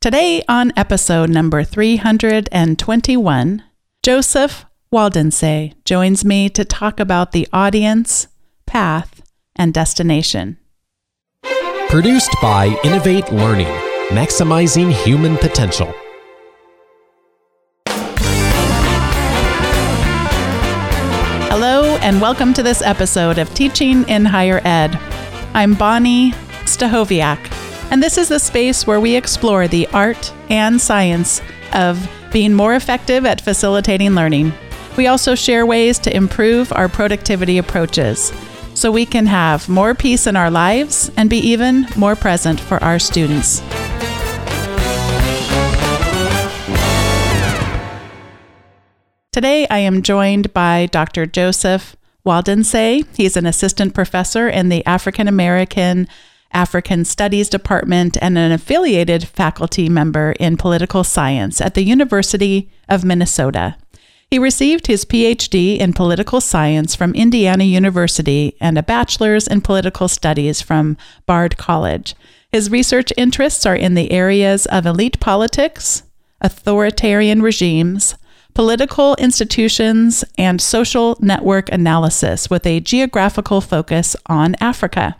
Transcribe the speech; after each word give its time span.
Today, 0.00 0.44
on 0.48 0.72
episode 0.76 1.28
number 1.28 1.64
321, 1.64 3.64
Joseph 4.04 4.64
Waldense 4.92 5.74
joins 5.84 6.24
me 6.24 6.48
to 6.50 6.64
talk 6.64 7.00
about 7.00 7.32
the 7.32 7.48
audience, 7.52 8.28
path, 8.64 9.20
and 9.56 9.74
destination. 9.74 10.56
Produced 11.88 12.30
by 12.40 12.78
Innovate 12.84 13.32
Learning, 13.32 13.66
maximizing 14.10 14.92
human 14.92 15.36
potential. 15.36 15.92
Hello, 21.50 21.96
and 22.02 22.20
welcome 22.20 22.54
to 22.54 22.62
this 22.62 22.82
episode 22.82 23.38
of 23.38 23.52
Teaching 23.52 24.08
in 24.08 24.24
Higher 24.24 24.60
Ed. 24.62 24.94
I'm 25.54 25.74
Bonni 25.74 26.34
Stachowiak 26.66 27.67
and 27.90 28.02
this 28.02 28.18
is 28.18 28.28
the 28.28 28.38
space 28.38 28.86
where 28.86 29.00
we 29.00 29.16
explore 29.16 29.66
the 29.66 29.86
art 29.88 30.32
and 30.50 30.80
science 30.80 31.40
of 31.72 32.08
being 32.32 32.52
more 32.52 32.74
effective 32.74 33.24
at 33.24 33.40
facilitating 33.40 34.14
learning. 34.14 34.52
We 34.96 35.06
also 35.06 35.34
share 35.34 35.64
ways 35.64 35.98
to 36.00 36.14
improve 36.14 36.72
our 36.72 36.88
productivity 36.88 37.56
approaches 37.56 38.32
so 38.74 38.92
we 38.92 39.06
can 39.06 39.26
have 39.26 39.68
more 39.68 39.94
peace 39.94 40.26
in 40.26 40.36
our 40.36 40.50
lives 40.50 41.10
and 41.16 41.30
be 41.30 41.38
even 41.38 41.86
more 41.96 42.14
present 42.14 42.60
for 42.60 42.82
our 42.82 42.98
students. 42.98 43.60
Today, 49.32 49.66
I 49.68 49.78
am 49.78 50.02
joined 50.02 50.52
by 50.52 50.86
Dr. 50.86 51.24
Joseph 51.26 51.96
Waldense. 52.26 53.06
He's 53.16 53.36
an 53.36 53.46
assistant 53.46 53.94
professor 53.94 54.48
in 54.48 54.68
the 54.68 54.84
African 54.84 55.28
American 55.28 56.08
African 56.52 57.04
Studies 57.04 57.48
Department 57.48 58.16
and 58.20 58.38
an 58.38 58.52
affiliated 58.52 59.26
faculty 59.28 59.88
member 59.88 60.32
in 60.40 60.56
political 60.56 61.04
science 61.04 61.60
at 61.60 61.74
the 61.74 61.84
University 61.84 62.70
of 62.88 63.04
Minnesota. 63.04 63.76
He 64.30 64.38
received 64.38 64.86
his 64.86 65.06
PhD 65.06 65.78
in 65.78 65.94
political 65.94 66.40
science 66.40 66.94
from 66.94 67.14
Indiana 67.14 67.64
University 67.64 68.56
and 68.60 68.76
a 68.76 68.82
bachelor's 68.82 69.46
in 69.46 69.62
political 69.62 70.06
studies 70.06 70.60
from 70.60 70.98
Bard 71.24 71.56
College. 71.56 72.14
His 72.52 72.70
research 72.70 73.12
interests 73.16 73.64
are 73.64 73.76
in 73.76 73.94
the 73.94 74.12
areas 74.12 74.66
of 74.66 74.84
elite 74.84 75.18
politics, 75.20 76.02
authoritarian 76.42 77.40
regimes, 77.40 78.16
political 78.54 79.14
institutions, 79.16 80.24
and 80.36 80.60
social 80.60 81.16
network 81.20 81.70
analysis 81.70 82.50
with 82.50 82.66
a 82.66 82.80
geographical 82.80 83.60
focus 83.60 84.16
on 84.26 84.56
Africa. 84.60 85.16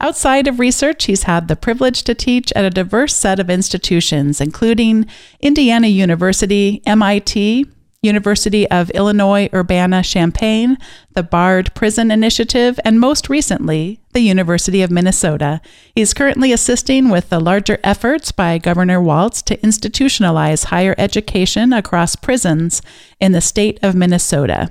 Outside 0.00 0.46
of 0.46 0.60
research, 0.60 1.06
he's 1.06 1.24
had 1.24 1.48
the 1.48 1.56
privilege 1.56 2.04
to 2.04 2.14
teach 2.14 2.52
at 2.54 2.64
a 2.64 2.70
diverse 2.70 3.14
set 3.16 3.40
of 3.40 3.50
institutions, 3.50 4.40
including 4.40 5.06
Indiana 5.40 5.88
University, 5.88 6.80
MIT, 6.86 7.66
University 8.00 8.70
of 8.70 8.90
Illinois 8.90 9.48
Urbana 9.52 10.04
Champaign, 10.04 10.78
the 11.14 11.24
Bard 11.24 11.74
Prison 11.74 12.12
Initiative, 12.12 12.78
and 12.84 13.00
most 13.00 13.28
recently, 13.28 14.00
the 14.12 14.20
University 14.20 14.82
of 14.82 14.90
Minnesota. 14.90 15.60
He's 15.96 16.14
currently 16.14 16.52
assisting 16.52 17.08
with 17.08 17.28
the 17.28 17.40
larger 17.40 17.78
efforts 17.82 18.30
by 18.30 18.58
Governor 18.58 19.02
Walz 19.02 19.42
to 19.42 19.56
institutionalize 19.58 20.66
higher 20.66 20.94
education 20.96 21.72
across 21.72 22.14
prisons 22.14 22.82
in 23.18 23.32
the 23.32 23.40
state 23.40 23.80
of 23.82 23.96
Minnesota. 23.96 24.70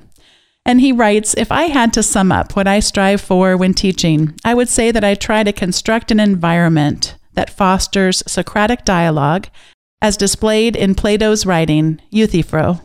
And 0.68 0.82
he 0.82 0.92
writes 0.92 1.34
If 1.38 1.50
I 1.50 1.64
had 1.64 1.94
to 1.94 2.04
sum 2.04 2.30
up 2.30 2.58
what 2.58 2.68
I 2.68 2.82
strive 2.82 3.22
for 3.22 3.56
when 3.56 3.74
teaching, 3.74 4.36
I 4.44 4.54
would 4.54 4.68
say 4.68 4.92
that 4.92 5.04
I 5.04 5.16
try 5.16 5.42
to 5.44 5.54
construct 5.54 6.12
an 6.12 6.20
environment 6.20 7.16
that 7.36 7.50
fosters 7.50 8.22
Socratic 8.28 8.84
dialogue 8.84 9.48
as 10.02 10.18
displayed 10.18 10.76
in 10.76 10.94
Plato's 10.94 11.46
writing, 11.46 12.02
Euthyphro. 12.12 12.82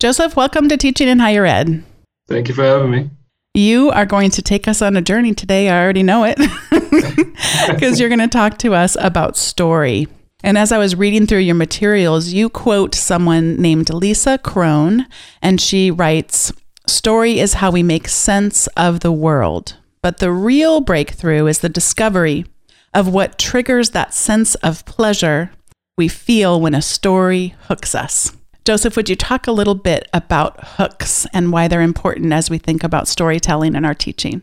Joseph, 0.00 0.34
welcome 0.34 0.68
to 0.68 0.76
Teaching 0.76 1.06
in 1.06 1.20
Higher 1.20 1.46
Ed. 1.46 1.84
Thank 2.26 2.48
you 2.48 2.54
for 2.54 2.64
having 2.64 2.90
me. 2.90 3.10
You 3.54 3.90
are 3.90 4.04
going 4.04 4.32
to 4.32 4.42
take 4.42 4.66
us 4.66 4.82
on 4.82 4.96
a 4.96 5.00
journey 5.00 5.32
today. 5.32 5.68
I 5.68 5.80
already 5.80 6.02
know 6.02 6.24
it 6.24 6.38
because 7.68 8.00
you're 8.00 8.08
going 8.08 8.18
to 8.18 8.26
talk 8.26 8.58
to 8.58 8.74
us 8.74 8.96
about 8.98 9.36
story. 9.36 10.08
And 10.42 10.58
as 10.58 10.72
I 10.72 10.78
was 10.78 10.96
reading 10.96 11.28
through 11.28 11.38
your 11.38 11.54
materials, 11.54 12.32
you 12.32 12.48
quote 12.48 12.96
someone 12.96 13.62
named 13.62 13.90
Lisa 13.90 14.38
Cron, 14.38 15.06
and 15.40 15.60
she 15.60 15.92
writes 15.92 16.52
Story 16.86 17.38
is 17.38 17.54
how 17.54 17.70
we 17.70 17.82
make 17.82 18.08
sense 18.08 18.66
of 18.76 19.00
the 19.00 19.12
world. 19.12 19.76
But 20.02 20.18
the 20.18 20.32
real 20.32 20.80
breakthrough 20.80 21.46
is 21.46 21.60
the 21.60 21.68
discovery 21.68 22.44
of 22.92 23.06
what 23.08 23.38
triggers 23.38 23.90
that 23.90 24.12
sense 24.12 24.56
of 24.56 24.84
pleasure 24.84 25.52
we 25.96 26.08
feel 26.08 26.60
when 26.60 26.74
a 26.74 26.82
story 26.82 27.54
hooks 27.68 27.94
us. 27.94 28.32
Joseph, 28.64 28.96
would 28.96 29.08
you 29.08 29.16
talk 29.16 29.46
a 29.46 29.52
little 29.52 29.74
bit 29.76 30.08
about 30.12 30.58
hooks 30.60 31.26
and 31.32 31.52
why 31.52 31.68
they're 31.68 31.80
important 31.80 32.32
as 32.32 32.50
we 32.50 32.58
think 32.58 32.82
about 32.82 33.08
storytelling 33.08 33.76
in 33.76 33.84
our 33.84 33.94
teaching? 33.94 34.42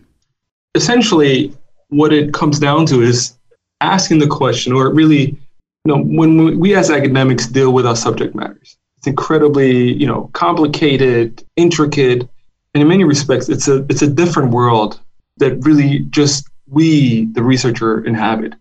Essentially, 0.76 1.54
what 1.90 2.14
it 2.14 2.34
comes 2.34 2.60
down 2.60 2.86
to 2.88 3.02
is 3.02 3.38
asking 3.82 4.20
the 4.20 4.28
question, 4.28 4.72
or 4.72 4.94
really, 4.94 5.22
you 5.22 5.38
know, 5.86 6.02
when 6.04 6.58
we 6.58 6.76
as 6.76 6.90
academics 6.90 7.48
deal 7.48 7.74
with 7.74 7.86
our 7.86 7.96
subject 7.96 8.34
matters, 8.36 8.78
it's 9.00 9.08
incredibly, 9.08 9.94
you 9.94 10.06
know, 10.06 10.30
complicated, 10.34 11.42
intricate, 11.56 12.28
and 12.74 12.82
in 12.82 12.88
many 12.88 13.06
respects, 13.06 13.48
it's 13.48 13.70
a 13.70 13.86
it's 13.90 14.02
a 14.02 14.08
different 14.08 14.52
world 14.52 15.00
that 15.38 15.56
really 15.64 16.00
just 16.10 16.50
we, 16.68 17.26
the 17.28 17.42
researcher, 17.42 18.04
inhabit. 18.04 18.56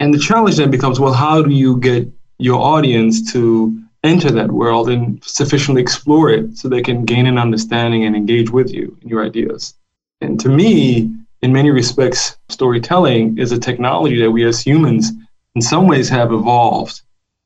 And 0.00 0.12
the 0.12 0.18
challenge 0.18 0.56
then 0.56 0.72
becomes, 0.72 0.98
well, 0.98 1.12
how 1.12 1.42
do 1.42 1.50
you 1.50 1.78
get 1.78 2.08
your 2.38 2.60
audience 2.60 3.32
to 3.32 3.80
enter 4.02 4.32
that 4.32 4.50
world 4.50 4.88
and 4.88 5.22
sufficiently 5.22 5.80
explore 5.80 6.28
it 6.28 6.58
so 6.58 6.68
they 6.68 6.82
can 6.82 7.04
gain 7.04 7.26
an 7.26 7.38
understanding 7.38 8.04
and 8.04 8.16
engage 8.16 8.50
with 8.50 8.74
you 8.74 8.98
and 9.00 9.08
your 9.08 9.24
ideas? 9.24 9.74
And 10.20 10.40
to 10.40 10.48
me, 10.48 11.08
in 11.40 11.52
many 11.52 11.70
respects, 11.70 12.36
storytelling 12.48 13.38
is 13.38 13.52
a 13.52 13.60
technology 13.60 14.20
that 14.20 14.32
we 14.32 14.44
as 14.44 14.60
humans, 14.60 15.12
in 15.54 15.62
some 15.62 15.86
ways, 15.86 16.08
have 16.08 16.32
evolved 16.32 17.02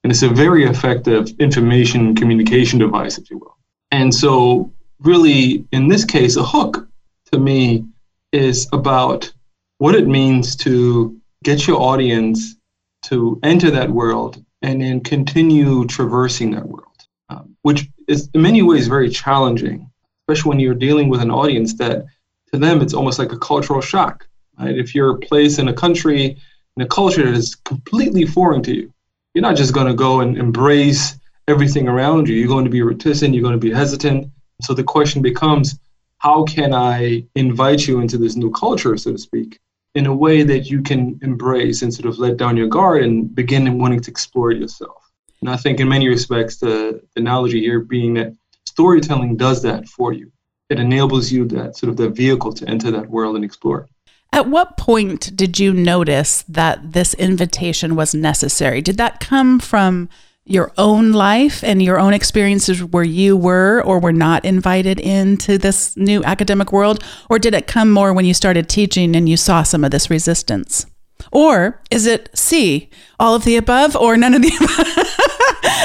and 0.08 0.12
it's 0.14 0.22
a 0.22 0.28
very 0.30 0.64
effective 0.64 1.28
information 1.38 2.14
communication 2.14 2.78
device, 2.78 3.18
if 3.18 3.28
you 3.28 3.36
will. 3.36 3.58
And 3.90 4.14
so, 4.14 4.72
really, 5.00 5.66
in 5.70 5.88
this 5.88 6.02
case, 6.02 6.36
a 6.36 6.42
hook 6.42 6.88
to 7.30 7.38
me 7.38 7.84
is 8.32 8.66
about 8.72 9.30
what 9.76 9.94
it 9.94 10.08
means 10.08 10.56
to 10.64 11.20
get 11.44 11.66
your 11.66 11.78
audience 11.78 12.56
to 13.02 13.38
enter 13.42 13.70
that 13.70 13.90
world 13.90 14.42
and 14.62 14.80
then 14.80 15.00
continue 15.00 15.84
traversing 15.84 16.52
that 16.52 16.66
world, 16.66 17.06
um, 17.28 17.54
which 17.60 17.86
is 18.08 18.30
in 18.32 18.40
many 18.40 18.62
ways 18.62 18.88
very 18.88 19.10
challenging, 19.10 19.90
especially 20.22 20.48
when 20.48 20.58
you're 20.58 20.72
dealing 20.72 21.10
with 21.10 21.20
an 21.20 21.30
audience 21.30 21.74
that 21.74 22.06
to 22.50 22.58
them 22.58 22.80
it's 22.80 22.94
almost 22.94 23.18
like 23.18 23.32
a 23.32 23.38
cultural 23.38 23.82
shock. 23.82 24.26
Right? 24.58 24.74
If 24.74 24.94
you're 24.94 25.18
placed 25.18 25.58
in 25.58 25.68
a 25.68 25.74
country, 25.74 26.38
in 26.78 26.82
a 26.82 26.86
culture 26.86 27.26
that 27.26 27.34
is 27.34 27.56
completely 27.56 28.24
foreign 28.24 28.62
to 28.62 28.74
you, 28.74 28.90
you're 29.34 29.42
not 29.42 29.56
just 29.56 29.74
going 29.74 29.86
to 29.86 29.94
go 29.94 30.20
and 30.20 30.36
embrace 30.36 31.18
everything 31.46 31.88
around 31.88 32.28
you. 32.28 32.34
You're 32.34 32.48
going 32.48 32.64
to 32.64 32.70
be 32.70 32.82
reticent, 32.82 33.34
you're 33.34 33.42
going 33.42 33.58
to 33.58 33.58
be 33.58 33.72
hesitant. 33.72 34.30
So 34.62 34.74
the 34.74 34.84
question 34.84 35.22
becomes 35.22 35.78
how 36.18 36.44
can 36.44 36.74
I 36.74 37.24
invite 37.34 37.86
you 37.86 38.00
into 38.00 38.18
this 38.18 38.36
new 38.36 38.50
culture, 38.50 38.96
so 38.96 39.12
to 39.12 39.18
speak, 39.18 39.60
in 39.94 40.06
a 40.06 40.14
way 40.14 40.42
that 40.42 40.68
you 40.68 40.82
can 40.82 41.18
embrace 41.22 41.82
and 41.82 41.94
sort 41.94 42.06
of 42.06 42.18
let 42.18 42.36
down 42.36 42.56
your 42.56 42.66
guard 42.66 43.04
and 43.04 43.32
begin 43.34 43.78
wanting 43.78 44.00
to 44.00 44.10
explore 44.10 44.50
yourself? 44.50 45.10
And 45.40 45.48
I 45.48 45.56
think 45.56 45.78
in 45.78 45.88
many 45.88 46.08
respects, 46.08 46.56
the, 46.56 47.00
analogy 47.16 47.60
here 47.60 47.80
being 47.80 48.14
that 48.14 48.32
storytelling 48.66 49.36
does 49.36 49.62
that 49.62 49.88
for 49.88 50.12
you. 50.12 50.30
It 50.68 50.78
enables 50.78 51.32
you 51.32 51.46
that 51.48 51.76
sort 51.76 51.90
of 51.90 51.96
the 51.96 52.10
vehicle 52.10 52.52
to 52.52 52.68
enter 52.68 52.90
that 52.90 53.08
world 53.08 53.36
and 53.36 53.44
explore. 53.44 53.88
At 54.32 54.48
what 54.48 54.76
point 54.76 55.34
did 55.34 55.58
you 55.58 55.72
notice 55.72 56.44
that 56.48 56.92
this 56.92 57.14
invitation 57.14 57.96
was 57.96 58.14
necessary? 58.14 58.82
Did 58.82 58.96
that 58.98 59.20
come 59.20 59.58
from 59.58 60.08
your 60.44 60.72
own 60.78 61.12
life 61.12 61.62
and 61.62 61.82
your 61.82 61.98
own 61.98 62.14
experiences 62.14 62.82
where 62.82 63.04
you 63.04 63.36
were 63.36 63.82
or 63.82 63.98
were 63.98 64.12
not 64.12 64.44
invited 64.44 64.98
into 64.98 65.58
this 65.58 65.96
new 65.96 66.22
academic 66.24 66.72
world? 66.72 67.02
Or 67.28 67.38
did 67.38 67.54
it 67.54 67.66
come 67.66 67.90
more 67.90 68.12
when 68.12 68.24
you 68.24 68.34
started 68.34 68.68
teaching 68.68 69.14
and 69.14 69.28
you 69.28 69.36
saw 69.36 69.62
some 69.62 69.84
of 69.84 69.90
this 69.90 70.10
resistance? 70.10 70.86
Or 71.32 71.82
is 71.90 72.06
it 72.06 72.30
C, 72.34 72.90
all 73.20 73.34
of 73.34 73.44
the 73.44 73.56
above 73.56 73.96
or 73.96 74.16
none 74.16 74.34
of 74.34 74.42
the 74.42 74.52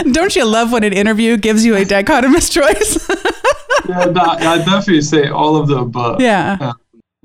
above? 0.03 0.13
Don't 0.13 0.35
you 0.35 0.45
love 0.45 0.71
when 0.71 0.83
an 0.83 0.93
interview 0.93 1.37
gives 1.37 1.65
you 1.65 1.75
a 1.75 1.83
dichotomous 1.83 2.51
choice? 2.51 3.09
yeah, 3.89 4.05
I 4.15 4.57
definitely 4.59 5.01
say 5.01 5.27
all 5.27 5.57
of 5.57 5.67
the 5.67 5.77
above. 5.77 6.21
Yeah. 6.21 6.57
Uh, 6.59 6.73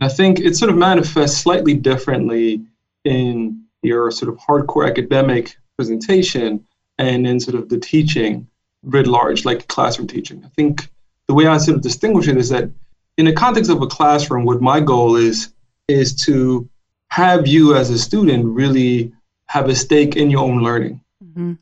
I 0.01 0.09
think 0.09 0.41
it 0.41 0.57
sort 0.57 0.71
of 0.71 0.77
manifests 0.77 1.39
slightly 1.39 1.75
differently 1.75 2.63
in 3.05 3.65
your 3.83 4.11
sort 4.11 4.33
of 4.33 4.39
hardcore 4.39 4.89
academic 4.89 5.57
presentation 5.77 6.65
and 6.99 7.27
in 7.27 7.41
sort 7.41 7.57
of 7.57 7.69
the 7.69 7.79
teaching 7.79 8.47
writ 8.83 9.07
large, 9.07 9.45
like 9.45 9.69
classroom 9.69 10.07
teaching. 10.07 10.45
I 10.45 10.49
think 10.49 10.89
the 11.27 11.35
way 11.35 11.47
I 11.47 11.59
sort 11.59 11.77
of 11.77 11.83
distinguish 11.83 12.29
it 12.29 12.37
is 12.37 12.49
that 12.51 12.71
in 13.17 13.27
the 13.27 13.33
context 13.33 13.71
of 13.71 13.83
a 13.83 13.87
classroom, 13.87 14.45
what 14.45 14.61
my 14.61 14.81
goal 14.81 15.17
is 15.17 15.53
is 15.89 16.15
to 16.27 16.69
have 17.11 17.47
you 17.47 17.75
as 17.75 17.91
a 17.91 17.99
student 17.99 18.45
really 18.45 19.13
have 19.47 19.69
a 19.69 19.75
stake 19.75 20.17
in 20.17 20.31
your 20.31 20.45
own 20.45 20.63
learning. 20.63 21.01
Mm-hmm. 21.25 21.55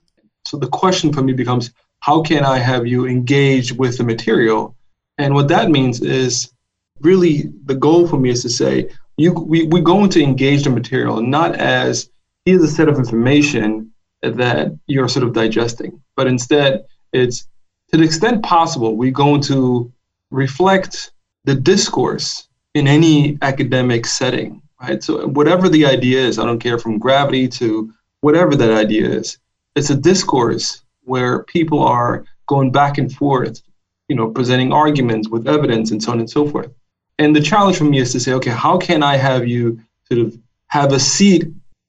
So 0.46 0.56
the 0.56 0.68
question 0.68 1.12
for 1.12 1.22
me 1.22 1.32
becomes, 1.32 1.70
how 2.00 2.22
can 2.22 2.44
I 2.44 2.58
have 2.58 2.86
you 2.86 3.06
engage 3.06 3.72
with 3.72 3.98
the 3.98 4.04
material? 4.04 4.76
And 5.18 5.34
what 5.34 5.48
that 5.48 5.70
means 5.70 6.00
is 6.00 6.52
really 7.00 7.50
the 7.64 7.74
goal 7.74 8.06
for 8.06 8.18
me 8.18 8.30
is 8.30 8.42
to 8.42 8.48
say, 8.48 8.90
you, 9.16 9.32
we, 9.32 9.64
we're 9.64 9.82
going 9.82 10.10
to 10.10 10.22
engage 10.22 10.64
the 10.64 10.70
material 10.70 11.20
not 11.22 11.54
as 11.56 12.10
here's 12.44 12.62
a 12.62 12.68
set 12.68 12.88
of 12.88 12.98
information 12.98 13.90
that 14.22 14.76
you're 14.86 15.08
sort 15.08 15.24
of 15.26 15.32
digesting, 15.32 16.00
but 16.16 16.26
instead 16.26 16.84
it's 17.12 17.46
to 17.90 17.98
the 17.98 18.04
extent 18.04 18.42
possible, 18.42 18.96
we're 18.96 19.10
going 19.10 19.40
to 19.42 19.92
reflect 20.30 21.12
the 21.44 21.54
discourse 21.54 22.48
in 22.74 22.88
any 22.88 23.38
academic 23.42 24.04
setting, 24.06 24.60
right? 24.82 25.02
So 25.02 25.28
whatever 25.28 25.68
the 25.68 25.86
idea 25.86 26.20
is, 26.20 26.38
I 26.38 26.44
don't 26.44 26.58
care 26.58 26.78
from 26.78 26.98
gravity 26.98 27.48
to 27.48 27.92
whatever 28.20 28.56
that 28.56 28.72
idea 28.72 29.08
is, 29.08 29.38
it's 29.76 29.90
a 29.90 29.96
discourse 29.96 30.82
where 31.04 31.44
people 31.44 31.82
are 31.82 32.24
going 32.46 32.72
back 32.72 32.98
and 32.98 33.12
forth, 33.12 33.62
you 34.08 34.16
know, 34.16 34.30
presenting 34.30 34.72
arguments 34.72 35.28
with 35.28 35.46
evidence 35.46 35.90
and 35.90 36.02
so 36.02 36.12
on 36.12 36.18
and 36.18 36.28
so 36.28 36.48
forth. 36.48 36.70
And 37.18 37.34
the 37.34 37.40
challenge 37.40 37.78
for 37.78 37.84
me 37.84 37.98
is 37.98 38.12
to 38.12 38.20
say, 38.20 38.32
okay, 38.34 38.50
how 38.50 38.76
can 38.78 39.02
I 39.02 39.16
have 39.16 39.46
you 39.46 39.80
sort 40.10 40.20
of 40.20 40.38
have 40.68 40.92
a 40.92 41.00
seat 41.00 41.48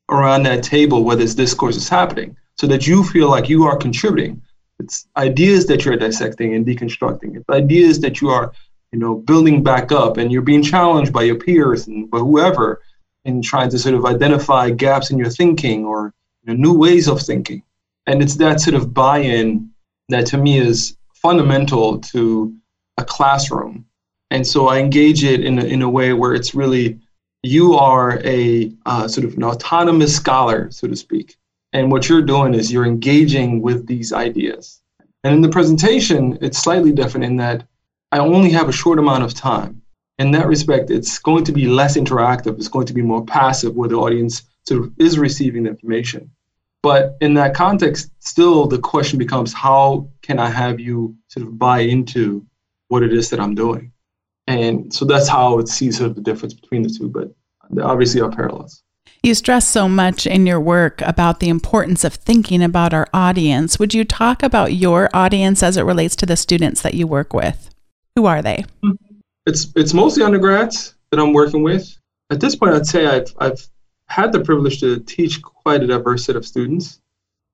around 0.09 0.43
that 0.43 0.63
table 0.63 1.03
where 1.03 1.17
this 1.17 1.35
discourse 1.35 1.75
is 1.75 1.89
happening 1.89 2.37
so 2.57 2.67
that 2.67 2.87
you 2.87 3.03
feel 3.03 3.29
like 3.29 3.49
you 3.49 3.63
are 3.65 3.77
contributing 3.77 4.41
it's 4.79 5.07
ideas 5.17 5.65
that 5.67 5.85
you're 5.85 5.97
dissecting 5.97 6.53
and 6.53 6.65
deconstructing. 6.65 7.35
It's 7.35 7.49
ideas 7.49 7.99
that 8.01 8.21
you 8.21 8.29
are, 8.29 8.51
you 8.91 8.99
know, 8.99 9.15
building 9.15 9.63
back 9.63 9.91
up, 9.91 10.17
and 10.17 10.31
you're 10.31 10.41
being 10.41 10.63
challenged 10.63 11.11
by 11.11 11.23
your 11.23 11.35
peers 11.35 11.87
and 11.87 12.09
by 12.09 12.19
whoever, 12.19 12.81
in 13.25 13.41
trying 13.41 13.69
to 13.71 13.79
sort 13.79 13.95
of 13.95 14.05
identify 14.05 14.69
gaps 14.69 15.09
in 15.09 15.17
your 15.17 15.29
thinking 15.29 15.85
or 15.85 16.13
you 16.43 16.53
know, 16.53 16.59
new 16.59 16.77
ways 16.77 17.07
of 17.07 17.21
thinking. 17.21 17.63
And 18.05 18.21
it's 18.21 18.35
that 18.35 18.61
sort 18.61 18.75
of 18.75 18.93
buy-in 18.93 19.71
that 20.09 20.27
to 20.27 20.37
me 20.37 20.59
is 20.59 20.95
fundamental 21.13 21.99
to 21.99 22.55
a 22.97 23.03
classroom. 23.03 23.85
And 24.31 24.45
so 24.45 24.67
I 24.67 24.79
engage 24.79 25.23
it 25.23 25.43
in 25.43 25.59
a, 25.59 25.63
in 25.63 25.81
a 25.81 25.89
way 25.89 26.13
where 26.13 26.33
it's 26.33 26.53
really 26.53 26.99
you 27.43 27.75
are 27.75 28.19
a 28.25 28.71
uh, 28.85 29.07
sort 29.07 29.25
of 29.25 29.35
an 29.35 29.43
autonomous 29.43 30.15
scholar, 30.15 30.69
so 30.71 30.87
to 30.87 30.95
speak. 30.95 31.37
And 31.73 31.91
what 31.91 32.09
you're 32.09 32.21
doing 32.21 32.53
is 32.53 32.71
you're 32.71 32.85
engaging 32.85 33.61
with 33.61 33.87
these 33.87 34.11
ideas. 34.11 34.81
And 35.23 35.33
in 35.35 35.41
the 35.41 35.49
presentation, 35.49 36.37
it's 36.41 36.57
slightly 36.57 36.91
different 36.91 37.25
in 37.25 37.37
that 37.37 37.67
I 38.11 38.19
only 38.19 38.49
have 38.51 38.69
a 38.69 38.73
short 38.73 38.99
amount 38.99 39.23
of 39.23 39.33
time. 39.33 39.81
In 40.19 40.31
that 40.31 40.47
respect, 40.47 40.89
it's 40.89 41.19
going 41.19 41.43
to 41.43 41.51
be 41.51 41.67
less 41.67 41.97
interactive. 41.97 42.55
It's 42.57 42.69
going 42.69 42.87
to 42.87 42.93
be 42.93 43.01
more 43.01 43.25
passive 43.25 43.75
where 43.75 43.89
the 43.89 43.95
audience 43.95 44.43
sort 44.67 44.83
of 44.83 44.93
is 44.97 45.19
receiving 45.19 45.63
the 45.63 45.69
information. 45.69 46.31
But 46.81 47.17
in 47.21 47.33
that 47.35 47.53
context, 47.53 48.11
still 48.19 48.67
the 48.67 48.79
question 48.79 49.19
becomes 49.19 49.53
how 49.53 50.09
can 50.21 50.39
I 50.39 50.49
have 50.49 50.79
you 50.79 51.15
sort 51.27 51.45
of 51.45 51.59
buy 51.59 51.79
into 51.79 52.45
what 52.87 53.03
it 53.03 53.13
is 53.13 53.29
that 53.29 53.39
I'm 53.39 53.55
doing? 53.55 53.91
And 54.47 54.93
so 54.93 55.05
that's 55.05 55.27
how 55.27 55.51
I 55.51 55.55
would 55.55 55.67
see 55.67 55.91
sort 55.91 56.09
of 56.09 56.15
the 56.15 56.21
difference 56.21 56.53
between 56.53 56.83
the 56.83 56.89
two, 56.89 57.09
but 57.09 57.33
there 57.69 57.85
obviously 57.85 58.21
are 58.21 58.31
parallels. 58.31 58.81
You 59.23 59.33
stress 59.33 59.67
so 59.67 59.89
much 59.89 60.25
in 60.25 60.45
your 60.45 60.59
work 60.59 61.01
about 61.01 61.39
the 61.39 61.49
importance 61.49 62.03
of 62.03 62.13
thinking 62.13 62.63
about 62.63 62.93
our 62.93 63.07
audience. 63.13 63.77
Would 63.79 63.93
you 63.93 64.05
talk 64.05 64.43
about 64.43 64.73
your 64.73 65.09
audience 65.13 65.63
as 65.63 65.75
it 65.75 65.81
relates 65.81 66.15
to 66.17 66.25
the 66.25 66.37
students 66.37 66.81
that 66.83 66.93
you 66.93 67.07
work 67.07 67.33
with? 67.33 67.69
Who 68.15 68.25
are 68.25 68.41
they? 68.41 68.65
It's 69.45 69.71
it's 69.75 69.93
mostly 69.93 70.23
undergrads 70.23 70.95
that 71.11 71.19
I'm 71.19 71.33
working 71.33 71.63
with. 71.63 71.97
At 72.29 72.39
this 72.39 72.55
point, 72.55 72.73
I'd 72.73 72.85
say 72.85 73.05
I've 73.05 73.33
I've 73.39 73.67
had 74.07 74.31
the 74.31 74.39
privilege 74.39 74.79
to 74.79 74.99
teach 75.01 75.41
quite 75.41 75.83
a 75.83 75.87
diverse 75.87 76.25
set 76.25 76.35
of 76.35 76.45
students, 76.45 76.99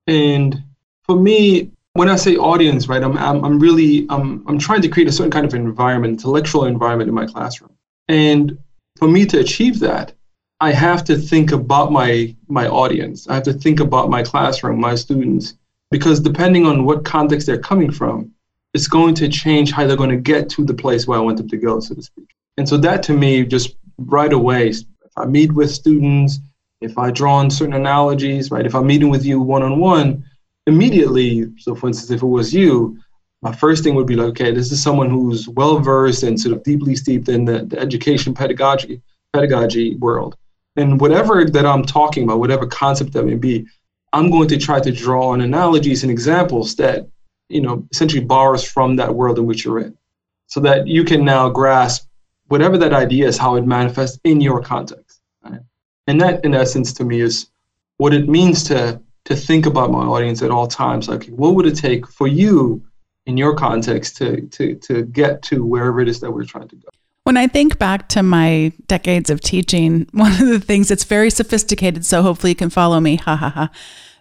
and 0.06 0.62
for 1.02 1.16
me, 1.16 1.70
when 1.94 2.08
I 2.08 2.16
say 2.16 2.36
audience, 2.36 2.88
right, 2.88 3.02
I'm 3.02 3.16
I'm, 3.16 3.44
I'm 3.44 3.58
really 3.58 4.06
I'm 4.10 4.44
I'm 4.46 4.58
trying 4.58 4.82
to 4.82 4.88
create 4.88 5.08
a 5.08 5.12
certain 5.12 5.30
kind 5.30 5.46
of 5.46 5.54
environment, 5.54 6.12
intellectual 6.12 6.66
environment 6.66 7.08
in 7.08 7.14
my 7.14 7.26
classroom, 7.26 7.72
and 8.08 8.58
for 8.98 9.08
me 9.08 9.24
to 9.26 9.38
achieve 9.40 9.80
that, 9.80 10.12
I 10.60 10.72
have 10.72 11.04
to 11.04 11.16
think 11.16 11.52
about 11.52 11.92
my 11.92 12.34
my 12.48 12.66
audience. 12.66 13.28
I 13.28 13.34
have 13.34 13.44
to 13.44 13.52
think 13.52 13.80
about 13.80 14.10
my 14.10 14.22
classroom, 14.22 14.80
my 14.80 14.96
students, 14.96 15.54
because 15.90 16.20
depending 16.20 16.66
on 16.66 16.84
what 16.84 17.04
context 17.04 17.46
they're 17.46 17.58
coming 17.58 17.92
from, 17.92 18.32
it's 18.74 18.88
going 18.88 19.14
to 19.16 19.28
change 19.28 19.70
how 19.70 19.86
they're 19.86 19.96
going 19.96 20.10
to 20.10 20.16
get 20.16 20.48
to 20.50 20.64
the 20.64 20.74
place 20.74 21.06
where 21.06 21.18
I 21.18 21.22
want 21.22 21.38
them 21.38 21.48
to 21.48 21.56
go, 21.56 21.78
so 21.78 21.94
to 21.94 22.02
speak. 22.02 22.28
And 22.56 22.68
so 22.68 22.76
that 22.78 23.04
to 23.04 23.12
me, 23.12 23.44
just 23.44 23.76
right 23.98 24.32
away, 24.32 24.68
if 24.68 24.84
I 25.16 25.26
meet 25.26 25.52
with 25.52 25.70
students, 25.70 26.40
if 26.80 26.98
I 26.98 27.12
draw 27.12 27.34
on 27.36 27.50
certain 27.50 27.74
analogies, 27.74 28.50
right, 28.50 28.66
if 28.66 28.74
I'm 28.74 28.86
meeting 28.86 29.10
with 29.10 29.24
you 29.24 29.40
one 29.40 29.62
on 29.62 29.78
one, 29.78 30.24
immediately, 30.66 31.52
so 31.58 31.74
for 31.74 31.88
instance, 31.88 32.10
if 32.10 32.22
it 32.22 32.26
was 32.26 32.54
you, 32.54 32.98
my 33.42 33.52
first 33.52 33.84
thing 33.84 33.94
would 33.94 34.06
be 34.06 34.16
like, 34.16 34.28
okay, 34.28 34.52
this 34.52 34.72
is 34.72 34.82
someone 34.82 35.10
who's 35.10 35.48
well 35.48 35.78
versed 35.78 36.22
and 36.22 36.40
sort 36.40 36.56
of 36.56 36.62
deeply 36.62 36.96
steeped 36.96 37.28
in 37.28 37.44
the, 37.44 37.64
the 37.64 37.78
education 37.78 38.32
pedagogy 38.32 39.02
pedagogy 39.32 39.96
world 39.96 40.36
and 40.76 41.00
whatever 41.00 41.44
that 41.44 41.66
I'm 41.66 41.84
talking 41.84 42.24
about, 42.24 42.40
whatever 42.40 42.66
concept 42.66 43.12
that 43.12 43.24
may 43.24 43.34
be, 43.34 43.66
I'm 44.12 44.30
going 44.30 44.48
to 44.48 44.58
try 44.58 44.80
to 44.80 44.90
draw 44.90 45.30
on 45.30 45.40
analogies 45.40 46.02
and 46.02 46.10
examples 46.10 46.74
that, 46.76 47.06
you 47.48 47.60
know, 47.60 47.86
essentially 47.92 48.24
borrows 48.24 48.64
from 48.64 48.96
that 48.96 49.14
world 49.14 49.38
in 49.38 49.46
which 49.46 49.64
you're 49.64 49.80
in. 49.80 49.96
So 50.46 50.60
that 50.60 50.86
you 50.86 51.04
can 51.04 51.24
now 51.24 51.48
grasp 51.48 52.08
whatever 52.48 52.76
that 52.78 52.92
idea 52.92 53.26
is, 53.26 53.38
how 53.38 53.56
it 53.56 53.66
manifests 53.66 54.18
in 54.24 54.40
your 54.40 54.60
context. 54.60 55.20
Right? 55.42 55.60
And 56.06 56.20
that, 56.20 56.44
in 56.44 56.54
essence, 56.54 56.92
to 56.94 57.04
me, 57.04 57.20
is 57.20 57.50
what 57.96 58.12
it 58.12 58.28
means 58.28 58.64
to 58.64 59.00
to 59.24 59.36
think 59.36 59.66
about 59.66 59.90
my 59.90 60.04
audience 60.04 60.42
at 60.42 60.50
all 60.50 60.66
times. 60.66 61.08
Like, 61.08 61.26
what 61.26 61.54
would 61.54 61.66
it 61.66 61.76
take 61.76 62.06
for 62.06 62.26
you 62.26 62.84
in 63.26 63.36
your 63.36 63.54
context 63.54 64.16
to 64.18 64.42
to 64.48 64.74
to 64.76 65.02
get 65.04 65.42
to 65.44 65.64
wherever 65.64 66.00
it 66.00 66.08
is 66.08 66.20
that 66.20 66.30
we're 66.30 66.44
trying 66.44 66.68
to 66.68 66.76
go? 66.76 66.88
When 67.24 67.38
I 67.38 67.46
think 67.46 67.78
back 67.78 68.08
to 68.10 68.22
my 68.22 68.72
decades 68.86 69.30
of 69.30 69.40
teaching, 69.40 70.06
one 70.12 70.32
of 70.32 70.48
the 70.48 70.60
things 70.60 70.90
it's 70.90 71.04
very 71.04 71.30
sophisticated, 71.30 72.04
so 72.04 72.22
hopefully 72.22 72.50
you 72.50 72.56
can 72.56 72.70
follow 72.70 73.00
me. 73.00 73.16
Ha 73.16 73.36
ha 73.36 73.48
ha. 73.50 73.70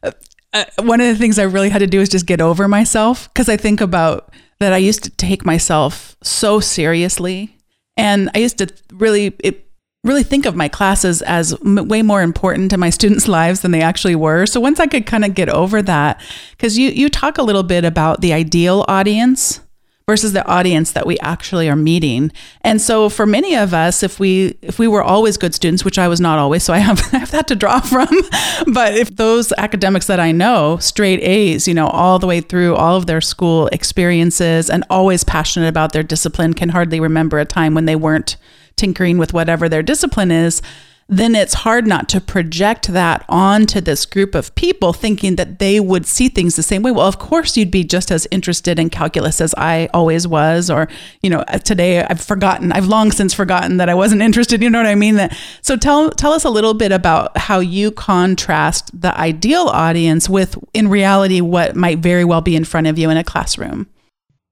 Uh, 0.01 0.11
uh, 0.53 0.65
one 0.83 1.01
of 1.01 1.07
the 1.07 1.15
things 1.15 1.39
I 1.39 1.43
really 1.43 1.69
had 1.69 1.79
to 1.79 1.87
do 1.87 1.99
is 1.99 2.09
just 2.09 2.25
get 2.25 2.39
over 2.39 2.67
myself 2.67 3.27
because 3.33 3.49
I 3.49 3.57
think 3.57 3.81
about 3.81 4.33
that 4.59 4.71
I 4.71 4.77
used 4.77 5.03
to 5.03 5.09
take 5.09 5.45
myself 5.45 6.15
so 6.21 6.59
seriously, 6.59 7.57
and 7.97 8.29
I 8.33 8.39
used 8.39 8.59
to 8.59 8.67
really 8.93 9.35
it, 9.39 9.67
really 10.03 10.23
think 10.23 10.45
of 10.45 10.55
my 10.55 10.67
classes 10.67 11.21
as 11.21 11.53
m- 11.61 11.87
way 11.87 12.01
more 12.01 12.21
important 12.21 12.73
in 12.73 12.79
my 12.79 12.89
students' 12.89 13.27
lives 13.27 13.61
than 13.61 13.71
they 13.71 13.81
actually 13.81 14.15
were. 14.15 14.45
So 14.45 14.59
once 14.59 14.79
I 14.79 14.87
could 14.87 15.05
kind 15.05 15.23
of 15.23 15.33
get 15.33 15.49
over 15.49 15.81
that, 15.81 16.21
because 16.51 16.77
you 16.77 16.89
you 16.89 17.09
talk 17.09 17.37
a 17.37 17.43
little 17.43 17.63
bit 17.63 17.85
about 17.85 18.21
the 18.21 18.33
ideal 18.33 18.85
audience 18.87 19.61
versus 20.05 20.33
the 20.33 20.45
audience 20.45 20.91
that 20.91 21.07
we 21.07 21.17
actually 21.19 21.69
are 21.69 21.77
meeting. 21.77 22.29
And 22.61 22.81
so 22.81 23.07
for 23.07 23.25
many 23.25 23.55
of 23.55 23.73
us, 23.73 24.03
if 24.03 24.19
we 24.19 24.57
if 24.61 24.77
we 24.77 24.87
were 24.87 25.01
always 25.01 25.37
good 25.37 25.55
students, 25.55 25.85
which 25.85 25.97
I 25.97 26.09
was 26.09 26.19
not 26.19 26.37
always, 26.37 26.63
so 26.63 26.73
I 26.73 26.79
have, 26.79 26.99
I 27.13 27.19
have 27.19 27.31
that 27.31 27.47
to 27.47 27.55
draw 27.55 27.79
from. 27.79 28.09
but 28.73 28.95
if 28.95 29.15
those 29.15 29.53
academics 29.53 30.07
that 30.07 30.19
I 30.19 30.33
know, 30.33 30.77
straight 30.77 31.21
A's, 31.21 31.65
you 31.67 31.73
know, 31.73 31.87
all 31.87 32.19
the 32.19 32.27
way 32.27 32.41
through 32.41 32.75
all 32.75 32.97
of 32.97 33.05
their 33.05 33.21
school 33.21 33.67
experiences 33.67 34.69
and 34.69 34.83
always 34.89 35.23
passionate 35.23 35.69
about 35.69 35.93
their 35.93 36.03
discipline, 36.03 36.53
can 36.53 36.69
hardly 36.69 36.99
remember 36.99 37.39
a 37.39 37.45
time 37.45 37.73
when 37.73 37.85
they 37.85 37.95
weren't 37.95 38.35
tinkering 38.75 39.17
with 39.17 39.33
whatever 39.33 39.67
their 39.69 39.83
discipline 39.83 40.31
is 40.31 40.61
then 41.09 41.35
it's 41.35 41.53
hard 41.53 41.85
not 41.85 42.07
to 42.09 42.21
project 42.21 42.87
that 42.87 43.25
onto 43.27 43.81
this 43.81 44.05
group 44.05 44.33
of 44.33 44.55
people 44.55 44.93
thinking 44.93 45.35
that 45.35 45.59
they 45.59 45.79
would 45.79 46.05
see 46.05 46.29
things 46.29 46.55
the 46.55 46.63
same 46.63 46.81
way. 46.81 46.91
Well, 46.91 47.07
of 47.07 47.19
course 47.19 47.57
you'd 47.57 47.71
be 47.71 47.83
just 47.83 48.09
as 48.09 48.27
interested 48.31 48.79
in 48.79 48.89
calculus 48.89 49.41
as 49.41 49.53
I 49.57 49.89
always 49.93 50.27
was 50.27 50.69
or, 50.69 50.87
you 51.21 51.29
know, 51.29 51.39
uh, 51.39 51.57
today 51.59 52.03
I've 52.03 52.21
forgotten, 52.21 52.71
I've 52.71 52.87
long 52.87 53.11
since 53.11 53.33
forgotten 53.33 53.77
that 53.77 53.89
I 53.89 53.93
wasn't 53.93 54.21
interested, 54.23 54.61
you 54.61 54.69
know 54.69 54.79
what 54.79 54.87
I 54.87 54.95
mean? 54.95 55.15
That 55.15 55.37
so 55.61 55.75
tell 55.75 56.09
tell 56.11 56.31
us 56.31 56.45
a 56.45 56.49
little 56.49 56.73
bit 56.73 56.91
about 56.91 57.37
how 57.37 57.59
you 57.59 57.91
contrast 57.91 58.99
the 58.99 59.17
ideal 59.17 59.67
audience 59.67 60.29
with 60.29 60.57
in 60.73 60.87
reality 60.87 61.41
what 61.41 61.75
might 61.75 61.99
very 61.99 62.23
well 62.23 62.41
be 62.41 62.55
in 62.55 62.63
front 62.63 62.87
of 62.87 62.97
you 62.97 63.09
in 63.09 63.17
a 63.17 63.23
classroom. 63.23 63.87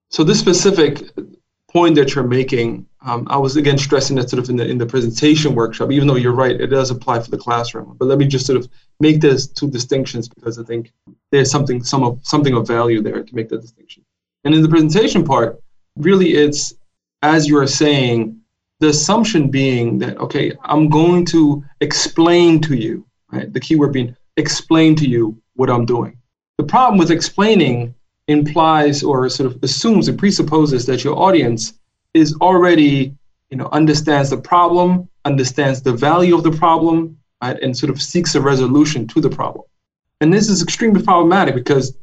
So 0.09 0.25
this 0.25 0.39
specific 0.39 1.09
point 1.71 1.95
that 1.95 2.13
you're 2.15 2.23
making 2.23 2.85
um, 3.03 3.27
I 3.29 3.37
was 3.37 3.55
again 3.55 3.77
stressing 3.77 4.15
that 4.17 4.29
sort 4.29 4.43
of 4.43 4.49
in 4.49 4.55
the 4.55 4.67
in 4.67 4.77
the 4.77 4.85
presentation 4.85 5.55
workshop, 5.55 5.91
even 5.91 6.07
though 6.07 6.15
you're 6.15 6.33
right, 6.33 6.59
it 6.59 6.67
does 6.67 6.91
apply 6.91 7.19
for 7.19 7.31
the 7.31 7.37
classroom. 7.37 7.95
But 7.97 8.05
let 8.05 8.19
me 8.19 8.27
just 8.27 8.45
sort 8.45 8.59
of 8.59 8.69
make 8.99 9.21
those 9.21 9.47
two 9.47 9.69
distinctions 9.71 10.29
because 10.29 10.59
I 10.59 10.63
think 10.63 10.91
there's 11.31 11.49
something 11.49 11.83
some 11.83 12.03
of 12.03 12.19
something 12.21 12.53
of 12.53 12.67
value 12.67 13.01
there 13.01 13.23
to 13.23 13.35
make 13.35 13.49
that 13.49 13.61
distinction. 13.61 14.05
And 14.43 14.53
in 14.53 14.61
the 14.61 14.69
presentation 14.69 15.23
part, 15.23 15.59
really 15.97 16.33
it's 16.33 16.75
as 17.23 17.47
you 17.47 17.57
are 17.57 17.67
saying, 17.67 18.39
the 18.79 18.89
assumption 18.89 19.49
being 19.49 19.97
that 19.99 20.17
okay, 20.17 20.53
I'm 20.63 20.87
going 20.87 21.25
to 21.27 21.63
explain 21.81 22.61
to 22.61 22.75
you, 22.75 23.05
right? 23.31 23.51
The 23.51 23.59
keyword 23.59 23.93
being 23.93 24.15
explain 24.37 24.95
to 24.97 25.09
you 25.09 25.41
what 25.55 25.71
I'm 25.71 25.85
doing. 25.85 26.17
The 26.59 26.65
problem 26.65 26.99
with 26.99 27.09
explaining 27.09 27.95
implies 28.31 29.03
or 29.03 29.29
sort 29.29 29.51
of 29.51 29.63
assumes 29.63 30.07
and 30.07 30.17
presupposes 30.17 30.85
that 30.85 31.03
your 31.03 31.17
audience 31.17 31.73
is 32.13 32.35
already, 32.41 33.15
you 33.49 33.57
know, 33.57 33.69
understands 33.71 34.29
the 34.29 34.37
problem, 34.37 35.07
understands 35.25 35.81
the 35.81 35.93
value 35.93 36.35
of 36.35 36.43
the 36.43 36.51
problem, 36.51 37.17
right, 37.41 37.61
and 37.61 37.77
sort 37.77 37.89
of 37.89 38.01
seeks 38.01 38.35
a 38.35 38.41
resolution 38.41 39.07
to 39.07 39.21
the 39.21 39.29
problem. 39.29 39.65
And 40.21 40.33
this 40.33 40.49
is 40.49 40.61
extremely 40.61 41.01
problematic 41.03 41.55
because 41.55 41.97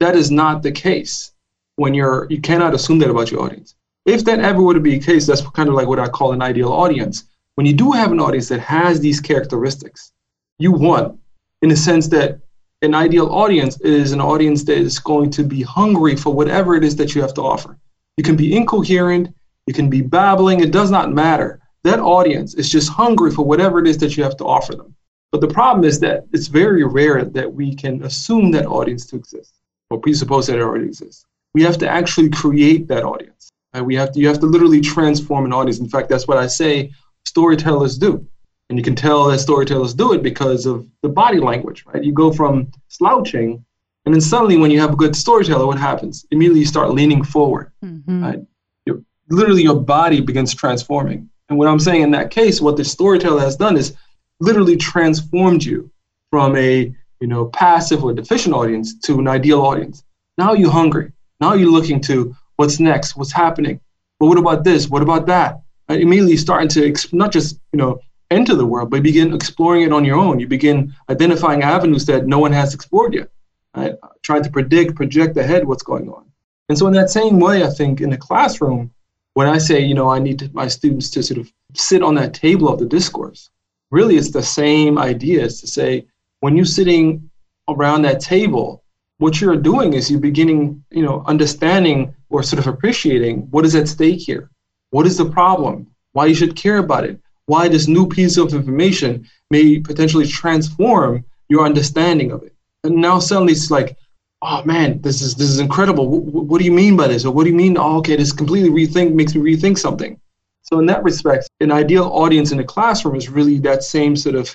that 0.00 0.16
is 0.16 0.30
not 0.30 0.62
the 0.62 0.72
case 0.72 1.32
when 1.76 1.94
you're 1.94 2.26
you 2.30 2.40
cannot 2.40 2.74
assume 2.74 2.98
that 3.00 3.10
about 3.10 3.30
your 3.30 3.42
audience. 3.42 3.74
If 4.06 4.24
that 4.24 4.40
ever 4.40 4.62
were 4.62 4.74
to 4.74 4.80
be 4.80 4.98
the 4.98 5.04
case, 5.04 5.26
that's 5.26 5.42
kind 5.50 5.68
of 5.68 5.74
like 5.74 5.86
what 5.86 5.98
I 5.98 6.08
call 6.08 6.32
an 6.32 6.42
ideal 6.42 6.72
audience. 6.72 7.24
When 7.56 7.66
you 7.66 7.74
do 7.74 7.92
have 7.92 8.12
an 8.12 8.20
audience 8.20 8.48
that 8.48 8.60
has 8.60 9.00
these 9.00 9.20
characteristics, 9.20 10.12
you 10.58 10.72
won 10.72 11.18
in 11.62 11.68
the 11.68 11.76
sense 11.76 12.08
that 12.08 12.40
an 12.82 12.94
ideal 12.94 13.28
audience 13.30 13.80
is 13.80 14.12
an 14.12 14.20
audience 14.20 14.62
that 14.64 14.78
is 14.78 14.98
going 14.98 15.30
to 15.30 15.42
be 15.42 15.62
hungry 15.62 16.14
for 16.14 16.32
whatever 16.32 16.76
it 16.76 16.84
is 16.84 16.94
that 16.96 17.14
you 17.14 17.20
have 17.20 17.34
to 17.34 17.42
offer. 17.42 17.76
You 18.16 18.24
can 18.24 18.36
be 18.36 18.56
incoherent, 18.56 19.34
you 19.66 19.74
can 19.74 19.90
be 19.90 20.00
babbling, 20.00 20.60
it 20.60 20.70
does 20.70 20.90
not 20.90 21.12
matter. 21.12 21.60
That 21.82 21.98
audience 21.98 22.54
is 22.54 22.70
just 22.70 22.88
hungry 22.90 23.32
for 23.32 23.44
whatever 23.44 23.80
it 23.80 23.88
is 23.88 23.98
that 23.98 24.16
you 24.16 24.22
have 24.22 24.36
to 24.36 24.44
offer 24.44 24.74
them. 24.74 24.94
But 25.32 25.40
the 25.40 25.48
problem 25.48 25.84
is 25.84 25.98
that 26.00 26.26
it's 26.32 26.46
very 26.46 26.84
rare 26.84 27.24
that 27.24 27.52
we 27.52 27.74
can 27.74 28.02
assume 28.04 28.50
that 28.52 28.66
audience 28.66 29.06
to 29.06 29.16
exist 29.16 29.54
or 29.90 30.00
presuppose 30.00 30.46
that 30.46 30.56
it 30.56 30.62
already 30.62 30.86
exists. 30.86 31.24
We 31.54 31.62
have 31.62 31.78
to 31.78 31.88
actually 31.88 32.30
create 32.30 32.86
that 32.88 33.04
audience. 33.04 33.50
Right? 33.74 33.82
We 33.82 33.96
have 33.96 34.12
to, 34.12 34.20
you 34.20 34.28
have 34.28 34.40
to 34.40 34.46
literally 34.46 34.80
transform 34.80 35.44
an 35.44 35.52
audience. 35.52 35.80
In 35.80 35.88
fact, 35.88 36.08
that's 36.08 36.28
what 36.28 36.38
I 36.38 36.46
say 36.46 36.92
storytellers 37.24 37.98
do. 37.98 38.26
And 38.68 38.78
you 38.78 38.84
can 38.84 38.94
tell 38.94 39.28
that 39.28 39.38
storytellers 39.38 39.94
do 39.94 40.12
it 40.12 40.22
because 40.22 40.66
of 40.66 40.86
the 41.02 41.08
body 41.08 41.38
language, 41.38 41.84
right? 41.86 42.04
You 42.04 42.12
go 42.12 42.32
from 42.32 42.70
slouching, 42.88 43.64
and 44.04 44.14
then 44.14 44.20
suddenly 44.20 44.56
when 44.56 44.70
you 44.70 44.80
have 44.80 44.92
a 44.92 44.96
good 44.96 45.16
storyteller, 45.16 45.66
what 45.66 45.78
happens? 45.78 46.26
Immediately 46.30 46.60
you 46.60 46.66
start 46.66 46.90
leaning 46.90 47.22
forward. 47.22 47.72
Mm-hmm. 47.84 48.24
Right? 48.24 48.40
You're, 48.86 49.02
literally 49.30 49.62
your 49.62 49.80
body 49.80 50.20
begins 50.20 50.54
transforming. 50.54 51.28
And 51.48 51.58
what 51.58 51.68
I'm 51.68 51.80
saying 51.80 52.02
in 52.02 52.10
that 52.12 52.30
case, 52.30 52.60
what 52.60 52.76
the 52.76 52.84
storyteller 52.84 53.40
has 53.40 53.56
done 53.56 53.76
is 53.76 53.94
literally 54.40 54.76
transformed 54.76 55.64
you 55.64 55.90
from 56.30 56.56
a 56.56 56.94
you 57.20 57.26
know 57.26 57.46
passive 57.46 58.04
or 58.04 58.12
deficient 58.12 58.54
audience 58.54 58.98
to 59.00 59.18
an 59.18 59.28
ideal 59.28 59.60
audience. 59.62 60.04
Now 60.36 60.52
you're 60.52 60.70
hungry. 60.70 61.12
Now 61.40 61.54
you're 61.54 61.70
looking 61.70 62.00
to 62.02 62.34
what's 62.56 62.80
next, 62.80 63.16
what's 63.16 63.32
happening. 63.32 63.80
But 64.20 64.26
what 64.26 64.38
about 64.38 64.64
this? 64.64 64.88
What 64.88 65.02
about 65.02 65.26
that? 65.26 65.60
Right? 65.88 66.00
Immediately 66.00 66.36
starting 66.36 66.68
to 66.68 66.80
exp- 66.80 67.12
not 67.12 67.32
just 67.32 67.58
you 67.72 67.78
know 67.78 68.00
enter 68.30 68.54
the 68.54 68.66
world, 68.66 68.90
but 68.90 69.02
begin 69.02 69.34
exploring 69.34 69.82
it 69.82 69.92
on 69.92 70.04
your 70.04 70.16
own. 70.16 70.38
You 70.38 70.46
begin 70.46 70.94
identifying 71.08 71.62
avenues 71.62 72.06
that 72.06 72.26
no 72.26 72.38
one 72.38 72.52
has 72.52 72.74
explored 72.74 73.14
yet. 73.14 73.30
Right? 73.74 73.94
Trying 74.22 74.42
to 74.42 74.50
predict, 74.50 74.96
project 74.96 75.36
ahead 75.36 75.66
what's 75.66 75.82
going 75.82 76.08
on. 76.08 76.24
And 76.68 76.76
so 76.76 76.86
in 76.86 76.92
that 76.94 77.10
same 77.10 77.40
way, 77.40 77.64
I 77.64 77.70
think 77.70 78.00
in 78.00 78.10
the 78.10 78.16
classroom, 78.18 78.90
when 79.34 79.46
I 79.46 79.58
say, 79.58 79.80
you 79.80 79.94
know, 79.94 80.10
I 80.10 80.18
need 80.18 80.38
to, 80.40 80.50
my 80.52 80.68
students 80.68 81.10
to 81.10 81.22
sort 81.22 81.38
of 81.38 81.52
sit 81.74 82.02
on 82.02 82.14
that 82.16 82.34
table 82.34 82.68
of 82.68 82.78
the 82.78 82.86
discourse, 82.86 83.50
really 83.90 84.16
it's 84.16 84.32
the 84.32 84.42
same 84.42 84.98
idea 84.98 85.44
is 85.44 85.60
to 85.60 85.66
say, 85.66 86.06
when 86.40 86.56
you're 86.56 86.66
sitting 86.66 87.30
around 87.68 88.02
that 88.02 88.20
table, 88.20 88.82
what 89.18 89.40
you're 89.40 89.56
doing 89.56 89.94
is 89.94 90.10
you're 90.10 90.20
beginning, 90.20 90.84
you 90.90 91.02
know, 91.02 91.24
understanding 91.26 92.14
or 92.28 92.42
sort 92.42 92.60
of 92.60 92.66
appreciating 92.66 93.42
what 93.50 93.64
is 93.64 93.74
at 93.74 93.88
stake 93.88 94.20
here. 94.20 94.50
What 94.90 95.06
is 95.06 95.16
the 95.16 95.24
problem? 95.24 95.86
Why 96.12 96.26
you 96.26 96.34
should 96.34 96.56
care 96.56 96.78
about 96.78 97.04
it? 97.04 97.20
Why 97.48 97.66
this 97.66 97.88
new 97.88 98.06
piece 98.06 98.36
of 98.36 98.52
information 98.52 99.26
may 99.50 99.78
potentially 99.80 100.26
transform 100.26 101.24
your 101.48 101.64
understanding 101.64 102.30
of 102.30 102.42
it. 102.42 102.54
And 102.84 102.96
now 102.96 103.18
suddenly 103.20 103.54
it's 103.54 103.70
like, 103.70 103.96
oh 104.42 104.62
man, 104.66 105.00
this 105.00 105.22
is 105.22 105.34
this 105.34 105.48
is 105.48 105.58
incredible. 105.58 106.10
What, 106.10 106.44
what 106.44 106.58
do 106.58 106.66
you 106.66 106.72
mean 106.72 106.94
by 106.94 107.08
this? 107.08 107.24
Or 107.24 107.32
what 107.32 107.44
do 107.44 107.50
you 107.50 107.56
mean? 107.56 107.78
Oh, 107.78 107.96
okay, 108.00 108.16
this 108.16 108.32
completely 108.32 108.68
rethink 108.68 109.14
makes 109.14 109.34
me 109.34 109.40
rethink 109.40 109.78
something. 109.78 110.20
So 110.60 110.78
in 110.78 110.84
that 110.86 111.02
respect, 111.02 111.48
an 111.60 111.72
ideal 111.72 112.04
audience 112.12 112.52
in 112.52 112.58
the 112.58 112.64
classroom 112.64 113.16
is 113.16 113.30
really 113.30 113.58
that 113.60 113.82
same 113.82 114.14
sort 114.14 114.34
of. 114.34 114.54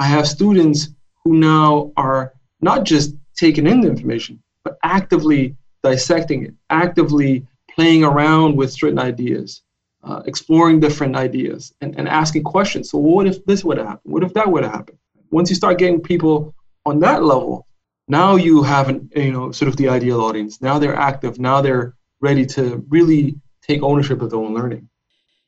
I 0.00 0.06
have 0.06 0.26
students 0.26 0.88
who 1.22 1.36
now 1.36 1.92
are 1.96 2.32
not 2.60 2.82
just 2.82 3.14
taking 3.36 3.68
in 3.68 3.82
the 3.82 3.88
information, 3.88 4.42
but 4.64 4.78
actively 4.82 5.54
dissecting 5.84 6.44
it, 6.46 6.54
actively 6.70 7.46
playing 7.70 8.02
around 8.02 8.56
with 8.56 8.72
certain 8.72 8.98
ideas, 8.98 9.62
uh, 10.02 10.22
exploring 10.26 10.80
different 10.80 11.16
ideas, 11.16 11.72
and, 11.80 11.96
and 11.98 12.08
asking 12.08 12.42
questions. 12.42 12.90
So, 12.90 12.98
what 12.98 13.26
if 13.26 13.44
this 13.46 13.64
would 13.64 13.78
happen? 13.78 14.00
What 14.04 14.24
if 14.24 14.34
that 14.34 14.50
would 14.50 14.64
happen? 14.64 14.98
Once 15.30 15.48
you 15.50 15.56
start 15.56 15.78
getting 15.78 16.00
people 16.00 16.54
on 16.84 16.98
that 17.00 17.22
level, 17.22 17.66
now 18.08 18.36
you 18.36 18.62
have 18.62 18.88
an, 18.88 19.10
you 19.14 19.32
know, 19.32 19.52
sort 19.52 19.68
of 19.68 19.76
the 19.76 19.88
ideal 19.88 20.20
audience. 20.20 20.60
Now 20.60 20.78
they're 20.78 20.96
active. 20.96 21.38
Now 21.38 21.60
they're 21.60 21.94
ready 22.20 22.44
to 22.46 22.84
really 22.88 23.36
take 23.62 23.82
ownership 23.82 24.20
of 24.22 24.30
their 24.30 24.40
own 24.40 24.54
learning. 24.54 24.88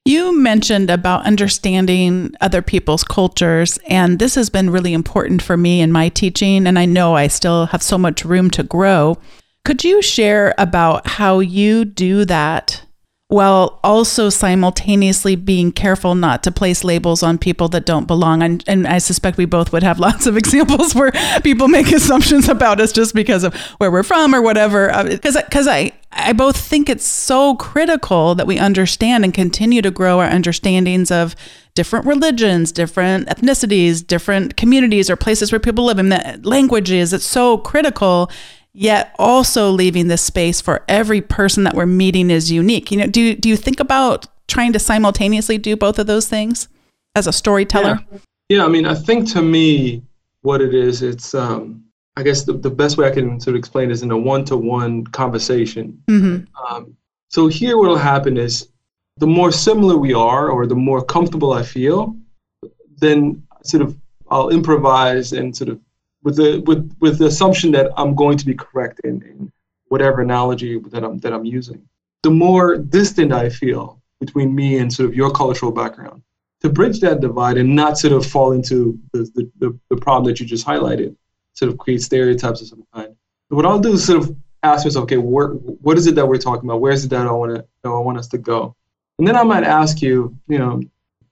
You 0.06 0.38
mentioned 0.38 0.90
about 0.90 1.24
understanding 1.24 2.34
other 2.42 2.60
people's 2.60 3.04
cultures, 3.04 3.78
and 3.88 4.18
this 4.18 4.34
has 4.34 4.50
been 4.50 4.68
really 4.68 4.92
important 4.92 5.40
for 5.40 5.56
me 5.56 5.80
in 5.80 5.92
my 5.92 6.10
teaching, 6.10 6.66
and 6.66 6.78
I 6.78 6.84
know 6.84 7.16
I 7.16 7.26
still 7.28 7.66
have 7.66 7.82
so 7.82 7.96
much 7.96 8.24
room 8.24 8.50
to 8.50 8.62
grow. 8.62 9.16
Could 9.64 9.82
you 9.82 10.02
share 10.02 10.54
about 10.58 11.06
how 11.06 11.38
you 11.38 11.86
do 11.86 12.26
that 12.26 12.83
while 13.34 13.80
also 13.82 14.28
simultaneously 14.30 15.34
being 15.34 15.72
careful 15.72 16.14
not 16.14 16.44
to 16.44 16.52
place 16.52 16.84
labels 16.84 17.20
on 17.20 17.36
people 17.36 17.66
that 17.68 17.84
don't 17.84 18.06
belong. 18.06 18.44
And, 18.44 18.62
and, 18.68 18.86
I 18.86 18.98
suspect 18.98 19.38
we 19.38 19.44
both 19.44 19.72
would 19.72 19.82
have 19.82 19.98
lots 20.08 20.28
of 20.28 20.36
examples 20.36 20.94
where 20.94 21.10
people 21.42 21.66
make 21.66 21.90
assumptions 21.92 22.48
about 22.48 22.80
us 22.80 22.92
just 22.92 23.12
because 23.12 23.42
of 23.42 23.52
where 23.78 23.90
we're 23.90 24.04
from 24.04 24.36
or 24.36 24.40
whatever. 24.40 24.86
Because 25.08 25.34
uh, 25.34 25.42
because 25.42 25.66
I 25.66 25.92
I 26.12 26.32
both 26.32 26.56
think 26.56 26.88
it's 26.88 27.04
so 27.04 27.56
critical 27.56 28.36
that 28.36 28.46
we 28.46 28.56
understand 28.56 29.24
and 29.24 29.34
continue 29.34 29.82
to 29.82 29.90
grow 29.90 30.20
our 30.20 30.28
understandings 30.28 31.10
of 31.10 31.34
different 31.74 32.06
religions, 32.06 32.70
different 32.70 33.26
ethnicities, 33.26 34.06
different 34.06 34.56
communities 34.56 35.10
or 35.10 35.16
places 35.16 35.50
where 35.50 35.58
people 35.58 35.86
live, 35.86 35.98
and 35.98 36.46
languages. 36.46 37.12
It's 37.12 37.26
so 37.26 37.58
critical 37.58 38.30
yet 38.74 39.14
also 39.18 39.70
leaving 39.70 40.08
this 40.08 40.20
space 40.20 40.60
for 40.60 40.84
every 40.88 41.20
person 41.20 41.64
that 41.64 41.74
we're 41.74 41.86
meeting 41.86 42.28
is 42.28 42.50
unique. 42.50 42.90
You 42.90 42.98
know, 42.98 43.06
do 43.06 43.34
do 43.34 43.48
you 43.48 43.56
think 43.56 43.80
about 43.80 44.26
trying 44.48 44.72
to 44.74 44.78
simultaneously 44.78 45.56
do 45.56 45.76
both 45.76 45.98
of 45.98 46.06
those 46.06 46.28
things 46.28 46.68
as 47.14 47.26
a 47.26 47.32
storyteller? 47.32 48.00
Yeah, 48.10 48.18
yeah 48.48 48.64
I 48.64 48.68
mean, 48.68 48.84
I 48.84 48.94
think 48.94 49.30
to 49.32 49.40
me, 49.40 50.02
what 50.42 50.60
it 50.60 50.74
is, 50.74 51.02
it's 51.02 51.34
um, 51.34 51.84
I 52.16 52.22
guess 52.22 52.42
the, 52.44 52.52
the 52.52 52.70
best 52.70 52.98
way 52.98 53.06
I 53.06 53.10
can 53.10 53.40
sort 53.40 53.54
of 53.54 53.58
explain 53.58 53.90
is 53.90 54.02
in 54.02 54.10
a 54.10 54.18
one-to-one 54.18 55.06
conversation. 55.06 56.02
Mm-hmm. 56.08 56.74
Um, 56.74 56.96
so 57.28 57.46
here, 57.46 57.78
what 57.78 57.88
will 57.88 57.96
happen 57.96 58.36
is 58.36 58.68
the 59.16 59.26
more 59.26 59.52
similar 59.52 59.96
we 59.96 60.12
are, 60.12 60.48
or 60.48 60.66
the 60.66 60.74
more 60.74 61.02
comfortable 61.04 61.52
I 61.52 61.62
feel, 61.62 62.16
then 62.98 63.42
sort 63.62 63.82
of 63.82 63.96
I'll 64.30 64.50
improvise 64.50 65.32
and 65.32 65.56
sort 65.56 65.70
of 65.70 65.80
with 66.24 66.36
the 66.36 66.60
with 66.66 66.92
with 67.00 67.18
the 67.18 67.26
assumption 67.26 67.70
that 67.72 67.92
I'm 67.96 68.14
going 68.14 68.36
to 68.38 68.46
be 68.46 68.54
correct 68.54 69.00
in, 69.04 69.22
in 69.22 69.52
whatever 69.88 70.20
analogy 70.20 70.78
that 70.78 71.04
I'm 71.04 71.18
that 71.18 71.32
I'm 71.32 71.44
using. 71.44 71.86
The 72.22 72.30
more 72.30 72.76
distant 72.76 73.32
I 73.32 73.50
feel 73.50 74.02
between 74.18 74.54
me 74.54 74.78
and 74.78 74.92
sort 74.92 75.08
of 75.08 75.14
your 75.14 75.30
cultural 75.30 75.70
background, 75.70 76.22
to 76.64 76.70
bridge 76.70 77.00
that 77.00 77.20
divide 77.20 77.58
and 77.58 77.76
not 77.76 77.98
sort 77.98 78.14
of 78.14 78.24
fall 78.24 78.52
into 78.52 78.98
the, 79.12 79.50
the, 79.58 79.78
the, 79.90 79.96
problem 79.98 80.24
that 80.24 80.40
you 80.40 80.46
just 80.46 80.66
highlighted, 80.66 81.14
sort 81.52 81.70
of 81.70 81.76
create 81.76 82.00
stereotypes 82.00 82.62
of 82.62 82.68
some 82.68 82.86
kind. 82.94 83.14
what 83.48 83.66
I'll 83.66 83.78
do 83.78 83.92
is 83.92 84.06
sort 84.06 84.22
of 84.22 84.34
ask 84.62 84.86
myself, 84.86 85.02
okay, 85.02 85.18
where, 85.18 85.48
what 85.48 85.98
is 85.98 86.06
it 86.06 86.14
that 86.14 86.26
we're 86.26 86.38
talking 86.38 86.64
about? 86.64 86.80
Where 86.80 86.92
is 86.92 87.04
it 87.04 87.08
that 87.08 87.26
I 87.26 87.32
want 87.32 87.54
to 87.54 87.66
I 87.84 87.88
want 87.90 88.16
us 88.16 88.28
to 88.28 88.38
go? 88.38 88.74
And 89.18 89.28
then 89.28 89.36
I 89.36 89.42
might 89.42 89.64
ask 89.64 90.00
you, 90.00 90.34
you 90.48 90.58
know, 90.58 90.80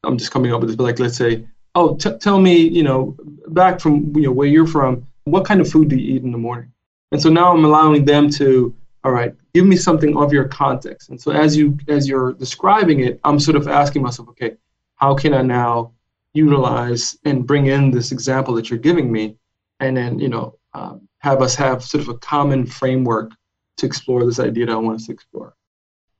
I'm 0.05 0.19
just 0.19 0.31
coming 0.31 0.53
up 0.53 0.61
with 0.61 0.69
this, 0.69 0.77
but 0.77 0.85
like 0.85 0.99
let's 0.99 1.17
say, 1.17 1.47
oh, 1.75 1.97
t- 1.97 2.17
tell 2.19 2.41
me, 2.41 2.57
you 2.57 2.83
know, 2.83 3.17
back 3.49 3.81
from 3.81 4.15
you 4.17 4.23
know 4.23 4.33
where 4.33 4.49
you're 4.49 4.67
from, 4.67 5.07
what 5.25 5.45
kind 5.45 5.61
of 5.61 5.71
food 5.71 5.89
do 5.89 5.97
you 5.97 6.17
eat 6.17 6.23
in 6.23 6.33
the 6.33 6.39
morning? 6.39 6.73
And 7.13 7.21
so 7.21 7.29
now 7.29 7.53
I'm 7.53 7.65
allowing 7.65 8.05
them 8.05 8.31
to, 8.31 8.75
all 9.05 9.13
right, 9.13 9.35
give 9.55 9.67
me 9.67 9.77
something 9.77 10.17
of 10.17 10.33
your 10.33 10.49
context. 10.49 11.11
And 11.11 11.21
so 11.21 11.31
as 11.31 11.57
you 11.57 11.79
as 11.89 12.09
you're 12.09 12.33
describing 12.35 13.01
it, 13.01 13.21
I'm 13.25 13.39
sort 13.39 13.57
of 13.57 13.69
asking 13.69 14.03
myself, 14.03 14.29
okay, 14.31 14.57
how 14.97 15.15
can 15.15 15.35
I 15.35 15.43
now 15.43 15.93
utilize 16.35 17.17
and 17.25 17.47
bring 17.47 17.67
in 17.67 17.91
this 17.91 18.13
example 18.13 18.55
that 18.55 18.71
you're 18.71 18.79
giving 18.79 19.13
me, 19.13 19.37
and 19.81 19.97
then 19.97 20.19
you 20.19 20.29
know 20.29 20.57
um, 20.75 21.09
have 21.19 21.43
us 21.43 21.55
have 21.55 21.83
sort 21.83 22.03
of 22.03 22.09
a 22.09 22.19
common 22.19 22.67
framework 22.67 23.33
to 23.79 23.87
explore 23.87 24.25
this 24.25 24.39
idea 24.39 24.67
that 24.67 24.73
I 24.73 24.77
want 24.77 24.97
us 24.97 25.07
to 25.07 25.13
explore. 25.13 25.55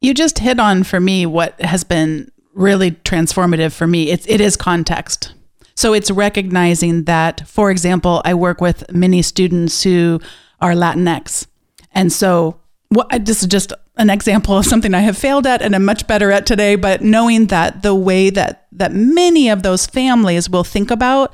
You 0.01 0.15
just 0.15 0.41
hit 0.41 0.59
on 0.59 0.83
for 0.83 1.01
me 1.01 1.27
what 1.27 1.61
has 1.61 1.85
been 1.85 2.31
really 2.55 2.91
transformative 2.91 3.73
for 3.73 3.87
me. 3.87 4.11
It's 4.11 4.27
it 4.27 4.41
is 4.41 4.57
context. 4.57 5.35
So 5.75 5.93
it's 5.93 6.11
recognizing 6.11 7.05
that, 7.05 7.47
for 7.47 7.71
example, 7.71 8.23
I 8.25 8.35
work 8.35 8.61
with 8.61 8.91
many 8.93 9.23
students 9.23 9.83
who 9.83 10.21
are 10.61 10.73
Latinx. 10.73 11.47
And 11.95 12.13
so 12.13 12.61
what, 12.89 13.25
this 13.25 13.43
is 13.43 13.49
just 13.49 13.73
an 13.97 14.11
example 14.11 14.57
of 14.57 14.65
something 14.67 14.95
I 14.95 15.01
have 15.01 15.19
failed 15.19 15.47
at 15.47 15.63
and 15.63 15.75
I'm 15.75 15.85
much 15.85 16.07
better 16.07 16.31
at 16.31 16.47
today, 16.47 16.77
but 16.77 17.03
knowing 17.03 17.47
that 17.47 17.83
the 17.83 17.95
way 17.95 18.31
that, 18.31 18.67
that 18.73 18.93
many 18.93 19.49
of 19.49 19.63
those 19.63 19.87
families 19.87 20.49
will 20.49 20.65
think 20.65 20.91
about 20.91 21.33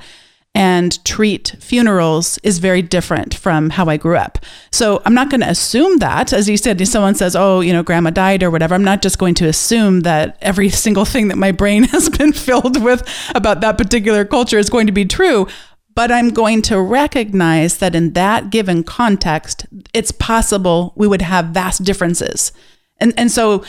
and 0.55 1.03
treat 1.05 1.55
funerals 1.59 2.39
is 2.39 2.57
very 2.57 2.81
different 2.81 3.33
from 3.33 3.69
how 3.69 3.85
I 3.85 3.97
grew 3.97 4.17
up. 4.17 4.39
So 4.71 5.01
I'm 5.05 5.13
not 5.13 5.29
going 5.29 5.41
to 5.41 5.49
assume 5.49 5.97
that, 5.99 6.33
as 6.33 6.49
you 6.49 6.57
said, 6.57 6.81
if 6.81 6.87
someone 6.87 7.15
says, 7.15 7.35
oh, 7.35 7.61
you 7.61 7.71
know, 7.71 7.83
grandma 7.83 8.09
died 8.09 8.41
or 8.41 8.49
whatever, 8.49 8.73
I'm 8.73 8.83
not 8.83 9.01
just 9.01 9.19
going 9.19 9.35
to 9.35 9.47
assume 9.47 10.01
that 10.01 10.37
every 10.41 10.69
single 10.85 11.05
thing 11.05 11.27
that 11.27 11.37
my 11.37 11.51
brain 11.51 11.83
has 11.95 12.09
been 12.09 12.33
filled 12.33 12.83
with 12.83 13.07
about 13.35 13.61
that 13.61 13.77
particular 13.77 14.25
culture 14.25 14.57
is 14.57 14.69
going 14.69 14.87
to 14.87 14.93
be 14.93 15.05
true. 15.05 15.47
but 15.95 16.11
I'm 16.11 16.29
going 16.29 16.61
to 16.63 16.79
recognize 16.79 17.79
that 17.79 17.93
in 17.93 18.13
that 18.13 18.51
given 18.51 18.83
context, 18.83 19.65
it's 19.93 20.11
possible 20.11 20.93
we 20.95 21.07
would 21.07 21.21
have 21.21 21.47
vast 21.47 21.83
differences. 21.83 22.53
And, 23.01 23.13
and 23.17 23.31
so 23.31 23.63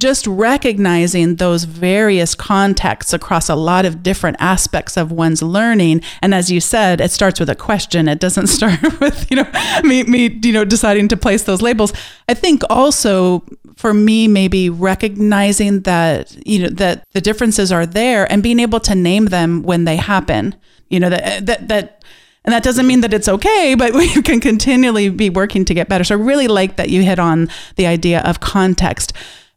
just 0.00 0.26
recognizing 0.26 1.36
those 1.36 1.64
various 1.64 2.34
contexts 2.34 3.12
across 3.12 3.48
a 3.48 3.54
lot 3.54 3.84
of 3.84 4.02
different 4.02 4.36
aspects 4.40 4.96
of 4.96 5.12
one's 5.12 5.42
learning 5.42 6.02
and 6.22 6.34
as 6.34 6.50
you 6.50 6.60
said 6.60 7.00
it 7.00 7.10
starts 7.10 7.38
with 7.38 7.50
a 7.50 7.54
question 7.54 8.08
it 8.08 8.18
doesn't 8.18 8.46
start 8.58 8.80
with 9.00 9.30
you 9.30 9.36
know 9.36 9.50
me, 9.84 10.02
me 10.04 10.40
you 10.42 10.52
know 10.52 10.64
deciding 10.64 11.06
to 11.06 11.16
place 11.16 11.44
those 11.44 11.62
labels 11.62 11.92
i 12.28 12.34
think 12.34 12.62
also 12.70 13.44
for 13.76 13.92
me 13.92 14.26
maybe 14.26 14.70
recognizing 14.70 15.80
that 15.82 16.36
you 16.46 16.58
know 16.62 16.68
that 16.68 17.06
the 17.12 17.20
differences 17.20 17.70
are 17.70 17.86
there 17.86 18.30
and 18.32 18.42
being 18.42 18.58
able 18.58 18.80
to 18.80 18.94
name 18.94 19.26
them 19.26 19.62
when 19.62 19.84
they 19.84 19.96
happen 19.96 20.54
you 20.88 20.98
know 20.98 21.10
that 21.10 21.46
that 21.46 21.68
that 21.68 22.02
and 22.44 22.54
that 22.54 22.62
doesn't 22.62 22.86
mean 22.86 23.02
that 23.02 23.12
it's 23.12 23.28
okay, 23.28 23.74
but 23.78 23.92
we 23.92 24.08
can 24.22 24.40
continually 24.40 25.08
be 25.08 25.30
working 25.30 25.64
to 25.66 25.74
get 25.74 25.88
better. 25.88 26.04
So 26.04 26.16
I 26.16 26.18
really 26.18 26.48
like 26.48 26.76
that 26.76 26.88
you 26.88 27.02
hit 27.02 27.18
on 27.18 27.48
the 27.76 27.86
idea 27.86 28.20
of 28.22 28.40
context. 28.40 29.12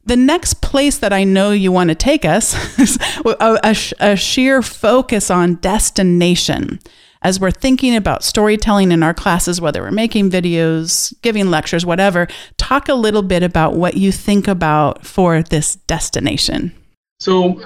The 0.05 0.17
next 0.17 0.61
place 0.61 0.97
that 0.97 1.13
I 1.13 1.23
know 1.23 1.51
you 1.51 1.71
want 1.71 1.89
to 1.89 1.95
take 1.95 2.25
us 2.25 2.79
is 2.79 2.97
a, 3.25 3.59
a, 3.63 3.75
a 3.99 4.15
sheer 4.15 4.61
focus 4.61 5.31
on 5.31 5.55
destination. 5.55 6.79
As 7.21 7.39
we're 7.39 7.51
thinking 7.51 7.95
about 7.95 8.21
storytelling 8.21 8.91
in 8.91 9.01
our 9.01 9.13
classes, 9.13 9.61
whether 9.61 9.81
we're 9.81 9.91
making 9.91 10.29
videos, 10.29 11.13
giving 11.21 11.49
lectures, 11.49 11.85
whatever, 11.85 12.27
talk 12.57 12.89
a 12.89 12.93
little 12.93 13.21
bit 13.21 13.43
about 13.43 13.75
what 13.75 13.95
you 13.95 14.11
think 14.11 14.45
about 14.45 15.05
for 15.05 15.41
this 15.41 15.75
destination. 15.75 16.73
So, 17.21 17.63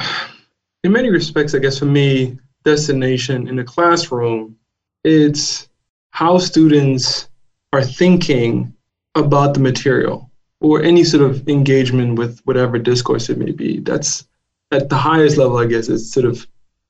in 0.83 0.91
many 0.91 1.09
respects, 1.09 1.55
I 1.55 1.59
guess 1.59 1.79
for 1.79 1.85
me, 1.85 2.37
destination 2.63 3.47
in 3.47 3.55
the 3.55 3.63
classroom, 3.63 4.55
it's 5.03 5.67
how 6.11 6.37
students 6.37 7.27
are 7.73 7.83
thinking 7.83 8.71
about 9.15 9.55
the 9.55 9.59
material 9.59 10.26
or 10.59 10.81
any 10.81 11.03
sort 11.03 11.23
of 11.23 11.47
engagement 11.47 12.17
with 12.17 12.39
whatever 12.45 12.79
discourse 12.79 13.29
it 13.29 13.37
may 13.37 13.51
be. 13.51 13.79
That's 13.79 14.27
at 14.71 14.89
the 14.89 14.95
highest 14.95 15.37
level, 15.37 15.57
I 15.57 15.65
guess, 15.65 15.89
is 15.89 16.11
sort 16.11 16.25
of 16.25 16.45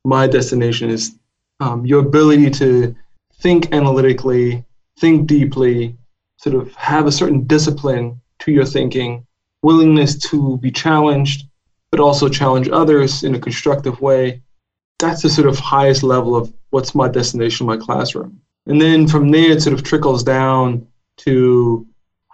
my 0.06 0.28
destination 0.28 0.90
is 0.90 1.18
um, 1.60 1.86
your 1.86 2.00
ability 2.00 2.50
to 2.52 2.96
think 3.40 3.74
analytically, 3.74 4.64
think 5.00 5.28
deeply, 5.28 5.96
sort 6.38 6.56
of 6.56 6.74
have 6.76 7.08
a 7.08 7.12
certain 7.12 7.44
discipline 7.44 8.22
to 8.40 8.52
your 8.52 8.66
thinking, 8.66 9.26
willingness 9.64 10.18
to 10.30 10.58
be 10.58 10.72
challenged, 10.72 11.48
but 11.92 12.00
also 12.00 12.30
challenge 12.30 12.70
others 12.70 13.24
in 13.24 13.36
a 13.36 13.40
constructive 13.40 14.00
way. 14.02 14.42
That's 15.00 15.22
the 15.22 15.30
sort 15.30 15.48
of 15.48 15.60
highest 15.60 16.04
level 16.04 16.36
of 16.36 16.54
what's 16.70 16.96
my 16.96 17.08
destination 17.08 17.66
in 17.66 17.78
my 17.78 17.84
classroom. 17.84 18.42
And 18.66 18.82
then 18.82 19.08
from 19.08 19.30
there, 19.30 19.52
it 19.52 19.62
sort 19.62 19.74
of 19.74 19.84
trickles 19.84 20.24
down 20.24 20.88
to 21.18 21.88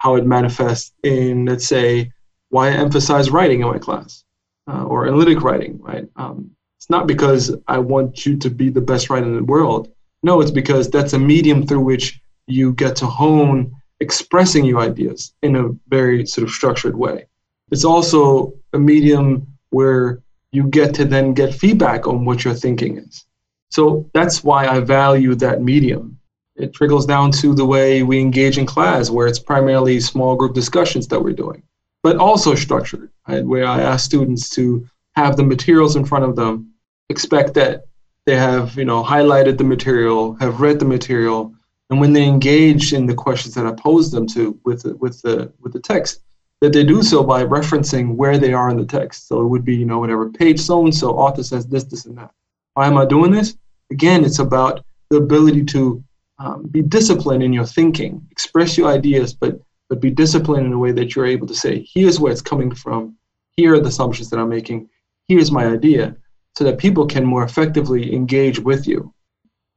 how 0.04 0.16
it 0.16 0.26
manifests 0.26 0.92
in, 1.04 1.46
let's 1.46 1.66
say, 1.66 2.12
why 2.50 2.68
I 2.68 2.72
emphasize 2.72 3.32
writing 3.32 3.62
in 3.62 3.68
my 3.68 3.80
class 3.80 4.26
uh, 4.68 4.84
or 4.84 5.08
analytic 5.08 5.42
writing, 5.42 5.80
right? 5.82 6.06
Um, 6.18 6.52
it's 6.78 6.90
not 6.90 7.08
because 7.08 7.56
I 7.70 7.78
want 7.78 8.26
you 8.26 8.36
to 8.36 8.50
be 8.50 8.70
the 8.70 8.82
best 8.82 9.10
writer 9.10 9.26
in 9.26 9.38
the 9.38 9.44
world. 9.46 9.90
No, 10.22 10.42
it's 10.42 10.52
because 10.52 10.90
that's 10.90 11.14
a 11.14 11.20
medium 11.20 11.66
through 11.66 11.80
which 11.80 12.22
you 12.48 12.74
get 12.74 12.98
to 12.98 13.06
hone 13.06 13.74
expressing 14.02 14.66
your 14.66 14.82
ideas 14.82 15.34
in 15.42 15.56
a 15.56 15.70
very 15.88 16.26
sort 16.26 16.44
of 16.44 16.54
structured 16.54 16.98
way. 16.98 17.26
It's 17.72 17.86
also 17.86 18.54
a 18.74 18.80
medium 18.80 19.48
where 19.70 20.22
you 20.52 20.64
get 20.68 20.94
to 20.96 21.06
then 21.06 21.34
get 21.34 21.56
feedback 21.56 22.08
on 22.08 22.26
what 22.26 22.44
your 22.44 22.56
thinking 22.56 22.98
is. 22.98 23.26
So 23.70 24.10
that's 24.14 24.44
why 24.44 24.68
I 24.68 24.82
value 24.82 25.34
that 25.36 25.62
medium 25.62 26.20
it 26.56 26.74
trickles 26.74 27.06
down 27.06 27.32
to 27.32 27.54
the 27.54 27.66
way 27.66 28.04
we 28.04 28.20
engage 28.20 28.58
in 28.58 28.66
class, 28.66 29.10
where 29.10 29.28
it's 29.28 29.40
primarily 29.40 30.00
small 30.00 30.36
group 30.36 30.54
discussions 30.54 31.08
that 31.08 31.22
we're 31.22 31.34
doing, 31.34 31.64
but 32.04 32.18
also 32.18 32.56
structured, 32.56 33.10
right? 33.28 33.46
where 33.46 33.66
I 33.66 33.82
ask 33.82 34.06
students 34.06 34.50
to 34.52 34.88
have 35.16 35.36
the 35.36 35.44
materials 35.44 35.96
in 35.96 36.06
front 36.06 36.26
of 36.26 36.36
them, 36.36 36.74
expect 37.10 37.54
that 37.56 37.86
they 38.26 38.36
have, 38.36 38.78
you 38.78 38.86
know, 38.86 39.04
highlighted 39.04 39.58
the 39.58 39.64
material, 39.64 40.36
have 40.36 40.62
read 40.62 40.80
the 40.80 40.86
material, 40.86 41.54
and 41.90 42.00
when 42.00 42.14
they 42.14 42.24
engage 42.24 42.94
in 42.94 43.06
the 43.06 43.14
questions 43.14 43.54
that 43.56 43.66
I 43.66 43.74
pose 43.74 44.10
them 44.12 44.26
to 44.28 44.58
with 44.64 44.84
the, 44.84 44.96
with 44.96 45.22
the 45.22 45.52
with 45.60 45.74
the 45.74 45.80
text, 45.80 46.22
that 46.62 46.72
they 46.72 46.84
do 46.84 47.04
so 47.04 47.24
by 47.24 47.44
referencing 47.44 48.16
where 48.16 48.38
they 48.38 48.54
are 48.54 48.70
in 48.70 48.78
the 48.78 48.86
text. 48.86 49.28
So 49.28 49.42
it 49.42 49.48
would 49.48 49.66
be, 49.66 49.76
you 49.76 49.86
know, 49.86 50.00
whatever 50.00 50.30
page 50.30 50.60
so 50.60 50.84
and 50.86 50.96
so 50.96 51.12
author 51.12 51.44
says 51.44 51.68
this, 51.68 51.84
this, 51.84 52.06
and 52.06 52.18
that. 52.18 52.32
Why 52.74 52.88
am 52.88 52.98
I 52.98 53.06
doing 53.06 53.32
this? 53.32 53.58
Again, 53.92 54.24
it's 54.24 54.40
about 54.40 54.86
the 55.10 55.18
ability 55.18 55.66
to 55.66 56.04
um, 56.44 56.64
be 56.64 56.82
disciplined 56.82 57.42
in 57.42 57.54
your 57.54 57.66
thinking, 57.66 58.28
express 58.30 58.78
your 58.78 58.90
ideas, 58.90 59.34
but 59.34 59.60
but 59.90 60.02
be 60.02 60.12
disciplined 60.12 60.66
in 60.66 60.74
a 60.74 60.78
way 60.78 60.92
that 60.92 61.16
you're 61.16 61.26
able 61.26 61.48
to 61.48 61.54
say, 61.54 61.88
here's 61.94 62.20
where 62.20 62.32
it's 62.32 62.42
coming 62.42 62.74
from, 62.74 63.16
here 63.56 63.74
are 63.76 63.80
the 63.80 63.90
assumptions 63.90 64.30
that 64.30 64.40
I'm 64.40 64.50
making, 64.50 64.90
here's 65.28 65.52
my 65.52 65.66
idea, 65.66 66.16
so 66.58 66.64
that 66.64 66.80
people 66.80 67.06
can 67.06 67.26
more 67.26 67.44
effectively 67.44 68.14
engage 68.14 68.60
with 68.60 68.88
you. 68.88 69.14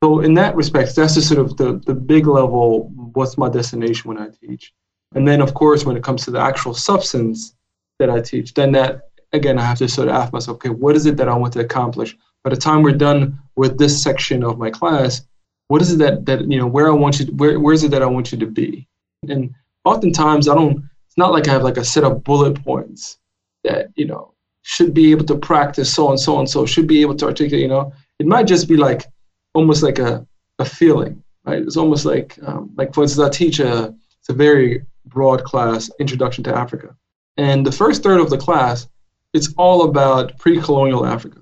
So 0.03 0.21
in 0.21 0.35
that 0.35 0.57
respect, 0.57 0.95
that's 0.97 1.15
just 1.15 1.29
sort 1.29 1.41
of 1.41 1.57
the, 1.57 1.83
the 1.87 1.95
big 1.95 2.27
level, 2.27 2.91
what's 3.15 3.37
my 3.37 3.49
destination 3.49 4.09
when 4.09 4.19
I 4.19 4.29
teach. 4.41 4.73
And 5.15 5.27
then 5.27 5.41
of 5.41 5.55
course, 5.55 5.85
when 5.85 5.97
it 5.97 6.03
comes 6.03 6.25
to 6.25 6.31
the 6.31 6.41
actual 6.41 6.75
substance 6.75 7.55
that 7.99 8.11
I 8.11 8.21
teach, 8.21 8.55
then 8.55 8.73
that 8.73 9.11
again 9.33 9.59
I 9.59 9.65
have 9.65 9.79
to 9.79 9.89
sort 9.89 10.09
of 10.09 10.15
ask 10.15 10.33
myself, 10.33 10.57
okay, 10.57 10.71
what 10.71 10.97
is 10.97 11.07
it 11.07 11.17
that 11.19 11.29
I 11.29 11.35
want 11.35 11.53
to 11.55 11.61
accomplish? 11.61 12.17
By 12.43 12.51
the 12.51 12.57
time 12.57 12.83
we're 12.83 12.93
done 12.93 13.39
with 13.57 13.79
this 13.79 14.03
section 14.03 14.43
of 14.43 14.59
my 14.59 14.71
class, 14.71 15.23
what 15.69 15.83
is 15.83 15.93
it 15.93 15.99
that 15.99 16.27
that 16.27 16.51
you 16.51 16.59
know 16.59 16.67
where 16.67 16.89
I 16.89 16.95
want 16.95 17.19
you 17.19 17.27
to, 17.27 17.33
where 17.33 17.59
where 17.61 17.75
is 17.75 17.85
it 17.85 17.91
that 17.91 18.03
I 18.03 18.07
want 18.07 18.33
you 18.33 18.39
to 18.39 18.47
be? 18.47 18.87
And 19.29 19.55
oftentimes 19.85 20.49
I 20.49 20.55
don't 20.55 20.89
it's 21.17 21.17
not 21.17 21.33
like 21.33 21.49
I 21.49 21.53
have 21.53 21.63
like 21.63 21.79
a 21.79 21.85
set 21.85 22.05
of 22.05 22.23
bullet 22.25 22.63
points 22.63 23.19
that, 23.65 23.89
you 23.97 24.07
know, 24.07 24.35
should 24.63 24.93
be 24.93 25.11
able 25.11 25.25
to 25.25 25.37
practice 25.37 25.93
so 25.93 26.11
and 26.11 26.21
so 26.21 26.39
and 26.39 26.49
so, 26.49 26.67
should 26.67 26.87
be 26.87 27.01
able 27.01 27.15
to 27.17 27.25
articulate, 27.25 27.63
you 27.63 27.69
know. 27.69 27.93
It 28.19 28.27
might 28.27 28.47
just 28.47 28.69
be 28.69 28.77
like 28.77 29.07
almost 29.55 29.83
like 29.83 29.99
a, 29.99 30.27
a 30.59 30.65
feeling, 30.65 31.23
right? 31.45 31.63
It's 31.63 31.79
almost 31.79 32.05
like 32.05 32.39
um, 32.43 32.71
like 32.77 32.93
for 32.93 33.03
instance 33.03 33.27
I 33.27 33.31
teach 33.31 33.61
a 33.61 33.95
it's 34.21 34.29
a 34.29 34.35
very 34.35 34.85
broad 35.07 35.45
class, 35.45 35.91
Introduction 36.01 36.45
to 36.45 36.55
Africa. 36.55 36.95
And 37.39 37.65
the 37.65 37.73
first 37.73 38.03
third 38.03 38.21
of 38.21 38.29
the 38.29 38.39
class, 38.39 38.89
it's 39.33 39.55
all 39.57 39.89
about 39.89 40.37
pre-colonial 40.39 41.07
Africa. 41.07 41.41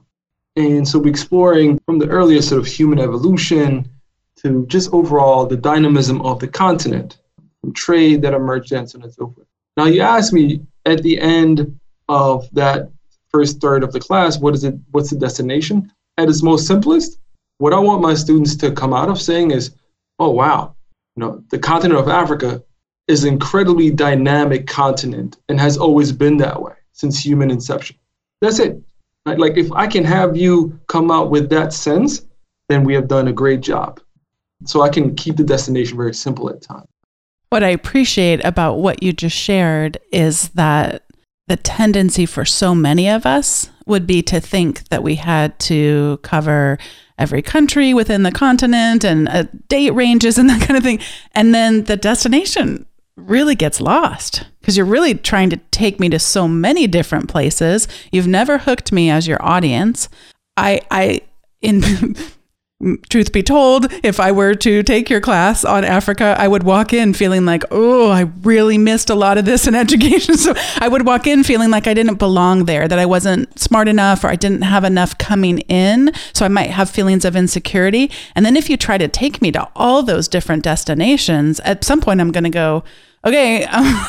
And 0.57 0.87
so 0.87 0.99
we're 0.99 1.09
exploring 1.09 1.81
from 1.87 1.99
the 1.99 2.09
earliest 2.09 2.49
sort 2.49 2.61
of 2.61 2.67
human 2.67 3.01
evolution 3.01 3.89
to 4.45 4.67
just 4.67 4.93
overall 4.93 5.47
the 5.47 5.57
dynamism 5.57 6.21
of 6.23 6.39
the 6.39 6.47
continent, 6.47 7.19
from 7.61 7.73
trade 7.73 8.21
that 8.23 8.35
emerged 8.35 8.73
and 8.73 8.89
so 8.89 8.99
on 8.99 9.05
and 9.05 9.13
so 9.13 9.29
forth. 9.31 9.47
Now, 9.77 9.87
you 9.87 10.03
ask 10.03 10.33
me 10.33 10.61
at 10.85 11.03
the 11.03 11.19
end 11.19 11.79
of 12.09 12.49
that 12.53 12.91
first 13.31 13.61
third 13.61 13.83
of 13.83 13.93
the 13.93 14.01
class, 14.01 14.39
what 14.39 14.55
is 14.55 14.63
it? 14.63 14.75
What's 14.91 15.11
the 15.11 15.17
destination? 15.17 15.91
At 16.19 16.29
its 16.29 16.43
most 16.43 16.67
simplest, 16.67 17.19
what 17.59 17.73
I 17.73 17.79
want 17.79 18.03
my 18.03 18.15
students 18.15 18.55
to 18.57 18.71
come 18.71 18.93
out 18.93 19.09
of 19.09 19.21
saying 19.21 19.51
is, 19.51 19.75
"Oh 20.19 20.31
wow, 20.31 20.75
you 21.17 21.21
know, 21.23 21.43
the 21.51 21.59
continent 21.59 21.99
of 21.99 22.09
Africa 22.09 22.63
is 23.09 23.25
an 23.25 23.33
incredibly 23.33 23.91
dynamic 23.91 24.67
continent 24.67 25.39
and 25.49 25.59
has 25.59 25.77
always 25.77 26.13
been 26.13 26.37
that 26.37 26.61
way 26.61 26.75
since 26.93 27.25
human 27.25 27.51
inception." 27.51 27.97
That's 28.41 28.59
it. 28.59 28.81
Like 29.25 29.57
if 29.57 29.73
I 29.73 29.87
can 29.87 30.05
have 30.05 30.37
you 30.37 30.79
come 30.87 31.11
out 31.11 31.31
with 31.31 31.49
that 31.49 31.73
sense, 31.73 32.27
then 32.69 32.85
we 32.85 32.95
have 32.95 33.09
done 33.09 33.29
a 33.29 33.33
great 33.33 33.63
job 33.63 34.01
so 34.65 34.83
I 34.83 34.89
can 34.89 35.15
keep 35.15 35.37
the 35.37 35.45
destination 35.45 35.97
very 35.97 36.15
simple 36.15 36.51
at 36.51 36.63
times. 36.63 36.87
What 37.51 37.63
I 37.63 37.69
appreciate 37.69 38.45
about 38.45 38.79
what 38.79 39.03
you 39.03 39.13
just 39.13 39.37
shared 39.37 39.99
is 40.11 40.49
that 40.51 41.05
the 41.47 41.57
tendency 41.57 42.27
for 42.27 42.45
so 42.45 42.75
many 42.75 43.09
of 43.09 43.27
us 43.27 43.71
would 43.87 44.07
be 44.07 44.23
to 44.23 44.41
think 44.41 44.89
that 44.89 45.03
we 45.03 45.17
had 45.17 45.59
to 45.61 46.19
cover 46.23 46.79
every 47.19 47.43
country 47.43 47.95
within 47.95 48.23
the 48.23 48.33
continent 48.33 49.05
and 49.05 49.29
uh, 49.29 49.45
date 49.69 49.91
ranges 49.91 50.39
and 50.39 50.49
that 50.51 50.67
kind 50.67 50.77
of 50.77 50.83
thing. 50.83 51.01
And 51.33 51.55
then 51.55 51.85
the 51.85 51.97
destination 51.97 52.87
really 53.17 53.55
gets 53.55 53.81
lost 53.81 54.45
because 54.61 54.77
you're 54.77 54.87
really 54.87 55.15
trying 55.15 55.51
to 55.51 55.57
take 55.71 56.01
me 56.01 56.09
to 56.09 56.19
so 56.19 56.49
many 56.49 56.87
different 56.87 57.29
places. 57.29 57.87
You've 58.11 58.27
never 58.27 58.59
hooked 58.59 58.91
me 58.91 59.11
as 59.11 59.29
your 59.29 59.43
audience. 59.45 60.09
I, 60.57 60.81
I, 60.91 61.21
in 61.61 61.83
truth 63.09 63.33
be 63.33 63.43
told, 63.43 63.93
if 64.03 64.21
I 64.21 64.33
were 64.33 64.55
to 64.55 64.83
take 64.83 65.11
your 65.11 65.21
class 65.21 65.65
on 65.65 65.85
Africa, 65.85 66.37
I 66.39 66.49
would 66.49 66.63
walk 66.63 66.93
in 66.93 67.15
feeling 67.15 67.45
like, 67.45 67.65
oh, 67.71 68.11
I 68.11 68.23
really 68.43 68.79
missed 68.79 69.11
a 69.11 69.15
lot 69.15 69.39
of 69.39 69.45
this 69.45 69.67
in 69.67 69.75
education. 69.85 70.37
So 70.37 70.55
I 70.79 70.89
would 70.89 71.07
walk 71.07 71.27
in 71.27 71.45
feeling 71.45 71.71
like 71.71 71.87
I 71.87 71.95
didn't 71.95 72.19
belong 72.19 72.65
there, 72.65 72.87
that 72.89 72.99
I 72.99 73.07
wasn't 73.07 73.59
smart 73.59 73.89
enough 73.89 74.25
or 74.25 74.29
I 74.29 74.37
didn't 74.37 74.63
have 74.63 74.85
enough 74.85 75.17
coming 75.19 75.59
in. 75.61 76.13
So 76.33 76.45
I 76.45 76.49
might 76.49 76.71
have 76.71 76.91
feelings 76.91 77.25
of 77.25 77.37
insecurity. 77.37 78.11
And 78.35 78.45
then 78.45 78.57
if 78.57 78.69
you 78.69 78.77
try 78.77 78.99
to 78.99 79.09
take 79.09 79.41
me 79.41 79.51
to 79.53 79.69
all 79.75 80.03
those 80.03 80.29
different 80.29 80.63
destinations, 80.63 81.61
at 81.61 81.85
some 81.85 82.01
point 82.01 82.21
I'm 82.21 82.33
going 82.33 82.45
to 82.45 82.51
go, 82.51 82.85
okay. 83.25 83.67
Um, 83.75 84.07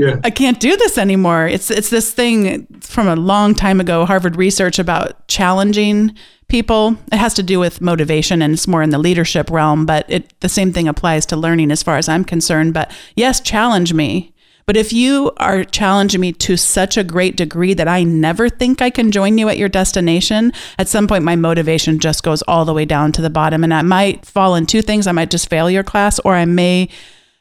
Yeah. 0.00 0.18
I 0.24 0.30
can't 0.30 0.58
do 0.58 0.76
this 0.78 0.96
anymore. 0.96 1.46
It's 1.46 1.70
it's 1.70 1.90
this 1.90 2.10
thing 2.12 2.66
from 2.80 3.06
a 3.06 3.16
long 3.16 3.54
time 3.54 3.80
ago, 3.80 4.06
Harvard 4.06 4.36
research 4.36 4.78
about 4.78 5.28
challenging 5.28 6.14
people. 6.48 6.96
It 7.12 7.18
has 7.18 7.34
to 7.34 7.42
do 7.42 7.60
with 7.60 7.82
motivation 7.82 8.40
and 8.40 8.54
it's 8.54 8.66
more 8.66 8.82
in 8.82 8.90
the 8.90 8.98
leadership 8.98 9.50
realm, 9.50 9.84
but 9.84 10.06
it 10.08 10.32
the 10.40 10.48
same 10.48 10.72
thing 10.72 10.88
applies 10.88 11.26
to 11.26 11.36
learning 11.36 11.70
as 11.70 11.82
far 11.82 11.98
as 11.98 12.08
I'm 12.08 12.24
concerned. 12.24 12.72
But 12.72 12.90
yes, 13.14 13.40
challenge 13.42 13.92
me. 13.92 14.32
But 14.64 14.76
if 14.76 14.90
you 14.90 15.32
are 15.36 15.64
challenging 15.64 16.20
me 16.20 16.32
to 16.32 16.56
such 16.56 16.96
a 16.96 17.04
great 17.04 17.36
degree 17.36 17.74
that 17.74 17.88
I 17.88 18.02
never 18.04 18.48
think 18.48 18.80
I 18.80 18.88
can 18.88 19.10
join 19.10 19.36
you 19.36 19.48
at 19.50 19.58
your 19.58 19.68
destination, 19.68 20.52
at 20.78 20.88
some 20.88 21.08
point 21.08 21.24
my 21.24 21.36
motivation 21.36 21.98
just 21.98 22.22
goes 22.22 22.40
all 22.42 22.64
the 22.64 22.72
way 22.72 22.86
down 22.86 23.12
to 23.12 23.22
the 23.22 23.30
bottom. 23.30 23.64
And 23.64 23.74
I 23.74 23.82
might 23.82 24.24
fall 24.24 24.54
in 24.54 24.64
two 24.64 24.80
things. 24.80 25.06
I 25.06 25.12
might 25.12 25.30
just 25.30 25.50
fail 25.50 25.68
your 25.70 25.82
class, 25.82 26.20
or 26.20 26.36
I 26.36 26.46
may 26.46 26.88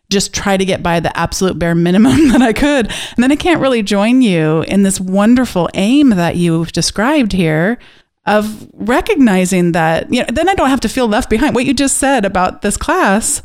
just 0.10 0.34
try 0.34 0.58
to 0.58 0.66
get 0.66 0.82
by 0.82 1.00
the 1.00 1.16
absolute 1.18 1.60
bare 1.60 1.76
minimum 1.76 2.28
that 2.32 2.42
I 2.42 2.54
could. 2.54 2.88
And 2.88 3.24
then 3.24 3.32
I 3.32 3.36
can't 3.36 3.62
really 3.62 3.84
join 3.84 4.22
you 4.22 4.64
in 4.64 4.84
this 4.84 5.00
wonderful 5.00 5.70
aim 5.74 6.10
that 6.10 6.36
you've 6.36 6.72
described 6.72 7.32
here 7.32 7.78
of 8.26 8.70
recognizing 8.74 9.72
that, 9.72 10.12
you 10.14 10.22
know, 10.22 10.28
then 10.32 10.50
I 10.50 10.56
don't 10.56 10.70
have 10.70 10.82
to 10.82 10.90
feel 10.90 11.08
left 11.08 11.30
behind. 11.30 11.56
What 11.56 11.66
you 11.66 11.74
just 11.74 11.98
said 11.98 12.26
about 12.26 12.62
this 12.62 12.78
class, 12.78 13.42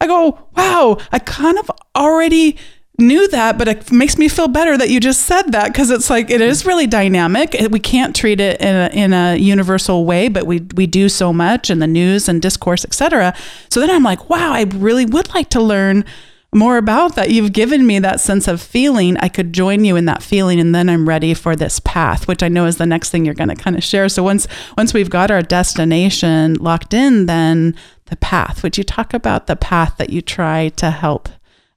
I 0.00 0.06
go, 0.06 0.48
wow, 0.56 0.98
I 1.10 1.18
kind 1.18 1.58
of 1.58 1.70
already 1.96 2.56
knew 2.98 3.28
that, 3.28 3.56
but 3.56 3.68
it 3.68 3.92
makes 3.92 4.18
me 4.18 4.28
feel 4.28 4.48
better 4.48 4.76
that 4.76 4.90
you 4.90 4.98
just 4.98 5.22
said 5.22 5.52
that 5.52 5.68
because 5.68 5.90
it's 5.90 6.10
like 6.10 6.30
it 6.30 6.40
is 6.40 6.66
really 6.66 6.86
dynamic. 6.86 7.56
We 7.70 7.78
can't 7.78 8.14
treat 8.14 8.40
it 8.40 8.60
in 8.60 8.74
a, 8.74 8.88
in 8.92 9.12
a 9.12 9.36
universal 9.36 10.04
way, 10.04 10.28
but 10.28 10.46
we 10.46 10.60
we 10.74 10.86
do 10.86 11.08
so 11.08 11.32
much 11.32 11.70
in 11.70 11.78
the 11.78 11.86
news 11.86 12.28
and 12.28 12.42
discourse, 12.42 12.84
etc. 12.84 13.34
So 13.70 13.80
then 13.80 13.90
I'm 13.90 14.02
like, 14.02 14.28
wow, 14.28 14.52
I 14.52 14.64
really 14.74 15.06
would 15.06 15.32
like 15.32 15.48
to 15.50 15.60
learn 15.60 16.04
more 16.52 16.78
about 16.78 17.14
that. 17.14 17.30
You've 17.30 17.52
given 17.52 17.86
me 17.86 17.98
that 17.98 18.20
sense 18.20 18.48
of 18.48 18.60
feeling. 18.60 19.16
I 19.18 19.28
could 19.28 19.52
join 19.52 19.84
you 19.84 19.96
in 19.96 20.06
that 20.06 20.22
feeling, 20.22 20.58
and 20.58 20.74
then 20.74 20.88
I'm 20.88 21.08
ready 21.08 21.34
for 21.34 21.54
this 21.54 21.78
path, 21.80 22.26
which 22.26 22.42
I 22.42 22.48
know 22.48 22.66
is 22.66 22.78
the 22.78 22.86
next 22.86 23.10
thing 23.10 23.24
you're 23.24 23.34
going 23.34 23.50
to 23.50 23.54
kind 23.54 23.76
of 23.76 23.84
share. 23.84 24.08
So 24.08 24.22
once 24.22 24.48
once 24.76 24.92
we've 24.92 25.10
got 25.10 25.30
our 25.30 25.42
destination 25.42 26.54
locked 26.54 26.94
in, 26.94 27.26
then 27.26 27.76
the 28.06 28.16
path. 28.16 28.62
Would 28.62 28.78
you 28.78 28.84
talk 28.84 29.14
about 29.14 29.46
the 29.46 29.56
path 29.56 29.98
that 29.98 30.10
you 30.10 30.22
try 30.22 30.70
to 30.70 30.90
help 30.90 31.28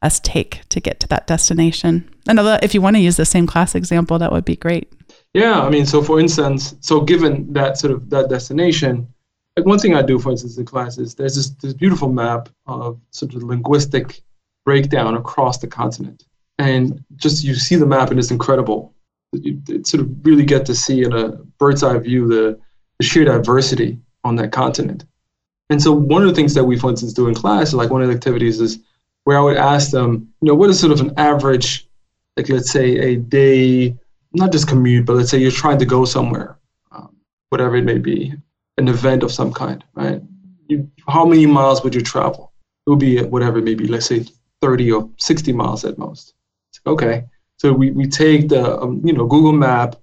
us 0.02 0.20
take 0.20 0.62
to 0.70 0.80
get 0.80 1.00
to 1.00 1.08
that 1.10 1.28
destination. 1.28 2.10
Another, 2.28 2.60
if 2.62 2.74
you 2.74 2.82
want 2.82 2.96
to 2.96 3.02
use 3.02 3.18
the 3.18 3.26
same 3.26 3.48
class 3.48 3.76
example, 3.76 4.18
that 4.20 4.32
would 4.32 4.46
be 4.46 4.56
great. 4.56 4.92
Yeah, 5.34 5.62
I 5.62 5.70
mean, 5.70 5.86
so 5.86 6.02
for 6.02 6.20
instance, 6.20 6.76
so 6.82 7.02
given 7.02 7.52
that 7.54 7.78
sort 7.78 7.94
of 7.94 8.10
that 8.10 8.30
destination, 8.30 9.08
like 9.56 9.66
one 9.66 9.80
thing 9.80 9.96
I 9.96 10.02
do, 10.02 10.20
for 10.20 10.32
instance, 10.32 10.58
in 10.58 10.66
class 10.66 10.98
is 10.98 11.16
there's 11.16 11.36
this, 11.36 11.50
this 11.62 11.74
beautiful 11.74 12.10
map 12.10 12.50
of 12.66 13.00
sort 13.12 13.34
of 13.36 13.44
linguistic 13.44 14.22
breakdown 14.66 15.16
across 15.16 15.60
the 15.60 15.68
continent, 15.68 16.26
and 16.58 17.04
just 17.16 17.44
you 17.44 17.56
see 17.56 17.76
the 17.76 17.86
map 17.86 18.10
and 18.10 18.20
it's 18.20 18.32
incredible. 18.32 18.94
You 19.34 19.62
sort 19.84 20.02
of 20.02 20.26
really 20.26 20.44
get 20.44 20.66
to 20.66 20.76
see 20.76 21.04
in 21.04 21.14
a 21.14 21.30
bird's 21.58 21.84
eye 21.84 21.98
view 22.00 22.28
the, 22.28 22.60
the 22.98 23.06
sheer 23.06 23.24
diversity 23.24 24.00
on 24.24 24.36
that 24.36 24.52
continent. 24.52 25.06
And 25.70 25.82
so 25.82 25.94
one 25.94 26.22
of 26.22 26.28
the 26.28 26.36
things 26.36 26.54
that 26.56 26.66
we, 26.66 26.78
for 26.78 26.90
instance, 26.90 27.14
do 27.14 27.30
in 27.30 27.36
class, 27.36 27.72
like 27.72 27.90
one 27.90 28.02
of 28.02 28.10
the 28.10 28.14
activities 28.14 28.60
is 28.60 28.80
where 29.24 29.38
I 29.38 29.42
would 29.42 29.58
ask 29.58 29.92
them, 29.92 30.34
you 30.42 30.48
know, 30.48 30.56
what 30.56 30.70
is 30.70 30.80
sort 30.80 30.92
of 30.92 31.02
an 31.02 31.14
average, 31.18 31.88
like 32.38 32.50
let's 32.50 32.72
say 32.72 32.98
a 32.98 33.16
day, 33.18 33.96
not 34.34 34.52
just 34.52 34.68
commute, 34.68 35.06
but 35.06 35.16
let's 35.16 35.30
say 35.30 35.38
you're 35.38 35.52
trying 35.52 35.80
to 35.80 35.86
go 35.86 36.06
somewhere, 36.06 36.58
um, 36.92 37.16
whatever 37.50 37.76
it 37.76 37.84
may 37.84 37.98
be, 37.98 38.34
an 38.78 38.88
event 38.88 39.24
of 39.24 39.32
some 39.32 39.54
kind, 39.54 39.84
right? 39.94 40.22
You, 40.68 40.90
how 41.08 41.26
many 41.26 41.46
miles 41.46 41.84
would 41.84 41.94
you 41.94 42.02
travel? 42.02 42.52
It 42.88 42.90
would 42.90 43.00
be 43.00 43.22
whatever 43.22 43.60
it 43.60 43.64
may 43.64 43.76
be, 43.76 43.88
let's 43.88 44.08
say 44.08 44.26
30 44.62 44.92
or 44.92 45.10
60 45.18 45.54
miles 45.54 45.86
at 45.86 45.98
most. 45.98 46.34
Okay, 46.88 47.26
so 47.58 47.72
we, 47.72 47.92
we 47.92 48.08
take 48.08 48.50
the 48.50 48.80
um, 48.80 49.02
you 49.06 49.14
know 49.14 49.28
Google 49.28 49.52
Map 49.52 49.96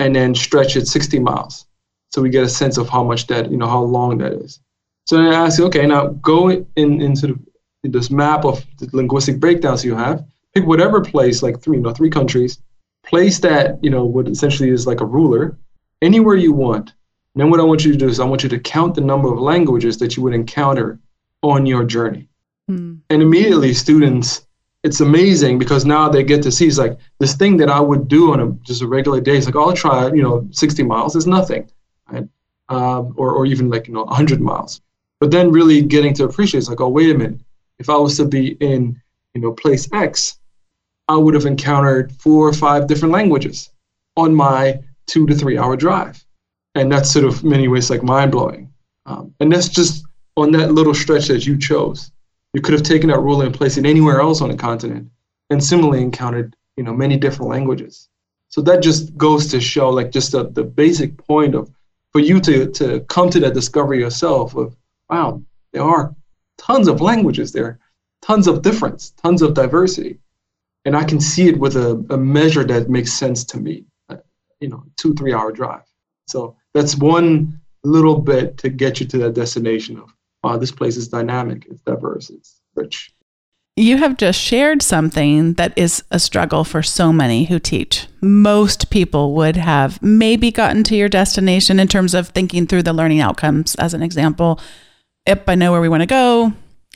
and 0.00 0.14
then 0.14 0.34
stretch 0.34 0.76
it 0.76 0.86
60 0.86 1.18
miles, 1.20 1.66
so 2.10 2.20
we 2.20 2.28
get 2.28 2.44
a 2.44 2.48
sense 2.48 2.76
of 2.76 2.90
how 2.90 3.02
much 3.02 3.26
that 3.28 3.50
you 3.50 3.56
know 3.56 3.68
how 3.68 3.80
long 3.80 4.18
that 4.18 4.32
is. 4.32 4.60
So 5.06 5.16
then 5.16 5.32
I 5.32 5.46
ask 5.46 5.58
okay, 5.60 5.86
now 5.86 6.08
go 6.08 6.50
in, 6.50 6.66
in 6.76 7.16
sort 7.16 7.30
of 7.30 7.38
this 7.88 8.10
map 8.10 8.44
of 8.44 8.64
the 8.78 8.88
linguistic 8.92 9.38
breakdowns 9.38 9.84
you 9.84 9.94
have, 9.94 10.24
pick 10.54 10.66
whatever 10.66 11.00
place, 11.00 11.42
like 11.42 11.60
three, 11.60 11.76
you 11.76 11.82
know, 11.82 11.92
three 11.92 12.10
countries, 12.10 12.60
place 13.04 13.38
that, 13.40 13.82
you 13.82 13.90
know, 13.90 14.04
what 14.04 14.28
essentially 14.28 14.70
is 14.70 14.86
like 14.86 15.00
a 15.00 15.04
ruler 15.04 15.56
anywhere 16.02 16.36
you 16.36 16.52
want. 16.52 16.92
And 17.34 17.42
then 17.42 17.50
what 17.50 17.60
I 17.60 17.64
want 17.64 17.84
you 17.84 17.92
to 17.92 17.98
do 17.98 18.08
is 18.08 18.20
I 18.20 18.24
want 18.24 18.42
you 18.42 18.48
to 18.48 18.58
count 18.58 18.94
the 18.94 19.00
number 19.00 19.32
of 19.32 19.38
languages 19.38 19.98
that 19.98 20.16
you 20.16 20.22
would 20.22 20.34
encounter 20.34 20.98
on 21.42 21.66
your 21.66 21.84
journey. 21.84 22.28
Mm. 22.70 23.00
And 23.10 23.22
immediately 23.22 23.74
students, 23.74 24.46
it's 24.82 25.00
amazing 25.00 25.58
because 25.58 25.84
now 25.84 26.08
they 26.08 26.22
get 26.22 26.42
to 26.44 26.52
see 26.52 26.66
it's 26.66 26.78
like 26.78 26.98
this 27.18 27.34
thing 27.34 27.56
that 27.58 27.68
I 27.68 27.80
would 27.80 28.08
do 28.08 28.32
on 28.32 28.40
a 28.40 28.50
just 28.64 28.82
a 28.82 28.86
regular 28.86 29.20
day. 29.20 29.36
It's 29.36 29.46
like 29.46 29.56
I'll 29.56 29.72
try, 29.72 30.06
you 30.08 30.22
know, 30.22 30.48
60 30.50 30.82
miles 30.82 31.16
is 31.16 31.26
nothing, 31.26 31.70
right? 32.10 32.26
Um, 32.68 33.14
or 33.16 33.32
or 33.32 33.46
even 33.46 33.68
like 33.68 33.86
you 33.86 33.94
know 33.94 34.04
100 34.04 34.40
miles. 34.40 34.80
But 35.20 35.30
then 35.30 35.50
really 35.50 35.82
getting 35.82 36.14
to 36.14 36.24
appreciate 36.24 36.60
it's 36.60 36.68
like 36.68 36.80
oh 36.80 36.88
wait 36.88 37.14
a 37.14 37.18
minute, 37.18 37.40
if 37.78 37.88
I 37.88 37.96
was 37.96 38.16
to 38.16 38.24
be 38.24 38.52
in, 38.60 39.00
you 39.34 39.40
know, 39.40 39.52
place 39.52 39.88
X, 39.92 40.38
I 41.08 41.16
would 41.16 41.34
have 41.34 41.46
encountered 41.46 42.12
four 42.12 42.48
or 42.48 42.52
five 42.52 42.86
different 42.86 43.12
languages 43.12 43.70
on 44.16 44.34
my 44.34 44.80
two 45.06 45.26
to 45.26 45.34
three 45.34 45.58
hour 45.58 45.76
drive. 45.76 46.24
And 46.74 46.90
that's 46.90 47.10
sort 47.10 47.24
of 47.24 47.44
many 47.44 47.68
ways 47.68 47.90
like 47.90 48.02
mind 48.02 48.32
blowing. 48.32 48.72
Um, 49.06 49.34
and 49.40 49.52
that's 49.52 49.68
just 49.68 50.04
on 50.36 50.50
that 50.52 50.72
little 50.72 50.94
stretch 50.94 51.28
that 51.28 51.46
you 51.46 51.56
chose. 51.58 52.10
You 52.52 52.60
could 52.60 52.74
have 52.74 52.82
taken 52.82 53.10
that 53.10 53.20
ruler 53.20 53.46
and 53.46 53.54
placed 53.54 53.78
it 53.78 53.86
anywhere 53.86 54.20
else 54.20 54.40
on 54.40 54.48
the 54.48 54.56
continent 54.56 55.10
and 55.50 55.62
similarly 55.62 56.02
encountered, 56.02 56.56
you 56.76 56.84
know, 56.84 56.92
many 56.92 57.16
different 57.16 57.50
languages. 57.50 58.08
So 58.48 58.60
that 58.62 58.82
just 58.82 59.16
goes 59.16 59.48
to 59.50 59.60
show 59.60 59.90
like 59.90 60.10
just 60.10 60.32
the, 60.32 60.50
the 60.50 60.64
basic 60.64 61.16
point 61.16 61.54
of 61.54 61.70
for 62.12 62.20
you 62.20 62.40
to, 62.40 62.70
to 62.72 63.00
come 63.00 63.30
to 63.30 63.40
that 63.40 63.54
discovery 63.54 64.00
yourself 64.00 64.56
of, 64.56 64.76
wow, 65.10 65.42
there 65.72 65.82
are 65.82 66.14
tons 66.58 66.88
of 66.88 67.00
languages 67.00 67.52
there, 67.52 67.78
tons 68.22 68.46
of 68.46 68.62
difference, 68.62 69.10
tons 69.10 69.42
of 69.42 69.54
diversity. 69.54 70.18
And 70.84 70.96
I 70.96 71.04
can 71.04 71.20
see 71.20 71.48
it 71.48 71.58
with 71.58 71.76
a, 71.76 72.04
a 72.10 72.16
measure 72.16 72.64
that 72.64 72.88
makes 72.88 73.12
sense 73.12 73.44
to 73.44 73.58
me, 73.58 73.84
uh, 74.08 74.16
you 74.60 74.68
know, 74.68 74.84
two, 74.96 75.14
three 75.14 75.32
hour 75.32 75.50
drive. 75.52 75.82
So 76.26 76.56
that's 76.74 76.96
one 76.96 77.60
little 77.84 78.18
bit 78.18 78.58
to 78.58 78.68
get 78.68 79.00
you 79.00 79.06
to 79.06 79.18
that 79.18 79.34
destination 79.34 79.98
of, 79.98 80.12
wow, 80.42 80.56
this 80.56 80.70
place 80.72 80.96
is 80.96 81.08
dynamic, 81.08 81.66
it's 81.68 81.80
diverse, 81.80 82.30
it's 82.30 82.60
rich. 82.74 83.12
You 83.78 83.98
have 83.98 84.16
just 84.16 84.40
shared 84.40 84.80
something 84.80 85.52
that 85.54 85.76
is 85.76 86.02
a 86.10 86.18
struggle 86.18 86.64
for 86.64 86.82
so 86.82 87.12
many 87.12 87.44
who 87.44 87.58
teach. 87.58 88.06
Most 88.22 88.88
people 88.88 89.34
would 89.34 89.56
have 89.56 90.00
maybe 90.00 90.50
gotten 90.50 90.82
to 90.84 90.96
your 90.96 91.10
destination 91.10 91.78
in 91.78 91.86
terms 91.86 92.14
of 92.14 92.28
thinking 92.28 92.66
through 92.66 92.84
the 92.84 92.94
learning 92.94 93.20
outcomes, 93.20 93.74
as 93.74 93.92
an 93.92 94.02
example, 94.02 94.58
yep, 95.26 95.48
I 95.48 95.54
know 95.54 95.72
where 95.72 95.80
we 95.80 95.88
want 95.88 96.02
to 96.02 96.06
go. 96.06 96.52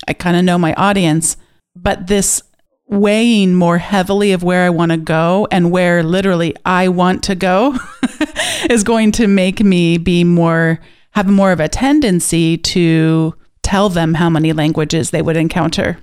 I 0.07 0.12
kind 0.12 0.37
of 0.37 0.45
know 0.45 0.59
my 0.59 0.75
audience. 0.75 1.37
But 1.77 2.07
this 2.07 2.43
weighing 2.87 3.55
more 3.55 3.79
heavily 3.79 4.33
of 4.33 4.43
where 4.43 4.64
I 4.64 4.71
want 4.71 4.90
to 4.90 4.99
go 4.99 5.47
and 5.53 5.71
where 5.71 6.03
literally 6.03 6.57
I 6.64 6.88
want 6.88 7.23
to 7.25 7.37
go 7.37 7.77
is 8.71 8.83
going 8.83 9.12
to 9.12 9.29
make 9.29 9.61
me 9.61 9.97
be 9.97 10.25
more, 10.25 10.81
have 11.12 11.29
more 11.29 11.53
of 11.53 11.61
a 11.61 11.69
tendency 11.69 12.59
to 12.59 13.35
tell 13.62 13.88
them 13.88 14.14
how 14.14 14.29
many 14.29 14.53
languages 14.53 15.11
they 15.11 15.23
would 15.23 15.37
encounter. 15.37 15.99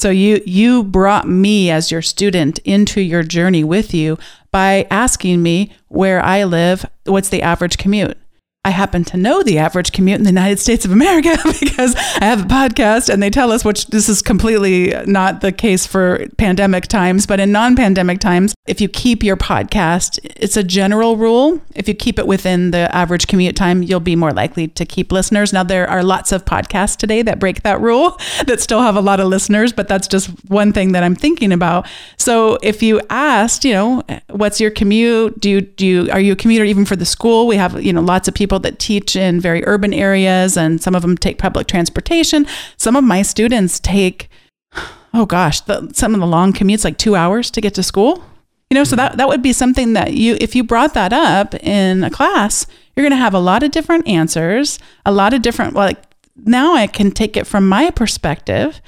So 0.00 0.10
you 0.10 0.42
you 0.44 0.82
brought 0.82 1.28
me 1.28 1.70
as 1.70 1.92
your 1.92 2.02
student 2.02 2.58
into 2.60 3.00
your 3.00 3.22
journey 3.22 3.62
with 3.62 3.94
you 3.94 4.18
by 4.50 4.88
asking 4.90 5.44
me 5.44 5.70
where 5.86 6.20
I 6.20 6.42
live, 6.42 6.84
what's 7.04 7.28
the 7.28 7.42
average 7.42 7.78
commute? 7.78 8.18
I 8.64 8.70
happen 8.70 9.02
to 9.06 9.16
know 9.16 9.42
the 9.42 9.58
average 9.58 9.90
commute 9.90 10.18
in 10.18 10.22
the 10.22 10.30
United 10.30 10.60
States 10.60 10.84
of 10.84 10.92
America 10.92 11.36
because 11.60 11.96
I 11.96 12.26
have 12.26 12.42
a 12.42 12.48
podcast 12.48 13.08
and 13.12 13.20
they 13.20 13.28
tell 13.28 13.50
us, 13.50 13.64
which 13.64 13.88
this 13.88 14.08
is 14.08 14.22
completely 14.22 14.94
not 15.04 15.40
the 15.40 15.50
case 15.50 15.84
for 15.84 16.26
pandemic 16.38 16.86
times, 16.86 17.26
but 17.26 17.40
in 17.40 17.50
non 17.50 17.74
pandemic 17.74 18.20
times, 18.20 18.54
if 18.68 18.80
you 18.80 18.88
keep 18.88 19.24
your 19.24 19.36
podcast, 19.36 20.20
it's 20.36 20.56
a 20.56 20.62
general 20.62 21.16
rule. 21.16 21.60
If 21.74 21.88
you 21.88 21.94
keep 21.94 22.20
it 22.20 22.28
within 22.28 22.70
the 22.70 22.94
average 22.94 23.26
commute 23.26 23.56
time, 23.56 23.82
you'll 23.82 23.98
be 23.98 24.14
more 24.14 24.32
likely 24.32 24.68
to 24.68 24.86
keep 24.86 25.10
listeners. 25.10 25.52
Now, 25.52 25.64
there 25.64 25.90
are 25.90 26.04
lots 26.04 26.30
of 26.30 26.44
podcasts 26.44 26.96
today 26.96 27.22
that 27.22 27.40
break 27.40 27.64
that 27.64 27.80
rule 27.80 28.16
that 28.46 28.60
still 28.60 28.80
have 28.80 28.94
a 28.94 29.00
lot 29.00 29.18
of 29.18 29.26
listeners, 29.26 29.72
but 29.72 29.88
that's 29.88 30.06
just 30.06 30.30
one 30.48 30.72
thing 30.72 30.92
that 30.92 31.02
I'm 31.02 31.16
thinking 31.16 31.50
about. 31.50 31.88
So 32.16 32.60
if 32.62 32.80
you 32.80 33.00
asked, 33.10 33.64
you 33.64 33.72
know, 33.72 34.02
what's 34.30 34.60
your 34.60 34.70
commute? 34.70 35.40
Do 35.40 35.50
you, 35.50 35.62
do 35.62 35.84
you, 35.84 36.10
are 36.12 36.20
you 36.20 36.34
a 36.34 36.36
commuter 36.36 36.64
even 36.64 36.84
for 36.84 36.94
the 36.94 37.04
school? 37.04 37.48
We 37.48 37.56
have, 37.56 37.82
you 37.82 37.92
know, 37.92 38.00
lots 38.00 38.28
of 38.28 38.34
people 38.34 38.51
people 38.52 38.60
that 38.60 38.78
teach 38.78 39.16
in 39.16 39.40
very 39.40 39.64
urban 39.64 39.94
areas, 39.94 40.58
and 40.58 40.78
some 40.82 40.94
of 40.94 41.00
them 41.00 41.16
take 41.16 41.38
public 41.38 41.66
transportation. 41.66 42.46
Some 42.76 42.96
of 42.96 43.02
my 43.02 43.22
students 43.22 43.80
take, 43.80 44.28
oh 45.14 45.24
gosh, 45.24 45.62
the, 45.62 45.90
some 45.94 46.12
of 46.12 46.20
the 46.20 46.26
long 46.26 46.52
commutes, 46.52 46.84
like 46.84 46.98
two 46.98 47.16
hours 47.16 47.50
to 47.50 47.62
get 47.62 47.72
to 47.76 47.82
school. 47.82 48.22
You 48.68 48.74
know, 48.74 48.84
so 48.84 48.94
that, 48.96 49.16
that 49.16 49.28
would 49.28 49.40
be 49.40 49.54
something 49.54 49.94
that 49.94 50.12
you, 50.12 50.36
if 50.38 50.54
you 50.54 50.64
brought 50.64 50.92
that 50.92 51.14
up 51.14 51.54
in 51.54 52.04
a 52.04 52.10
class, 52.10 52.66
you're 52.94 53.04
going 53.04 53.18
to 53.18 53.24
have 53.24 53.32
a 53.32 53.38
lot 53.38 53.62
of 53.62 53.70
different 53.70 54.06
answers, 54.06 54.78
a 55.06 55.12
lot 55.12 55.32
of 55.32 55.40
different, 55.40 55.72
like 55.72 55.98
now 56.36 56.74
I 56.74 56.86
can 56.86 57.10
take 57.10 57.38
it 57.38 57.46
from 57.46 57.66
my 57.66 57.90
perspective, 57.90 58.82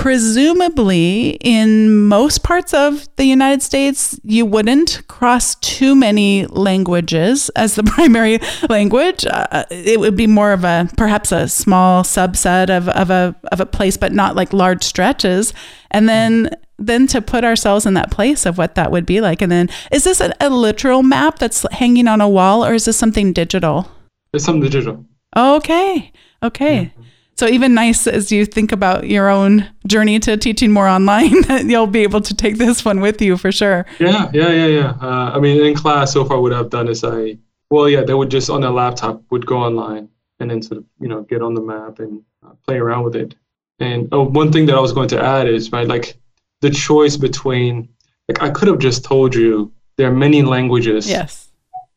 presumably 0.00 1.36
in 1.42 2.08
most 2.08 2.42
parts 2.42 2.72
of 2.72 3.06
the 3.16 3.26
United 3.26 3.62
States, 3.62 4.18
you 4.24 4.46
wouldn't 4.46 5.06
cross 5.08 5.56
too 5.56 5.94
many 5.94 6.46
languages 6.46 7.50
as 7.50 7.74
the 7.74 7.82
primary 7.94 8.40
language. 8.70 9.26
Uh, 9.26 9.64
it 9.70 10.00
would 10.00 10.16
be 10.16 10.26
more 10.26 10.52
of 10.52 10.64
a 10.64 10.88
perhaps 10.96 11.32
a 11.32 11.46
small 11.48 12.02
subset 12.02 12.74
of, 12.74 12.88
of 12.88 13.10
a 13.10 13.36
of 13.52 13.60
a 13.60 13.66
place, 13.66 13.98
but 13.98 14.10
not 14.10 14.34
like 14.34 14.54
large 14.54 14.82
stretches. 14.82 15.52
And 15.90 16.08
then 16.08 16.48
then 16.78 17.06
to 17.08 17.20
put 17.20 17.44
ourselves 17.44 17.84
in 17.84 17.92
that 17.92 18.10
place 18.10 18.46
of 18.46 18.56
what 18.56 18.76
that 18.76 18.90
would 18.90 19.04
be 19.04 19.20
like. 19.20 19.42
And 19.42 19.52
then 19.52 19.68
is 19.92 20.04
this 20.04 20.22
a, 20.22 20.32
a 20.40 20.48
literal 20.48 21.02
map 21.02 21.38
that's 21.38 21.66
hanging 21.72 22.08
on 22.08 22.22
a 22.22 22.28
wall 22.28 22.64
or 22.64 22.72
is 22.72 22.86
this 22.86 22.96
something 22.96 23.34
digital? 23.34 23.86
It's 24.32 24.46
something 24.46 24.62
digital. 24.62 25.04
Okay. 25.36 26.10
Okay. 26.42 26.86
Mm-hmm. 26.86 26.99
So 27.40 27.48
even 27.48 27.72
nice 27.72 28.06
as 28.06 28.30
you 28.30 28.44
think 28.44 28.70
about 28.70 29.08
your 29.08 29.30
own 29.30 29.66
journey 29.86 30.18
to 30.18 30.36
teaching 30.36 30.72
more 30.72 30.86
online, 30.86 31.40
that 31.48 31.64
you'll 31.64 31.86
be 31.86 32.00
able 32.02 32.20
to 32.20 32.34
take 32.34 32.58
this 32.58 32.84
one 32.84 33.00
with 33.00 33.22
you 33.22 33.38
for 33.38 33.50
sure. 33.50 33.86
Yeah, 33.98 34.30
yeah, 34.34 34.50
yeah, 34.50 34.66
yeah. 34.66 34.90
Uh, 35.00 35.32
I 35.34 35.40
mean, 35.40 35.64
in 35.64 35.74
class 35.74 36.12
so 36.12 36.22
far, 36.26 36.38
what 36.38 36.52
I've 36.52 36.68
done 36.68 36.86
is 36.86 37.02
I, 37.02 37.38
well, 37.70 37.88
yeah, 37.88 38.02
they 38.02 38.12
would 38.12 38.30
just 38.30 38.50
on 38.50 38.60
their 38.60 38.70
laptop 38.70 39.22
would 39.30 39.46
go 39.46 39.56
online 39.56 40.10
and 40.38 40.50
then 40.50 40.60
sort 40.60 40.80
of 40.80 40.84
you 41.00 41.08
know 41.08 41.22
get 41.22 41.40
on 41.40 41.54
the 41.54 41.62
map 41.62 41.98
and 41.98 42.22
uh, 42.44 42.50
play 42.66 42.76
around 42.76 43.04
with 43.04 43.16
it. 43.16 43.34
And 43.78 44.06
oh, 44.12 44.24
one 44.24 44.52
thing 44.52 44.66
that 44.66 44.74
I 44.74 44.80
was 44.80 44.92
going 44.92 45.08
to 45.08 45.18
add 45.18 45.48
is 45.48 45.72
right, 45.72 45.88
like 45.88 46.18
the 46.60 46.68
choice 46.68 47.16
between 47.16 47.88
like 48.28 48.42
I 48.42 48.50
could 48.50 48.68
have 48.68 48.80
just 48.80 49.02
told 49.02 49.34
you 49.34 49.72
there 49.96 50.10
are 50.10 50.14
many 50.14 50.42
languages. 50.42 51.08
Yes. 51.08 51.48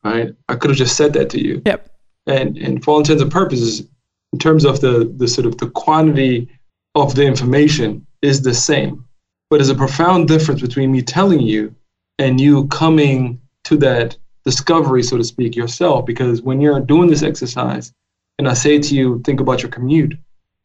Right. 0.06 0.34
I 0.48 0.56
could 0.56 0.70
have 0.70 0.78
just 0.78 0.96
said 0.96 1.12
that 1.14 1.30
to 1.32 1.46
you. 1.46 1.62
Yep. 1.66 1.90
And 2.28 2.58
and 2.58 2.82
for 2.82 2.92
all 2.92 3.00
intents 3.00 3.22
and 3.22 3.30
purposes, 3.30 3.84
in 4.34 4.40
terms 4.40 4.66
of 4.66 4.82
the, 4.82 5.14
the 5.16 5.28
sort 5.28 5.46
of 5.46 5.58
the 5.60 5.70
quantity 5.70 6.50
of 6.96 7.16
the 7.16 7.24
information 7.24 8.06
is 8.24 8.42
the 8.42 8.54
same. 8.54 9.06
But 9.50 9.58
there's 9.58 9.70
a 9.70 9.76
profound 9.76 10.28
difference 10.28 10.60
between 10.60 10.92
me 10.92 11.04
telling 11.04 11.42
you 11.42 11.74
and 12.18 12.42
you 12.42 12.68
coming 12.68 13.40
to 13.66 13.78
that 13.78 14.18
discovery, 14.44 15.04
so 15.04 15.18
to 15.18 15.24
speak, 15.24 15.56
yourself. 15.56 16.06
Because 16.08 16.42
when 16.42 16.60
you're 16.60 16.80
doing 16.80 17.10
this 17.10 17.22
exercise 17.22 17.94
and 18.40 18.50
I 18.50 18.56
say 18.56 18.80
to 18.80 18.96
you, 18.96 19.22
think 19.24 19.40
about 19.40 19.62
your 19.62 19.72
commute, 19.72 20.16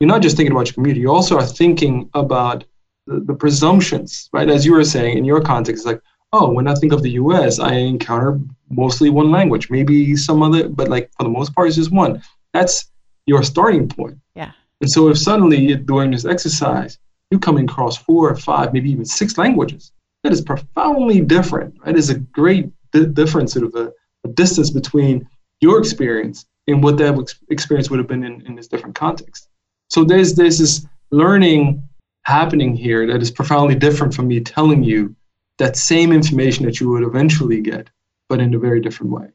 you're 0.00 0.08
not 0.08 0.22
just 0.22 0.36
thinking 0.36 0.52
about 0.52 0.68
your 0.68 0.74
commute, 0.74 0.96
you 0.96 1.12
also 1.12 1.36
are 1.36 1.46
thinking 1.46 2.08
about 2.14 2.64
the, 3.06 3.20
the 3.20 3.34
presumptions, 3.34 4.30
right? 4.32 4.48
As 4.48 4.64
you 4.64 4.72
were 4.72 4.84
saying 4.84 5.18
in 5.18 5.24
your 5.26 5.42
context, 5.42 5.80
it's 5.80 5.86
like, 5.86 6.00
oh, 6.32 6.50
when 6.50 6.68
I 6.68 6.74
think 6.74 6.94
of 6.94 7.02
the 7.02 7.12
US, 7.12 7.58
I 7.58 7.74
encounter 7.74 8.40
mostly 8.70 9.10
one 9.10 9.30
language, 9.30 9.68
maybe 9.68 10.16
some 10.16 10.42
other, 10.42 10.68
but 10.68 10.88
like 10.88 11.10
for 11.18 11.24
the 11.24 11.30
most 11.30 11.54
part, 11.54 11.68
it's 11.68 11.76
just 11.76 11.92
one. 11.92 12.22
That's 12.54 12.90
your 13.28 13.42
starting 13.44 13.88
point. 13.88 14.18
Yeah. 14.34 14.52
And 14.80 14.90
so 14.90 15.08
if 15.08 15.18
suddenly 15.18 15.58
you're 15.58 15.76
doing 15.76 16.10
this 16.10 16.24
exercise 16.24 16.98
you 17.30 17.38
come 17.38 17.58
across 17.58 17.96
four 17.96 18.30
or 18.30 18.36
five, 18.36 18.72
maybe 18.72 18.90
even 18.90 19.04
six 19.04 19.36
languages, 19.36 19.92
that 20.22 20.32
is 20.32 20.40
profoundly 20.40 21.20
different. 21.20 21.74
Right? 21.84 21.92
There's 21.92 22.10
a 22.10 22.18
great 22.18 22.70
di- 22.92 23.06
difference, 23.06 23.52
sort 23.52 23.66
of 23.66 23.74
a, 23.74 23.92
a, 24.24 24.32
distance 24.32 24.70
between 24.70 25.28
your 25.60 25.78
experience 25.78 26.46
and 26.66 26.82
what 26.82 26.96
that 26.98 27.34
experience 27.50 27.90
would 27.90 27.98
have 27.98 28.08
been 28.08 28.24
in, 28.24 28.44
in 28.46 28.54
this 28.54 28.68
different 28.68 28.94
context. 28.94 29.48
So 29.90 30.04
there's 30.04 30.34
there's 30.34 30.58
this 30.58 30.86
learning 31.10 31.82
happening 32.24 32.74
here 32.76 33.06
that 33.06 33.22
is 33.22 33.30
profoundly 33.30 33.74
different 33.74 34.14
from 34.14 34.28
me 34.28 34.40
telling 34.40 34.82
you 34.82 35.14
that 35.58 35.76
same 35.76 36.12
information 36.12 36.64
that 36.66 36.78
you 36.78 36.88
would 36.90 37.02
eventually 37.02 37.60
get, 37.60 37.88
but 38.28 38.40
in 38.40 38.54
a 38.54 38.58
very 38.58 38.80
different 38.80 39.12
way. 39.12 39.28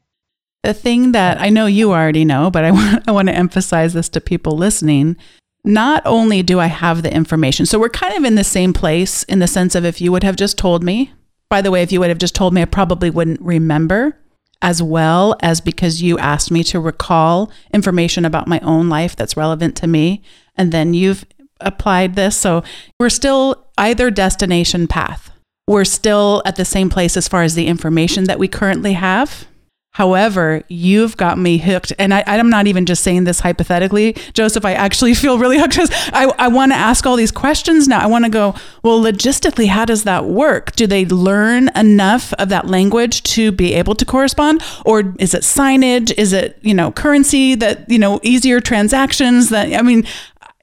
The 0.64 0.74
thing 0.74 1.12
that 1.12 1.40
I 1.40 1.50
know 1.50 1.66
you 1.66 1.92
already 1.92 2.24
know, 2.24 2.50
but 2.50 2.64
I 2.64 2.70
want, 2.72 3.06
I 3.06 3.12
want 3.12 3.28
to 3.28 3.34
emphasize 3.34 3.92
this 3.92 4.08
to 4.10 4.20
people 4.20 4.56
listening. 4.56 5.16
Not 5.62 6.02
only 6.04 6.42
do 6.42 6.58
I 6.58 6.66
have 6.66 7.02
the 7.02 7.14
information, 7.14 7.66
so 7.66 7.78
we're 7.78 7.90
kind 7.90 8.16
of 8.16 8.24
in 8.24 8.34
the 8.34 8.44
same 8.44 8.72
place 8.72 9.22
in 9.24 9.38
the 9.38 9.46
sense 9.46 9.74
of 9.74 9.84
if 9.84 10.00
you 10.00 10.10
would 10.10 10.24
have 10.24 10.36
just 10.36 10.58
told 10.58 10.82
me, 10.82 11.12
by 11.50 11.60
the 11.60 11.70
way, 11.70 11.82
if 11.82 11.92
you 11.92 12.00
would 12.00 12.08
have 12.08 12.18
just 12.18 12.34
told 12.34 12.54
me, 12.54 12.62
I 12.62 12.64
probably 12.64 13.10
wouldn't 13.10 13.40
remember 13.40 14.18
as 14.62 14.82
well 14.82 15.36
as 15.40 15.60
because 15.60 16.00
you 16.00 16.18
asked 16.18 16.50
me 16.50 16.64
to 16.64 16.80
recall 16.80 17.52
information 17.72 18.24
about 18.24 18.48
my 18.48 18.58
own 18.60 18.88
life 18.88 19.14
that's 19.14 19.36
relevant 19.36 19.76
to 19.76 19.86
me. 19.86 20.22
And 20.56 20.72
then 20.72 20.94
you've 20.94 21.26
applied 21.60 22.14
this. 22.14 22.36
So 22.36 22.62
we're 22.98 23.10
still 23.10 23.66
either 23.76 24.10
destination 24.10 24.88
path. 24.88 25.30
We're 25.68 25.84
still 25.84 26.42
at 26.46 26.56
the 26.56 26.64
same 26.64 26.88
place 26.88 27.16
as 27.16 27.28
far 27.28 27.42
as 27.42 27.54
the 27.54 27.66
information 27.66 28.24
that 28.24 28.38
we 28.38 28.48
currently 28.48 28.94
have. 28.94 29.46
However, 29.94 30.62
you've 30.68 31.16
got 31.16 31.38
me 31.38 31.58
hooked. 31.58 31.92
And 32.00 32.12
I, 32.12 32.22
am 32.26 32.50
not 32.50 32.66
even 32.66 32.84
just 32.84 33.04
saying 33.04 33.24
this 33.24 33.38
hypothetically, 33.38 34.16
Joseph. 34.32 34.64
I 34.64 34.72
actually 34.72 35.14
feel 35.24 35.38
really 35.38 35.58
hooked 35.58 35.78
I, 36.12 36.32
I 36.38 36.48
want 36.48 36.72
to 36.72 36.76
ask 36.76 37.06
all 37.06 37.16
these 37.16 37.30
questions 37.30 37.86
now. 37.86 38.00
I 38.00 38.06
want 38.06 38.24
to 38.24 38.30
go, 38.30 38.54
well, 38.82 39.00
logistically, 39.00 39.68
how 39.68 39.84
does 39.84 40.02
that 40.02 40.24
work? 40.24 40.72
Do 40.72 40.88
they 40.88 41.04
learn 41.06 41.70
enough 41.76 42.32
of 42.34 42.48
that 42.48 42.66
language 42.66 43.22
to 43.34 43.52
be 43.52 43.72
able 43.74 43.94
to 43.94 44.04
correspond? 44.04 44.62
Or 44.84 45.14
is 45.20 45.32
it 45.32 45.42
signage? 45.42 46.12
Is 46.18 46.32
it, 46.32 46.58
you 46.62 46.74
know, 46.74 46.90
currency 46.90 47.54
that, 47.54 47.88
you 47.88 47.98
know, 47.98 48.18
easier 48.24 48.60
transactions 48.60 49.50
that, 49.50 49.72
I 49.72 49.82
mean, 49.82 50.04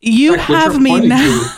you 0.02 0.34
have 0.34 0.82
me 0.82 1.08
now. 1.08 1.56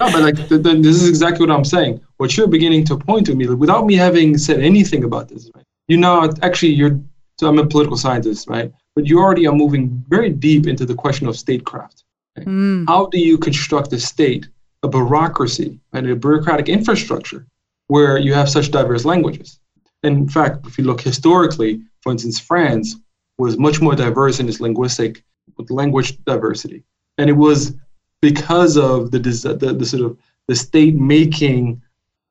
no, 0.00 0.12
but 0.12 0.20
like 0.20 0.48
the, 0.48 0.58
the, 0.58 0.74
this 0.74 1.02
is 1.02 1.08
exactly 1.08 1.46
what 1.46 1.56
I'm 1.56 1.64
saying. 1.64 1.98
What 2.18 2.36
you're 2.36 2.46
beginning 2.46 2.84
to 2.86 2.96
point 2.98 3.24
to 3.26 3.34
me, 3.34 3.46
like, 3.46 3.58
without 3.58 3.86
me 3.86 3.94
having 3.94 4.36
said 4.36 4.60
anything 4.60 5.02
about 5.02 5.28
this, 5.28 5.50
right? 5.54 5.64
You 5.88 5.96
know, 5.96 6.32
actually, 6.42 6.72
you're. 6.72 7.00
So 7.38 7.48
I'm 7.48 7.58
a 7.58 7.66
political 7.66 7.98
scientist, 7.98 8.48
right? 8.48 8.72
But 8.94 9.06
you 9.06 9.18
already 9.18 9.46
are 9.46 9.54
moving 9.54 10.02
very 10.08 10.30
deep 10.30 10.66
into 10.66 10.86
the 10.86 10.94
question 10.94 11.26
of 11.26 11.36
statecraft. 11.36 12.04
Right? 12.36 12.46
Mm. 12.46 12.86
How 12.88 13.06
do 13.06 13.18
you 13.18 13.36
construct 13.36 13.92
a 13.92 14.00
state, 14.00 14.48
a 14.82 14.88
bureaucracy, 14.88 15.78
and 15.92 16.08
a 16.08 16.16
bureaucratic 16.16 16.70
infrastructure 16.70 17.46
where 17.88 18.16
you 18.16 18.32
have 18.32 18.48
such 18.48 18.70
diverse 18.70 19.04
languages? 19.04 19.60
In 20.02 20.28
fact, 20.28 20.66
if 20.66 20.78
you 20.78 20.84
look 20.84 21.02
historically, 21.02 21.82
for 22.00 22.10
instance, 22.10 22.40
France 22.40 22.96
was 23.36 23.58
much 23.58 23.82
more 23.82 23.94
diverse 23.94 24.40
in 24.40 24.48
its 24.48 24.60
linguistic 24.60 25.22
with 25.58 25.70
language 25.70 26.22
diversity, 26.24 26.84
and 27.18 27.28
it 27.28 27.34
was 27.34 27.74
because 28.22 28.78
of 28.78 29.10
the, 29.10 29.18
the, 29.18 29.74
the 29.74 29.86
sort 29.86 30.02
of 30.02 30.18
the 30.48 30.54
state 30.54 30.94
making 30.94 31.82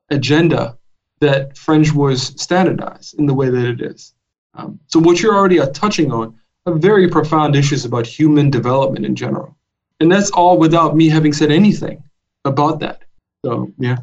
agenda 0.10 0.78
that 1.22 1.58
French 1.58 1.94
was 1.94 2.28
standardized 2.42 3.18
in 3.20 3.26
the 3.26 3.34
way 3.34 3.50
that 3.50 3.66
it 3.66 3.82
is. 3.82 4.14
Um, 4.54 4.80
so 4.88 5.00
what 5.00 5.22
you're 5.22 5.36
already 5.36 5.60
uh, 5.60 5.68
touching 5.68 6.12
on 6.12 6.38
are 6.66 6.74
very 6.74 7.08
profound 7.08 7.56
issues 7.56 7.86
about 7.86 8.06
human 8.06 8.50
development 8.50 9.06
in 9.06 9.16
general. 9.16 9.56
And 10.00 10.12
that's 10.12 10.32
all 10.32 10.58
without 10.58 10.96
me 10.96 11.10
having 11.10 11.34
said 11.34 11.52
anything 11.52 12.04
about 12.44 12.80
that. 12.80 13.04
So, 13.46 13.72
yeah. 13.78 13.98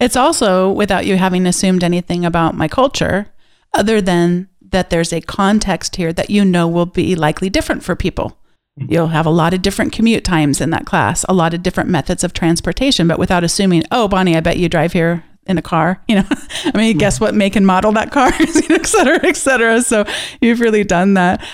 It's 0.00 0.16
also 0.16 0.70
without 0.70 1.06
you 1.06 1.16
having 1.16 1.46
assumed 1.46 1.82
anything 1.82 2.24
about 2.24 2.54
my 2.54 2.68
culture, 2.68 3.28
other 3.74 4.00
than 4.00 4.48
that 4.70 4.90
there's 4.90 5.12
a 5.12 5.20
context 5.20 5.96
here 5.96 6.12
that 6.12 6.30
you 6.30 6.44
know 6.44 6.68
will 6.68 6.86
be 6.86 7.16
likely 7.16 7.50
different 7.50 7.82
for 7.82 7.96
people. 7.96 8.38
Mm-hmm. 8.78 8.92
You'll 8.92 9.08
have 9.08 9.26
a 9.26 9.30
lot 9.30 9.54
of 9.54 9.62
different 9.62 9.92
commute 9.92 10.24
times 10.24 10.60
in 10.60 10.70
that 10.70 10.86
class, 10.86 11.24
a 11.28 11.34
lot 11.34 11.52
of 11.52 11.62
different 11.62 11.90
methods 11.90 12.22
of 12.22 12.32
transportation, 12.32 13.08
but 13.08 13.18
without 13.18 13.44
assuming, 13.44 13.82
oh, 13.90 14.08
Bonni, 14.08 14.36
I 14.36 14.40
bet 14.40 14.58
you 14.58 14.68
drive 14.68 14.92
here 14.92 15.24
in 15.48 15.58
a 15.58 15.62
car, 15.62 16.00
you 16.06 16.16
know, 16.16 16.24
I 16.64 16.76
mean, 16.76 16.98
guess 16.98 17.20
what 17.20 17.34
make 17.34 17.56
and 17.56 17.66
model 17.66 17.92
that 17.92 18.12
car 18.12 18.30
is, 18.40 18.56
you 18.56 18.68
know, 18.68 18.76
et 18.76 18.86
cetera, 18.86 19.20
et 19.24 19.36
cetera. 19.36 19.82
So 19.82 20.04
you've 20.40 20.60
really 20.60 20.84
done 20.84 21.14
that. 21.14 21.44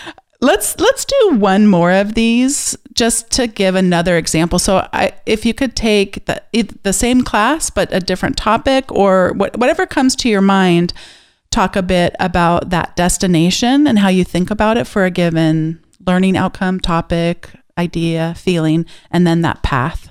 Let's 0.41 0.79
let's 0.79 1.05
do 1.05 1.37
one 1.37 1.67
more 1.67 1.91
of 1.91 2.15
these 2.15 2.77
just 2.93 3.31
to 3.33 3.47
give 3.47 3.75
another 3.75 4.19
example. 4.19 4.59
So 4.59 4.87
I, 4.93 5.13
if 5.25 5.47
you 5.47 5.55
could 5.55 5.75
take 5.75 6.27
the 6.27 6.43
the 6.83 6.93
same 6.93 7.23
class 7.23 7.71
but 7.71 7.89
a 7.93 8.01
different 8.01 8.37
topic 8.37 8.91
or 8.93 9.33
what, 9.35 9.57
whatever 9.57 9.87
comes 9.87 10.15
to 10.17 10.29
your 10.29 10.43
mind, 10.43 10.93
talk 11.51 11.77
a 11.77 11.83
bit 11.83 12.15
about 12.21 12.71
that 12.71 12.95
destination 12.97 13.87
and 13.87 13.99
how 13.99 14.09
you 14.09 14.25
think 14.25 14.51
about 14.51 14.77
it 14.77 14.87
for 14.87 15.05
a 15.05 15.11
given 15.11 15.81
learning 16.07 16.37
outcome, 16.37 16.81
topic, 16.81 17.51
idea, 17.79 18.35
feeling, 18.37 18.85
and 19.11 19.27
then 19.27 19.41
that 19.43 19.63
path. 19.63 20.11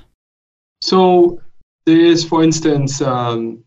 So 0.82 1.42
there 1.86 2.00
is, 2.00 2.26
for 2.26 2.44
instance, 2.44 3.02
um, 3.02 3.63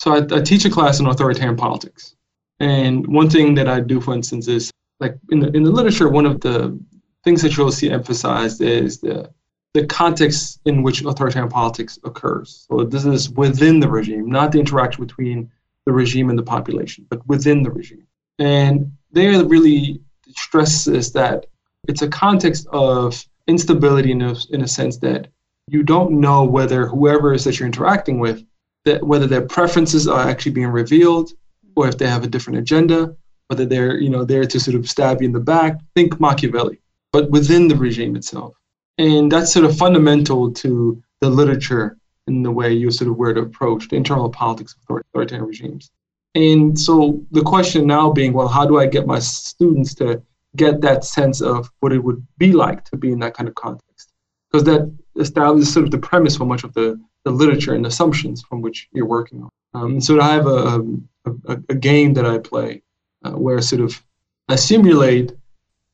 so 0.00 0.14
I, 0.14 0.38
I 0.38 0.40
teach 0.40 0.64
a 0.64 0.70
class 0.70 0.98
in 0.98 1.06
authoritarian 1.06 1.56
politics. 1.56 2.16
And 2.58 3.06
one 3.06 3.28
thing 3.28 3.54
that 3.54 3.68
I 3.68 3.80
do, 3.80 4.00
for 4.00 4.14
instance, 4.14 4.48
is 4.48 4.70
like 4.98 5.16
in 5.30 5.40
the, 5.40 5.48
in 5.52 5.62
the 5.62 5.70
literature, 5.70 6.08
one 6.08 6.26
of 6.26 6.40
the 6.40 6.78
things 7.22 7.42
that 7.42 7.56
you'll 7.56 7.70
see 7.70 7.90
emphasized 7.90 8.62
is 8.62 9.00
the, 9.00 9.30
the 9.74 9.86
context 9.86 10.60
in 10.64 10.82
which 10.82 11.04
authoritarian 11.04 11.50
politics 11.50 11.98
occurs. 12.04 12.66
So 12.70 12.84
this 12.84 13.04
is 13.04 13.30
within 13.30 13.78
the 13.78 13.88
regime, 13.88 14.30
not 14.30 14.52
the 14.52 14.58
interaction 14.58 15.04
between 15.04 15.50
the 15.84 15.92
regime 15.92 16.30
and 16.30 16.38
the 16.38 16.42
population, 16.42 17.06
but 17.10 17.26
within 17.26 17.62
the 17.62 17.70
regime. 17.70 18.06
And 18.38 18.92
there 19.12 19.44
really 19.44 20.00
stresses 20.34 21.12
that 21.12 21.46
it's 21.88 22.02
a 22.02 22.08
context 22.08 22.66
of 22.72 23.22
instability 23.46 24.12
in 24.12 24.22
a, 24.22 24.34
in 24.50 24.62
a 24.62 24.68
sense 24.68 24.96
that 24.98 25.28
you 25.68 25.82
don't 25.82 26.12
know 26.12 26.44
whether 26.44 26.86
whoever 26.86 27.32
it 27.32 27.36
is 27.36 27.44
that 27.44 27.58
you're 27.58 27.66
interacting 27.66 28.18
with 28.18 28.44
that 28.84 29.06
whether 29.06 29.26
their 29.26 29.42
preferences 29.42 30.08
are 30.08 30.28
actually 30.28 30.52
being 30.52 30.68
revealed 30.68 31.32
or 31.76 31.88
if 31.88 31.98
they 31.98 32.06
have 32.06 32.24
a 32.24 32.28
different 32.28 32.58
agenda, 32.58 33.14
whether 33.48 33.66
they're 33.66 33.98
you 33.98 34.10
know 34.10 34.24
there 34.24 34.44
to 34.44 34.60
sort 34.60 34.76
of 34.76 34.88
stab 34.88 35.20
you 35.20 35.26
in 35.26 35.32
the 35.32 35.40
back. 35.40 35.78
Think 35.94 36.20
Machiavelli, 36.20 36.80
but 37.12 37.30
within 37.30 37.68
the 37.68 37.76
regime 37.76 38.16
itself, 38.16 38.54
and 38.98 39.30
that's 39.30 39.52
sort 39.52 39.64
of 39.64 39.76
fundamental 39.76 40.52
to 40.52 41.02
the 41.20 41.30
literature 41.30 41.96
in 42.26 42.42
the 42.42 42.50
way 42.50 42.72
you 42.72 42.90
sort 42.90 43.10
of 43.10 43.16
were 43.16 43.34
to 43.34 43.40
approach 43.40 43.88
the 43.88 43.96
internal 43.96 44.30
politics 44.30 44.74
of 44.88 44.96
authoritarian 45.12 45.46
regimes. 45.46 45.90
And 46.34 46.78
so 46.78 47.24
the 47.32 47.42
question 47.42 47.86
now 47.86 48.12
being, 48.12 48.32
well, 48.32 48.46
how 48.46 48.64
do 48.66 48.78
I 48.78 48.86
get 48.86 49.06
my 49.06 49.18
students 49.18 49.94
to 49.96 50.22
get 50.56 50.80
that 50.80 51.04
sense 51.04 51.40
of 51.40 51.70
what 51.80 51.92
it 51.92 51.98
would 51.98 52.24
be 52.38 52.52
like 52.52 52.84
to 52.84 52.96
be 52.96 53.10
in 53.10 53.18
that 53.20 53.34
kind 53.34 53.48
of 53.48 53.54
context? 53.56 54.12
Because 54.50 54.64
that 54.64 54.92
establishes 55.20 55.72
sort 55.72 55.84
of 55.84 55.90
the 55.90 55.98
premise 55.98 56.36
for 56.36 56.44
much 56.44 56.64
of 56.64 56.72
the, 56.74 57.00
the 57.24 57.30
literature 57.30 57.74
and 57.74 57.86
assumptions 57.86 58.42
from 58.42 58.62
which 58.62 58.88
you're 58.92 59.06
working 59.06 59.42
on. 59.42 59.50
Um, 59.74 60.00
so 60.00 60.20
I 60.20 60.32
have 60.32 60.46
a, 60.46 60.84
a, 61.26 61.58
a, 61.68 61.74
game 61.74 62.14
that 62.14 62.26
I 62.26 62.38
play 62.38 62.82
uh, 63.24 63.32
where 63.32 63.60
sort 63.60 63.82
of 63.82 64.02
I 64.48 64.56
simulate 64.56 65.32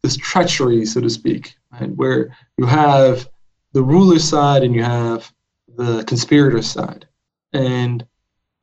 this 0.02 0.16
treachery, 0.16 0.86
so 0.86 1.00
to 1.00 1.10
speak, 1.10 1.56
right? 1.72 1.90
where 1.90 2.34
you 2.56 2.64
have 2.64 3.28
the 3.72 3.82
ruler 3.82 4.18
side 4.18 4.62
and 4.62 4.74
you 4.74 4.82
have 4.82 5.30
the 5.76 6.04
conspirator 6.04 6.62
side. 6.62 7.06
And 7.52 8.06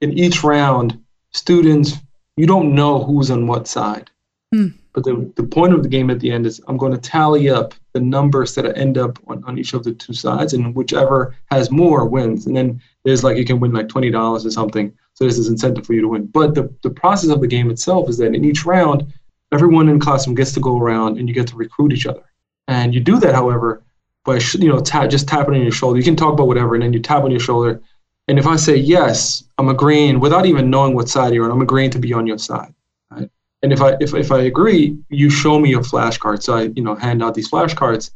in 0.01 0.17
each 0.17 0.43
round, 0.43 0.99
students, 1.31 1.93
you 2.35 2.47
don't 2.47 2.73
know 2.73 3.03
who's 3.03 3.29
on 3.29 3.45
what 3.45 3.67
side. 3.67 4.09
Hmm. 4.51 4.69
But 4.93 5.03
the, 5.05 5.31
the 5.35 5.43
point 5.43 5.73
of 5.73 5.81
the 5.81 5.89
game 5.89 6.11
at 6.11 6.19
the 6.19 6.31
end 6.31 6.45
is 6.45 6.61
I'm 6.67 6.77
going 6.77 6.91
to 6.91 6.97
tally 6.99 7.49
up 7.49 7.73
the 7.93 7.99
numbers 7.99 8.53
that 8.55 8.77
end 8.77 8.97
up 8.97 9.17
on, 9.27 9.43
on 9.45 9.57
each 9.57 9.73
of 9.73 9.83
the 9.83 9.93
two 9.93 10.13
sides, 10.13 10.53
and 10.53 10.75
whichever 10.75 11.35
has 11.49 11.71
more 11.71 12.05
wins. 12.05 12.45
And 12.45 12.55
then 12.55 12.81
there's 13.03 13.23
like 13.23 13.37
you 13.37 13.45
can 13.45 13.59
win 13.59 13.73
like 13.73 13.89
twenty 13.89 14.11
dollars 14.11 14.45
or 14.45 14.51
something. 14.51 14.93
So 15.15 15.23
there's 15.23 15.37
this 15.37 15.49
incentive 15.49 15.85
for 15.85 15.93
you 15.93 16.01
to 16.01 16.07
win. 16.07 16.25
But 16.27 16.55
the, 16.55 16.73
the 16.83 16.89
process 16.89 17.29
of 17.29 17.41
the 17.41 17.47
game 17.47 17.69
itself 17.69 18.09
is 18.09 18.17
that 18.17 18.33
in 18.33 18.45
each 18.45 18.65
round, 18.65 19.11
everyone 19.51 19.89
in 19.89 19.99
classroom 19.99 20.35
gets 20.35 20.53
to 20.53 20.59
go 20.59 20.79
around 20.79 21.17
and 21.17 21.27
you 21.27 21.35
get 21.35 21.47
to 21.47 21.55
recruit 21.55 21.91
each 21.91 22.07
other. 22.07 22.23
And 22.67 22.93
you 22.93 22.99
do 22.99 23.19
that, 23.19 23.35
however, 23.35 23.83
by 24.25 24.39
you 24.53 24.69
know 24.69 24.79
tap, 24.79 25.09
just 25.09 25.27
tapping 25.27 25.55
on 25.55 25.61
your 25.61 25.71
shoulder. 25.71 25.97
You 25.97 26.03
can 26.03 26.15
talk 26.15 26.33
about 26.33 26.47
whatever, 26.47 26.75
and 26.75 26.83
then 26.83 26.93
you 26.93 26.99
tap 26.99 27.23
on 27.23 27.31
your 27.31 27.39
shoulder. 27.39 27.81
And 28.27 28.39
if 28.39 28.47
I 28.47 28.55
say 28.55 28.75
yes, 28.75 29.43
I'm 29.57 29.69
agreeing 29.69 30.19
without 30.19 30.45
even 30.45 30.69
knowing 30.69 30.95
what 30.95 31.09
side 31.09 31.33
you're 31.33 31.45
on. 31.45 31.51
I'm 31.51 31.61
agreeing 31.61 31.89
to 31.91 31.99
be 31.99 32.13
on 32.13 32.25
your 32.25 32.37
side. 32.37 32.72
And 33.63 33.71
if 33.71 33.81
I 33.81 33.95
if, 33.99 34.13
if 34.13 34.31
I 34.31 34.41
agree, 34.41 34.97
you 35.09 35.29
show 35.29 35.57
me 35.57 35.73
a 35.73 35.79
flashcard. 35.79 36.43
So 36.43 36.55
I 36.55 36.63
you 36.75 36.83
know 36.83 36.95
hand 36.95 37.23
out 37.23 37.33
these 37.33 37.49
flashcards, 37.49 38.11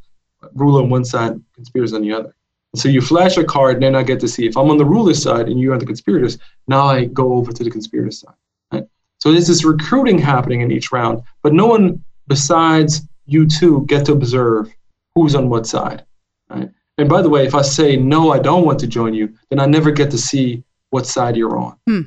ruler 0.54 0.84
on 0.84 0.90
one 0.90 1.06
side, 1.06 1.42
conspirators 1.56 1.94
on 1.94 2.02
the 2.02 2.12
other. 2.12 2.36
And 2.74 2.82
so 2.82 2.90
you 2.90 3.00
flash 3.02 3.38
a 3.38 3.46
card, 3.46 3.76
and 3.76 3.84
then 3.84 3.96
I 3.96 4.04
get 4.04 4.20
to 4.20 4.28
see 4.28 4.46
if 4.46 4.58
I'm 4.58 4.70
on 4.70 4.78
the 4.78 4.86
ruler 4.86 5.14
side 5.14 5.48
and 5.48 5.60
you're 5.60 5.74
on 5.74 5.80
the 5.80 5.86
conspirators. 5.86 6.38
Now 6.68 6.86
I 6.86 7.06
go 7.06 7.34
over 7.34 7.54
to 7.54 7.64
the 7.64 7.72
conspirator 7.72 8.12
side. 8.12 8.36
Right? 8.72 8.84
So 9.20 9.32
there's 9.32 9.48
this 9.48 9.64
recruiting 9.64 10.20
happening 10.20 10.62
in 10.62 10.72
each 10.72 10.92
round, 10.92 11.24
but 11.44 11.54
no 11.54 11.66
one 11.66 12.04
besides 12.28 13.02
you 13.26 13.48
two 13.48 13.86
get 13.88 14.06
to 14.08 14.12
observe 14.12 14.70
who's 15.16 15.34
on 15.34 15.50
what 15.50 15.66
side. 15.66 16.04
Right? 16.50 16.70
And 16.98 17.08
by 17.08 17.22
the 17.22 17.30
way, 17.30 17.46
if 17.46 17.56
I 17.56 17.62
say 17.62 17.96
no, 17.96 18.34
I 18.34 18.40
don't 18.40 18.66
want 18.66 18.80
to 18.80 18.88
join 18.88 19.14
you, 19.14 19.34
then 19.50 19.60
I 19.60 19.66
never 19.66 19.92
get 19.92 20.12
to 20.12 20.18
see 20.18 20.64
what 20.90 21.06
side 21.06 21.38
you're 21.38 21.58
on. 21.58 21.78
Hmm. 21.88 22.02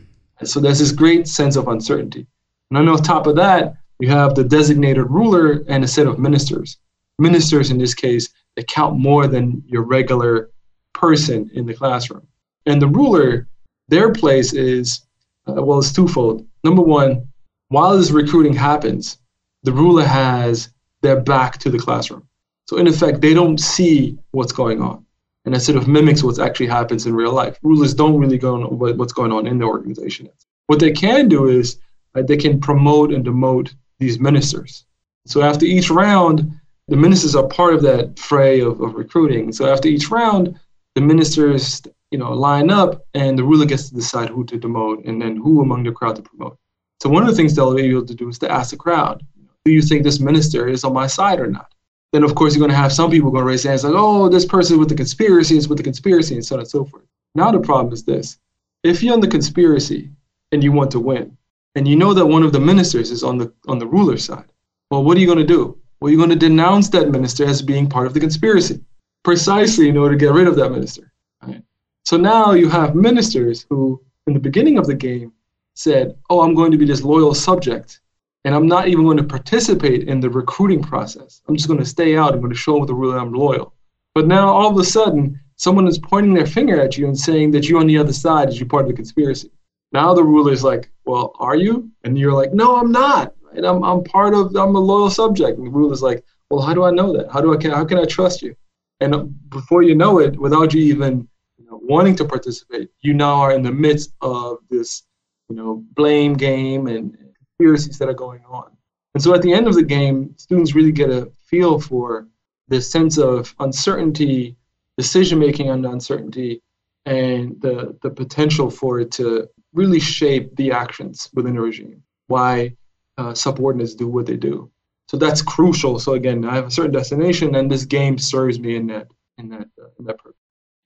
So 0.44 0.60
there's 0.60 0.78
this 0.78 0.92
great 0.92 1.26
sense 1.28 1.56
of 1.56 1.68
uncertainty. 1.68 2.26
And 2.70 2.78
then 2.78 2.88
on 2.88 3.02
top 3.02 3.26
of 3.26 3.36
that, 3.36 3.74
you 3.98 4.08
have 4.08 4.34
the 4.34 4.44
designated 4.44 5.10
ruler 5.10 5.64
and 5.68 5.84
a 5.84 5.88
set 5.88 6.06
of 6.06 6.18
ministers. 6.18 6.78
Ministers 7.18 7.70
in 7.70 7.78
this 7.78 7.94
case, 7.94 8.30
they 8.56 8.62
count 8.62 8.98
more 8.98 9.26
than 9.26 9.62
your 9.66 9.82
regular 9.82 10.50
person 10.94 11.50
in 11.54 11.66
the 11.66 11.74
classroom. 11.74 12.26
And 12.66 12.80
the 12.80 12.88
ruler, 12.88 13.48
their 13.88 14.12
place 14.12 14.52
is, 14.52 15.02
uh, 15.46 15.62
well, 15.62 15.78
it's 15.78 15.92
twofold. 15.92 16.46
Number 16.64 16.82
one, 16.82 17.28
while 17.68 17.96
this 17.96 18.10
recruiting 18.10 18.54
happens, 18.54 19.18
the 19.62 19.72
ruler 19.72 20.04
has 20.04 20.70
their 21.02 21.20
back 21.20 21.58
to 21.58 21.70
the 21.70 21.78
classroom. 21.78 22.26
So 22.66 22.76
in 22.76 22.86
effect, 22.86 23.20
they 23.20 23.34
don't 23.34 23.58
see 23.58 24.18
what's 24.30 24.52
going 24.52 24.80
on. 24.80 25.04
And 25.44 25.54
that 25.54 25.60
sort 25.60 25.78
of 25.78 25.88
mimics 25.88 26.22
what 26.22 26.38
actually 26.38 26.66
happens 26.66 27.06
in 27.06 27.14
real 27.14 27.32
life. 27.32 27.58
Rulers 27.62 27.94
don't 27.94 28.18
really 28.18 28.38
go 28.38 28.54
on 28.54 28.78
what's 28.78 29.12
going 29.12 29.32
on 29.32 29.46
in 29.46 29.58
the 29.58 29.64
organization. 29.64 30.28
What 30.66 30.78
they 30.78 30.92
can 30.92 31.28
do 31.28 31.48
is 31.48 31.78
uh, 32.14 32.22
they 32.22 32.36
can 32.36 32.60
promote 32.60 33.12
and 33.12 33.24
demote 33.24 33.74
these 33.98 34.18
ministers. 34.18 34.84
So 35.26 35.42
after 35.42 35.66
each 35.66 35.90
round, 35.90 36.50
the 36.88 36.96
ministers 36.96 37.36
are 37.36 37.46
part 37.46 37.74
of 37.74 37.82
that 37.82 38.18
fray 38.18 38.60
of, 38.60 38.80
of 38.80 38.94
recruiting. 38.94 39.52
So 39.52 39.72
after 39.72 39.88
each 39.88 40.10
round, 40.10 40.58
the 40.94 41.00
ministers 41.00 41.82
you 42.10 42.18
know 42.18 42.32
line 42.32 42.70
up 42.70 43.06
and 43.14 43.38
the 43.38 43.44
ruler 43.44 43.66
gets 43.66 43.88
to 43.88 43.94
decide 43.94 44.28
who 44.28 44.44
to 44.44 44.58
demote 44.58 45.08
and 45.08 45.22
then 45.22 45.36
who 45.36 45.62
among 45.62 45.84
the 45.84 45.92
crowd 45.92 46.16
to 46.16 46.22
promote. 46.22 46.58
So 47.00 47.08
one 47.08 47.22
of 47.22 47.28
the 47.28 47.36
things 47.36 47.54
they'll 47.54 47.74
be 47.74 47.86
able 47.86 48.06
to 48.06 48.14
do 48.14 48.28
is 48.28 48.38
to 48.40 48.50
ask 48.50 48.70
the 48.70 48.76
crowd, 48.76 49.24
do 49.64 49.72
you 49.72 49.82
think 49.82 50.02
this 50.02 50.20
minister 50.20 50.66
is 50.68 50.84
on 50.84 50.92
my 50.92 51.06
side 51.06 51.38
or 51.38 51.46
not? 51.46 51.72
then 52.12 52.24
of 52.24 52.34
course 52.34 52.54
you're 52.54 52.60
going 52.60 52.70
to 52.70 52.76
have 52.76 52.92
some 52.92 53.10
people 53.10 53.30
going 53.30 53.42
to 53.42 53.48
raise 53.48 53.62
hands 53.62 53.84
like, 53.84 53.92
oh, 53.96 54.28
this 54.28 54.44
person 54.44 54.78
with 54.78 54.88
the 54.88 54.94
conspiracy 54.94 55.56
is 55.56 55.68
with 55.68 55.78
the 55.78 55.84
conspiracy 55.84 56.34
and 56.34 56.44
so 56.44 56.56
on 56.56 56.60
and 56.60 56.68
so 56.68 56.84
forth. 56.84 57.04
Now 57.34 57.50
the 57.50 57.60
problem 57.60 57.92
is 57.92 58.04
this. 58.04 58.38
If 58.82 59.02
you're 59.02 59.14
on 59.14 59.20
the 59.20 59.28
conspiracy 59.28 60.10
and 60.52 60.64
you 60.64 60.72
want 60.72 60.90
to 60.92 61.00
win, 61.00 61.36
and 61.74 61.86
you 61.86 61.96
know 61.96 62.14
that 62.14 62.26
one 62.26 62.42
of 62.42 62.52
the 62.52 62.60
ministers 62.60 63.10
is 63.10 63.22
on 63.22 63.38
the 63.38 63.52
on 63.68 63.78
the 63.78 63.86
ruler's 63.86 64.24
side, 64.24 64.52
well, 64.90 65.04
what 65.04 65.16
are 65.16 65.20
you 65.20 65.26
going 65.26 65.38
to 65.38 65.44
do? 65.44 65.78
Well, 66.00 66.10
you're 66.10 66.18
going 66.18 66.30
to 66.30 66.48
denounce 66.48 66.88
that 66.90 67.10
minister 67.10 67.44
as 67.44 67.62
being 67.62 67.88
part 67.88 68.06
of 68.06 68.14
the 68.14 68.20
conspiracy, 68.20 68.82
precisely 69.22 69.88
in 69.88 69.96
order 69.96 70.14
to 70.14 70.24
get 70.24 70.32
rid 70.32 70.46
of 70.46 70.56
that 70.56 70.70
minister. 70.70 71.12
Right? 71.42 71.62
So 72.04 72.16
now 72.16 72.52
you 72.52 72.68
have 72.68 72.94
ministers 72.94 73.66
who, 73.68 74.00
in 74.26 74.34
the 74.34 74.40
beginning 74.40 74.78
of 74.78 74.86
the 74.86 74.94
game, 74.94 75.32
said, 75.74 76.16
"Oh, 76.28 76.42
I'm 76.42 76.54
going 76.54 76.72
to 76.72 76.78
be 76.78 76.86
this 76.86 77.02
loyal 77.02 77.34
subject 77.34 78.00
and 78.44 78.54
I'm 78.54 78.66
not 78.66 78.88
even 78.88 79.04
going 79.04 79.18
to 79.18 79.24
participate 79.24 80.08
in 80.08 80.20
the 80.20 80.30
recruiting 80.30 80.82
process. 80.82 81.42
I'm 81.46 81.56
just 81.56 81.68
going 81.68 81.80
to 81.80 81.86
stay 81.86 82.16
out. 82.16 82.32
I'm 82.32 82.40
going 82.40 82.52
to 82.52 82.58
show 82.58 82.84
the 82.84 82.94
ruler 82.94 83.18
I'm 83.18 83.32
loyal. 83.32 83.74
But 84.14 84.26
now 84.26 84.48
all 84.48 84.70
of 84.70 84.78
a 84.78 84.84
sudden, 84.84 85.38
someone 85.56 85.86
is 85.86 85.98
pointing 85.98 86.34
their 86.34 86.46
finger 86.46 86.80
at 86.80 86.96
you 86.96 87.06
and 87.06 87.18
saying 87.18 87.50
that 87.52 87.68
you're 87.68 87.80
on 87.80 87.86
the 87.86 87.98
other 87.98 88.12
side, 88.12 88.48
that 88.48 88.56
you're 88.56 88.68
part 88.68 88.84
of 88.84 88.88
the 88.88 88.94
conspiracy. 88.94 89.50
Now 89.92 90.14
the 90.14 90.24
ruler 90.24 90.52
is 90.52 90.64
like, 90.64 90.90
well, 91.04 91.32
are 91.38 91.56
you? 91.56 91.90
And 92.04 92.18
you're 92.18 92.32
like, 92.32 92.52
no, 92.52 92.76
I'm 92.76 92.92
not. 92.92 93.34
And 93.54 93.66
I'm, 93.66 93.82
I'm 93.82 94.04
part 94.04 94.34
of, 94.34 94.54
I'm 94.54 94.76
a 94.76 94.80
loyal 94.80 95.10
subject. 95.10 95.58
And 95.58 95.66
the 95.66 95.70
ruler's 95.70 96.02
like, 96.02 96.24
well, 96.50 96.60
how 96.60 96.74
do 96.74 96.84
I 96.84 96.90
know 96.90 97.12
that? 97.16 97.30
How 97.30 97.40
do 97.40 97.52
I, 97.52 97.68
how 97.68 97.84
can 97.84 97.98
I 97.98 98.04
trust 98.04 98.42
you? 98.42 98.54
And 99.00 99.34
before 99.50 99.82
you 99.82 99.94
know 99.94 100.18
it, 100.18 100.38
without 100.38 100.74
you 100.74 100.82
even 100.82 101.28
you 101.58 101.66
know, 101.66 101.80
wanting 101.82 102.14
to 102.16 102.24
participate, 102.24 102.90
you 103.00 103.14
now 103.14 103.36
are 103.36 103.52
in 103.52 103.62
the 103.62 103.72
midst 103.72 104.12
of 104.20 104.58
this, 104.68 105.04
you 105.48 105.56
know, 105.56 105.84
blame 105.94 106.34
game 106.34 106.86
and 106.86 107.16
conspiracies 107.58 107.98
that 107.98 108.08
are 108.08 108.14
going 108.14 108.44
on. 108.48 108.70
And 109.14 109.22
so 109.22 109.34
at 109.34 109.42
the 109.42 109.52
end 109.52 109.66
of 109.66 109.74
the 109.74 109.82
game, 109.82 110.34
students 110.36 110.74
really 110.74 110.92
get 110.92 111.10
a 111.10 111.30
feel 111.42 111.80
for 111.80 112.28
this 112.68 112.90
sense 112.90 113.18
of 113.18 113.52
uncertainty, 113.58 114.56
decision 114.96 115.38
making 115.38 115.70
under 115.70 115.90
uncertainty, 115.90 116.62
and 117.06 117.60
the, 117.60 117.98
the 118.02 118.10
potential 118.10 118.70
for 118.70 119.00
it 119.00 119.10
to 119.12 119.48
really 119.72 120.00
shape 120.00 120.54
the 120.56 120.72
actions 120.72 121.30
within 121.34 121.56
a 121.56 121.62
regime, 121.62 122.02
why 122.26 122.74
uh, 123.18 123.34
subordinates 123.34 123.94
do 123.94 124.08
what 124.08 124.26
they 124.26 124.36
do. 124.36 124.70
So 125.08 125.16
that's 125.16 125.42
crucial. 125.42 125.98
So 125.98 126.14
again, 126.14 126.44
I 126.44 126.54
have 126.54 126.66
a 126.66 126.70
certain 126.70 126.92
destination, 126.92 127.54
and 127.56 127.70
this 127.70 127.84
game 127.84 128.18
serves 128.18 128.58
me 128.58 128.76
in 128.76 128.86
that 128.88 129.08
in 129.38 129.48
that 129.50 129.68
uh, 129.82 129.88
in 129.98 130.04
that 130.06 130.18
purpose. 130.18 130.39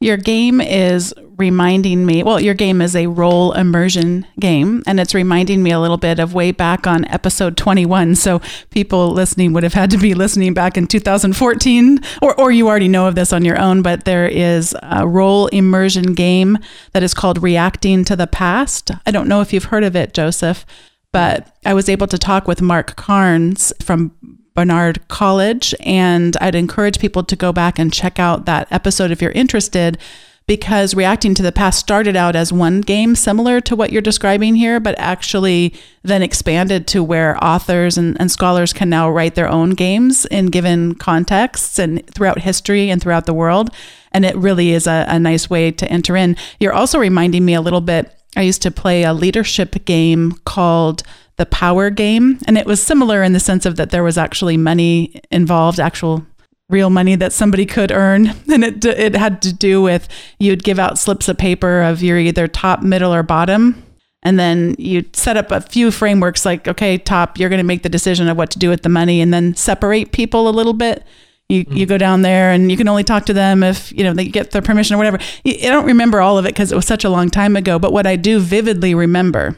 Your 0.05 0.19
game 0.19 0.61
is 0.61 1.15
reminding 1.39 2.05
me, 2.05 2.23
well, 2.23 2.39
your 2.39 2.53
game 2.53 2.83
is 2.83 2.95
a 2.95 3.07
role 3.07 3.53
immersion 3.53 4.27
game, 4.39 4.83
and 4.87 5.01
it's 5.01 5.15
reminding 5.15 5.63
me 5.63 5.71
a 5.71 5.81
little 5.81 5.97
bit 5.97 6.19
of 6.19 6.35
way 6.35 6.53
back 6.53 6.87
on 6.87 7.07
episode 7.07 7.57
21. 7.57 8.15
So 8.17 8.43
people 8.69 9.13
listening 9.13 9.55
would 9.55 9.63
have 9.63 9.73
had 9.73 9.91
to 9.93 9.97
be 9.97 10.13
listening 10.13 10.53
back 10.53 10.77
in 10.77 10.87
2014, 10.87 12.01
or, 12.21 12.39
or 12.39 12.53
you 12.53 12.69
already 12.69 12.87
know 12.87 13.07
of 13.07 13.15
this 13.15 13.33
on 13.33 13.47
your 13.47 13.59
own, 13.59 13.81
but 13.81 14.05
there 14.05 14.29
is 14.29 14.77
a 14.83 15.09
role 15.09 15.47
immersion 15.47 16.13
game 16.13 16.59
that 16.93 17.03
is 17.03 17.15
called 17.15 17.43
Reacting 17.43 18.05
to 18.05 18.15
the 18.15 18.27
Past. 18.27 18.91
I 19.07 19.11
don't 19.11 19.27
know 19.27 19.41
if 19.41 19.55
you've 19.55 19.65
heard 19.65 19.85
of 19.85 19.97
it, 19.97 20.13
Joseph, 20.13 20.67
but 21.13 21.57
I 21.65 21.73
was 21.73 21.89
able 21.89 22.09
to 22.09 22.19
talk 22.19 22.47
with 22.47 22.61
Mark 22.61 22.95
Carnes 22.97 23.73
from 23.81 24.13
Barnard 24.55 25.07
College. 25.09 25.75
And 25.81 26.37
I'd 26.41 26.55
encourage 26.55 26.99
people 26.99 27.25
to 27.25 27.37
go 27.37 27.53
back 27.53 27.79
and 27.79 27.93
check 27.93 28.19
out 28.19 28.47
that 28.47 28.69
episode 28.71 29.11
if 29.11 29.21
you're 29.21 29.33
interested, 29.33 29.99
because 30.47 30.95
Reacting 30.95 31.35
to 31.37 31.43
the 31.43 31.53
Past 31.53 31.79
started 31.79 32.17
out 32.17 32.37
as 32.37 32.53
one 32.53 32.83
game 32.83 33.15
similar 33.15 33.63
to 33.63 33.75
what 33.75 33.91
you're 33.91 34.03
describing 34.03 34.57
here, 34.57 34.79
but 34.79 34.95
actually 34.99 35.73
then 36.03 36.21
expanded 36.23 36.87
to 36.89 37.03
where 37.03 37.43
authors 37.43 37.97
and, 37.97 38.21
and 38.21 38.31
scholars 38.31 38.75
can 38.75 38.91
now 38.91 39.11
write 39.11 39.37
their 39.37 39.49
own 39.49 39.71
games 39.71 40.27
in 40.27 40.49
given 40.49 40.97
contexts 40.97 41.79
and 41.79 42.07
throughout 42.09 42.41
history 42.41 42.91
and 42.91 43.01
throughout 43.01 43.25
the 43.25 43.33
world. 43.33 43.71
And 44.13 44.27
it 44.27 44.37
really 44.37 44.73
is 44.73 44.87
a, 44.87 45.07
a 45.09 45.19
nice 45.19 45.49
way 45.49 45.71
to 45.71 45.91
enter 45.91 46.15
in. 46.15 46.37
You're 46.61 46.75
also 46.75 46.99
reminding 46.99 47.47
me 47.47 47.55
a 47.55 47.63
little 47.63 47.81
bit. 47.81 48.15
I 48.37 48.43
used 48.43 48.61
to 48.63 48.71
play 48.71 49.03
a 49.05 49.15
leadership 49.15 49.87
game 49.87 50.33
called 50.45 51.05
the 51.37 51.47
power 51.47 51.91
game. 51.91 52.39
And 52.47 52.57
it 52.57 52.67
was 52.67 52.83
similar 52.83 53.23
in 53.23 53.33
the 53.33 53.41
sense 53.41 53.67
of 53.67 53.77
that 53.77 53.91
there 53.91 54.05
was 54.05 54.17
actually 54.19 54.57
money 54.57 55.21
involved, 55.31 55.81
actual 55.81 56.25
real 56.71 56.91
money 56.91 57.15
that 57.17 57.33
somebody 57.33 57.67
could 57.67 57.93
earn. 57.93 58.33
And 58.51 58.65
it, 58.65 58.85
it 58.85 59.17
had 59.17 59.43
to 59.43 59.53
do 59.53 59.83
with 59.83 60.09
you'd 60.39 60.63
give 60.65 60.79
out 60.79 60.99
slips 60.99 61.29
of 61.29 61.37
paper 61.39 61.83
of 61.83 62.03
your 62.03 62.19
either 62.19 62.47
top, 62.49 62.83
middle, 62.83 63.13
or 63.13 63.23
bottom. 63.23 63.83
And 64.23 64.39
then 64.39 64.75
you 64.79 65.05
set 65.13 65.37
up 65.37 65.51
a 65.51 65.61
few 65.61 65.91
frameworks 65.91 66.47
like, 66.47 66.67
okay, 66.67 66.97
top, 66.97 67.39
you're 67.39 67.51
going 67.51 67.59
to 67.59 67.65
make 67.65 67.83
the 67.83 67.91
decision 67.91 68.29
of 68.29 68.39
what 68.39 68.51
to 68.53 68.59
do 68.59 68.71
with 68.71 68.83
the 68.83 68.89
money 68.89 69.21
and 69.21 69.35
then 69.35 69.55
separate 69.55 70.13
people 70.13 70.49
a 70.49 70.51
little 70.51 70.73
bit 70.73 71.05
You, 71.51 71.65
Mm-hmm. 71.65 71.77
you 71.77 71.85
go 71.87 71.99
down 71.99 72.23
there 72.23 72.51
and 72.53 72.71
you 72.71 72.77
can 72.79 72.89
only 72.89 73.05
talk 73.05 73.27
to 73.27 73.35
them 73.35 73.63
if 73.63 73.93
you 73.93 74.03
know 74.03 74.15
they 74.15 74.27
get 74.29 74.53
their 74.53 74.63
permission 74.63 74.95
or 74.95 74.99
whatever. 74.99 75.19
I 75.45 75.59
don't 75.69 75.85
remember 75.85 76.23
all 76.23 76.39
of 76.39 76.47
it 76.47 76.55
because 76.55 76.73
it 76.73 76.75
was 76.77 76.87
such 76.87 77.05
a 77.05 77.11
long 77.11 77.29
time 77.29 77.55
ago. 77.55 77.79
But 77.79 77.93
what 77.93 78.07
I 78.07 78.17
do 78.17 78.41
vividly 78.41 78.95
remember 78.95 79.55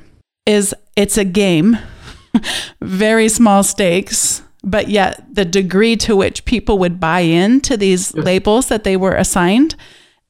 is 0.46 0.74
it's 0.94 1.18
a 1.18 1.24
game, 1.24 1.78
very 2.80 3.28
small 3.28 3.62
stakes, 3.62 4.42
but 4.62 4.88
yet 4.88 5.24
the 5.32 5.44
degree 5.44 5.96
to 5.96 6.16
which 6.16 6.44
people 6.44 6.78
would 6.78 6.98
buy 6.98 7.20
into 7.20 7.76
these 7.76 8.14
labels 8.14 8.68
that 8.68 8.84
they 8.84 8.96
were 8.96 9.14
assigned 9.14 9.74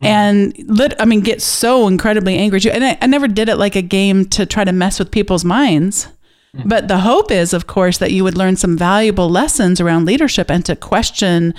mm-hmm. 0.02 0.06
and 0.06 0.54
lit, 0.68 0.94
I 0.98 1.04
mean, 1.04 1.20
get 1.20 1.40
so 1.42 1.86
incredibly 1.86 2.36
angry. 2.36 2.58
at 2.58 2.64
you. 2.64 2.70
And 2.70 2.84
I, 2.84 2.98
I 3.00 3.06
never 3.06 3.28
did 3.28 3.48
it 3.48 3.56
like 3.56 3.76
a 3.76 3.82
game 3.82 4.24
to 4.26 4.46
try 4.46 4.64
to 4.64 4.72
mess 4.72 4.98
with 4.98 5.10
people's 5.10 5.44
minds. 5.44 6.08
Mm-hmm. 6.54 6.68
But 6.68 6.88
the 6.88 6.98
hope 6.98 7.30
is, 7.30 7.52
of 7.52 7.66
course, 7.66 7.98
that 7.98 8.12
you 8.12 8.24
would 8.24 8.36
learn 8.36 8.56
some 8.56 8.76
valuable 8.76 9.28
lessons 9.28 9.80
around 9.80 10.06
leadership 10.06 10.50
and 10.50 10.64
to 10.66 10.76
question 10.76 11.54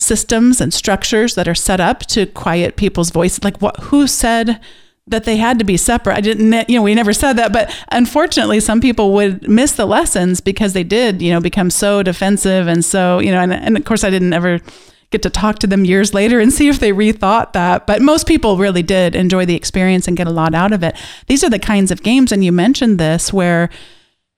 systems 0.00 0.60
and 0.60 0.74
structures 0.74 1.34
that 1.34 1.48
are 1.48 1.54
set 1.54 1.80
up 1.80 2.00
to 2.00 2.26
quiet 2.26 2.76
people's 2.76 3.10
voices. 3.10 3.44
Like 3.44 3.60
what, 3.62 3.78
who 3.84 4.06
said 4.06 4.60
that 5.06 5.24
they 5.24 5.36
had 5.36 5.58
to 5.58 5.64
be 5.64 5.76
separate? 5.76 6.16
I 6.16 6.20
didn't, 6.20 6.68
you 6.68 6.76
know, 6.76 6.82
we 6.82 6.94
never 6.94 7.12
said 7.12 7.34
that, 7.34 7.52
but 7.52 7.74
unfortunately 7.92 8.60
some 8.60 8.80
people 8.80 9.12
would 9.12 9.48
miss 9.48 9.72
the 9.72 9.86
lessons 9.86 10.40
because 10.40 10.72
they 10.72 10.84
did, 10.84 11.20
you 11.20 11.32
know, 11.32 11.40
become 11.40 11.70
so 11.70 12.02
defensive. 12.02 12.66
And 12.66 12.84
so, 12.84 13.18
you 13.18 13.30
know, 13.30 13.40
and, 13.40 13.52
and 13.52 13.76
of 13.76 13.84
course 13.84 14.04
I 14.04 14.10
didn't 14.10 14.32
ever 14.32 14.60
get 15.14 15.22
to 15.22 15.30
talk 15.30 15.60
to 15.60 15.66
them 15.66 15.84
years 15.84 16.12
later 16.12 16.40
and 16.40 16.52
see 16.58 16.68
if 16.68 16.80
they 16.80 16.92
rethought 16.92 17.52
that. 17.52 17.86
But 17.86 18.02
most 18.02 18.26
people 18.26 18.56
really 18.56 18.82
did 18.82 19.14
enjoy 19.14 19.46
the 19.46 19.54
experience 19.54 20.08
and 20.08 20.16
get 20.16 20.26
a 20.26 20.32
lot 20.32 20.54
out 20.54 20.72
of 20.72 20.82
it. 20.82 20.96
These 21.28 21.44
are 21.44 21.50
the 21.50 21.58
kinds 21.58 21.90
of 21.90 22.02
games, 22.02 22.32
and 22.32 22.44
you 22.44 22.52
mentioned 22.52 22.98
this, 22.98 23.32
where 23.32 23.70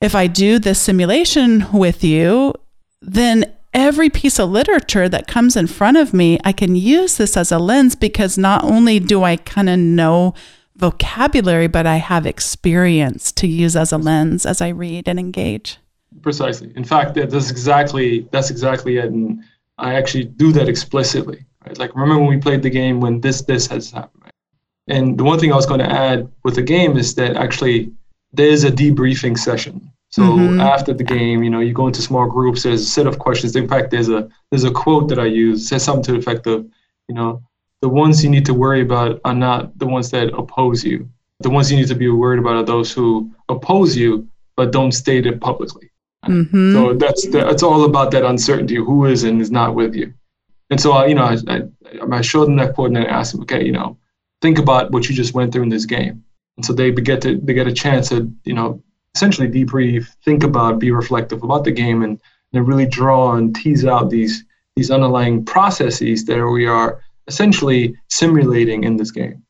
if 0.01 0.15
I 0.15 0.27
do 0.27 0.59
this 0.59 0.81
simulation 0.81 1.67
with 1.73 2.05
you, 2.05 2.55
then 3.01 3.53
every 3.73 4.11
piece 4.11 4.39
of 4.39 4.51
literature 4.51 5.09
that 5.09 5.27
comes 5.27 5.57
in 5.57 5.67
front 5.67 5.97
of 5.97 6.13
me, 6.13 6.39
I 6.45 6.53
can 6.53 6.77
use 6.77 7.17
this 7.17 7.37
as 7.37 7.51
a 7.51 7.59
lens 7.59 7.95
because 7.95 8.37
not 8.37 8.65
only 8.65 9.01
do 9.01 9.23
I 9.23 9.37
kind 9.37 9.71
of 9.71 9.79
know 9.79 10.35
vocabulary, 10.77 11.67
but 11.67 11.87
I 11.87 11.97
have 11.97 12.27
experience 12.27 13.33
to 13.33 13.47
use 13.47 13.77
as 13.77 13.93
a 13.93 13.99
lens 13.99 14.45
as 14.47 14.61
I 14.61 14.69
read 14.69 15.09
and 15.09 15.19
engage. 15.19 15.79
Precisely. 16.23 16.73
In 16.77 16.85
fact, 16.85 17.15
that's 17.15 17.51
exactly 17.51 18.29
that's 18.33 18.51
exactly 18.51 18.97
it, 18.99 19.07
and 19.07 19.43
I 19.79 19.95
actually 19.95 20.25
do 20.25 20.53
that 20.53 20.69
explicitly. 20.69 21.45
Right? 21.67 21.79
Like 21.79 21.95
remember 21.95 22.23
when 22.23 22.31
we 22.31 22.39
played 22.39 22.63
the 22.63 22.71
game 22.71 23.01
when 23.01 23.21
this 23.21 23.43
this 23.43 23.67
has 23.67 23.91
happened. 23.91 24.23
Right? 24.25 24.33
And 24.89 25.19
the 25.19 25.25
one 25.25 25.39
thing 25.39 25.53
I 25.53 25.57
was 25.57 25.67
going 25.67 25.81
to 25.81 25.91
add 25.91 26.31
with 26.45 26.55
the 26.55 26.63
game 26.63 26.97
is 26.97 27.15
that 27.17 27.37
actually 27.37 27.93
there's 28.33 28.65
a 28.65 28.71
debriefing 28.71 29.37
session. 29.39 29.91
So 30.11 30.23
Mhm. 30.23 30.63
after 30.63 30.95
the 30.95 31.05
game, 31.05 31.43
you 31.43 31.51
know, 31.51 31.61
you 31.61 31.73
go 31.75 31.89
into 31.89 32.01
small 32.01 32.27
groups. 32.27 32.63
There's 32.63 32.83
a 32.83 32.87
set 32.87 33.07
of 33.07 33.19
questions. 33.19 33.57
In 33.57 33.69
fact, 33.69 33.91
there's 33.91 34.09
a 34.09 34.29
there's 34.51 34.65
a 34.65 34.71
quote 34.71 35.09
that 35.09 35.19
I 35.19 35.27
use 35.27 35.63
it 35.63 35.67
says 35.67 35.83
something 35.83 36.05
to 36.05 36.13
the 36.13 36.19
effect 36.19 36.47
of, 36.47 36.65
you 37.09 37.15
know, 37.15 37.43
the 37.83 37.89
ones 37.89 38.25
you 38.25 38.31
need 38.31 38.47
to 38.47 38.55
worry 38.55 38.81
about 38.81 39.21
are 39.25 39.35
not 39.35 39.79
the 39.79 39.87
ones 39.87 40.11
that 40.11 40.33
oppose 40.35 40.85
you. 40.85 41.09
The 41.41 41.51
ones 41.51 41.71
you 41.71 41.77
need 41.77 41.89
to 41.89 41.95
be 41.95 42.09
worried 42.09 42.39
about 42.39 42.57
are 42.57 42.65
those 42.65 42.93
who 42.93 43.31
oppose 43.49 43.97
you 43.97 44.29
but 44.57 44.73
don't 44.73 44.93
state 44.93 45.27
it 45.27 45.41
publicly. 45.41 45.91
hmm 46.25 46.73
So 46.73 46.95
that's 46.95 47.27
that's 47.29 47.63
all 47.63 47.85
about 47.85 48.11
that 48.13 48.25
uncertainty. 48.25 48.77
Who 48.77 49.05
is 49.05 49.25
and 49.25 49.41
is 49.41 49.51
not 49.51 49.75
with 49.75 49.95
you. 49.95 50.15
And 50.71 50.81
so 50.81 50.93
I, 50.93 51.07
you 51.07 51.15
know, 51.15 51.25
I, 51.25 51.37
I, 51.49 51.63
I 52.11 52.21
showed 52.23 52.47
them 52.47 52.57
that 52.57 52.75
quote 52.75 52.89
and 52.89 52.97
then 52.97 53.07
I 53.07 53.11
asked 53.11 53.33
them, 53.33 53.43
okay, 53.43 53.65
you 53.65 53.73
know, 53.73 53.97
think 54.43 54.59
about 54.59 54.91
what 54.91 55.09
you 55.09 55.15
just 55.15 55.35
went 55.35 55.53
through 55.53 55.63
in 55.63 55.69
this 55.69 55.87
game. 55.87 56.25
And 56.57 56.65
so 56.65 56.73
they 56.73 56.91
get 56.91 57.21
to 57.23 57.39
they 57.39 57.55
get 57.55 57.69
a 57.69 57.73
chance 57.73 58.09
to 58.09 58.33
you 58.45 58.55
know 58.55 58.83
essentially 59.15 59.49
debrief, 59.49 60.09
think 60.25 60.45
about, 60.45 60.79
be 60.79 60.91
reflective 60.91 61.43
about 61.43 61.65
the 61.65 61.73
game, 61.73 62.03
and 62.03 62.21
then 62.53 62.67
really 62.67 62.87
draw 62.87 63.35
and 63.37 63.55
tease 63.55 63.85
out 63.85 64.11
these 64.11 64.45
these 64.77 64.91
underlying 64.91 65.45
processes 65.45 66.25
that 66.27 66.47
we 66.47 66.67
are 66.67 67.01
essentially 67.29 67.95
simulating 68.09 68.85
in 68.85 68.97
this 68.97 69.11
game. 69.11 69.43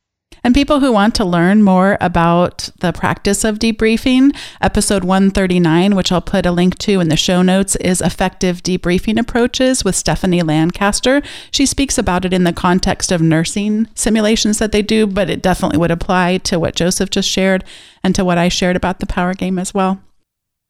And 0.43 0.53
people 0.53 0.79
who 0.79 0.93
want 0.93 1.13
to 1.15 1.25
learn 1.25 1.63
more 1.63 1.97
about 1.99 2.69
the 2.79 2.93
practice 2.93 3.43
of 3.43 3.59
debriefing, 3.59 4.35
episode 4.61 5.03
139, 5.03 5.95
which 5.95 6.11
I'll 6.11 6.21
put 6.21 6.45
a 6.45 6.51
link 6.51 6.77
to 6.79 6.99
in 6.99 7.09
the 7.09 7.17
show 7.17 7.41
notes, 7.41 7.75
is 7.77 8.01
Effective 8.01 8.63
Debriefing 8.63 9.19
Approaches 9.19 9.83
with 9.83 9.95
Stephanie 9.95 10.43
Lancaster. 10.43 11.21
She 11.51 11.65
speaks 11.65 11.97
about 11.97 12.23
it 12.23 12.33
in 12.33 12.45
the 12.45 12.53
context 12.53 13.11
of 13.11 13.21
nursing 13.21 13.87
simulations 13.93 14.59
that 14.59 14.71
they 14.71 14.81
do, 14.81 15.05
but 15.05 15.29
it 15.29 15.41
definitely 15.41 15.79
would 15.79 15.91
apply 15.91 16.37
to 16.39 16.59
what 16.59 16.75
Joseph 16.75 17.09
just 17.09 17.29
shared 17.29 17.63
and 18.03 18.15
to 18.15 18.23
what 18.23 18.37
I 18.37 18.47
shared 18.47 18.75
about 18.75 18.99
the 18.99 19.05
power 19.05 19.33
game 19.33 19.59
as 19.59 19.73
well. 19.73 20.01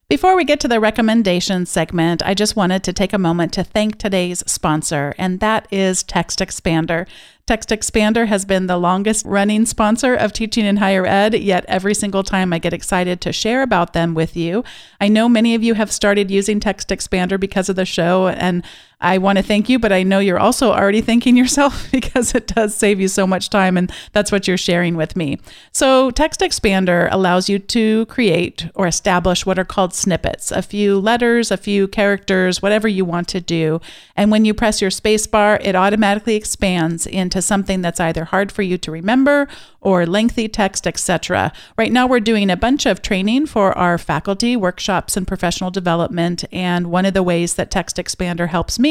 Before 0.10 0.38
we 0.38 0.46
get 0.46 0.62
to 0.62 0.70
the 0.70 0.80
recommendations 0.80 1.70
segment, 1.70 2.24
I 2.26 2.34
just 2.34 2.56
wanted 2.56 2.82
to 2.86 2.94
take 2.94 3.12
a 3.12 3.18
moment 3.18 3.52
to 3.54 3.64
thank 3.66 3.98
today's 3.98 4.42
sponsor, 4.48 5.14
and 5.18 5.42
that 5.42 5.68
is 5.70 6.02
TextExpander. 6.02 7.06
Text 7.46 7.70
Expander 7.70 8.28
has 8.28 8.46
been 8.46 8.68
the 8.68 8.78
longest 8.78 9.26
running 9.26 9.66
sponsor 9.66 10.16
of 10.16 10.32
teaching 10.32 10.66
in 10.66 10.78
higher 10.78 11.06
ed, 11.06 11.34
yet 11.34 11.66
every 11.68 11.94
single 11.94 12.24
time 12.24 12.54
I 12.54 12.60
get 12.60 12.72
excited 12.72 13.20
to 13.20 13.34
share 13.34 13.62
about 13.62 13.92
them 13.92 14.14
with 14.14 14.38
you. 14.38 14.64
I 15.02 15.10
know 15.10 15.28
many 15.28 15.56
of 15.56 15.64
you 15.64 15.74
have 15.74 15.92
started 15.92 16.32
using 16.32 16.62
TextExpander 16.62 17.38
because 17.38 17.68
of 17.68 17.76
the 17.76 17.86
show, 17.86 18.30
and 18.30 18.64
I 19.00 19.20
want 19.20 19.38
to 19.38 19.44
thank 19.44 19.70
you, 19.70 19.78
but 19.78 19.92
I 19.92 20.02
know 20.02 20.18
you're 20.18 20.40
also 20.40 20.72
already 20.72 21.02
thanking 21.02 21.38
yourself 21.38 21.88
because 21.92 22.34
it 22.34 22.48
does 22.48 22.74
save 22.74 23.00
you 23.00 23.08
so 23.08 23.28
much 23.28 23.52
time, 23.52 23.78
and 23.78 23.92
that's 24.12 24.32
what 24.32 24.48
you're 24.48 24.58
sharing 24.58 24.98
with 24.98 25.16
me. 25.16 25.40
So, 25.72 26.10
TextExpander 26.10 27.08
allows 27.12 27.48
you 27.48 27.60
to 27.60 28.08
create 28.08 28.68
or 28.74 28.88
establish 28.88 29.46
what 29.46 29.60
are 29.60 29.66
called 29.66 29.94
snippets 29.94 30.52
a 30.52 30.64
few 30.64 31.00
letters, 31.00 31.52
a 31.52 31.58
few 31.58 31.88
characters, 31.88 32.62
whatever 32.62 32.88
you 32.88 33.06
want 33.06 33.28
to 33.30 33.40
do. 33.42 33.80
And 34.16 34.32
when 34.32 34.46
you 34.46 34.56
press 34.56 34.82
your 34.82 34.90
spacebar, 34.90 35.60
it 35.64 35.76
automatically 35.76 36.36
expands 36.36 37.06
into 37.06 37.42
something 37.42 37.82
that's 37.82 38.00
either 38.00 38.26
hard 38.26 38.52
for 38.52 38.64
you 38.64 38.80
to 38.80 38.92
remember 38.92 39.48
or 39.80 40.08
lengthy 40.08 40.50
text, 40.50 40.88
etc. 40.88 41.54
Right 41.78 41.92
now, 41.92 42.08
we're 42.08 42.20
doing 42.20 42.50
a 42.50 42.58
bunch 42.58 42.88
of 42.88 43.04
training 43.04 43.46
for 43.46 43.78
our 43.78 44.00
faculty, 44.00 44.56
workshops, 44.56 45.16
and 45.16 45.28
professional 45.28 45.70
development. 45.70 46.44
And 46.52 46.90
one 46.90 47.06
of 47.06 47.14
the 47.14 47.24
ways 47.24 47.54
that 47.56 47.70
TextExpander 47.70 48.48
helps 48.48 48.80
me 48.80 48.87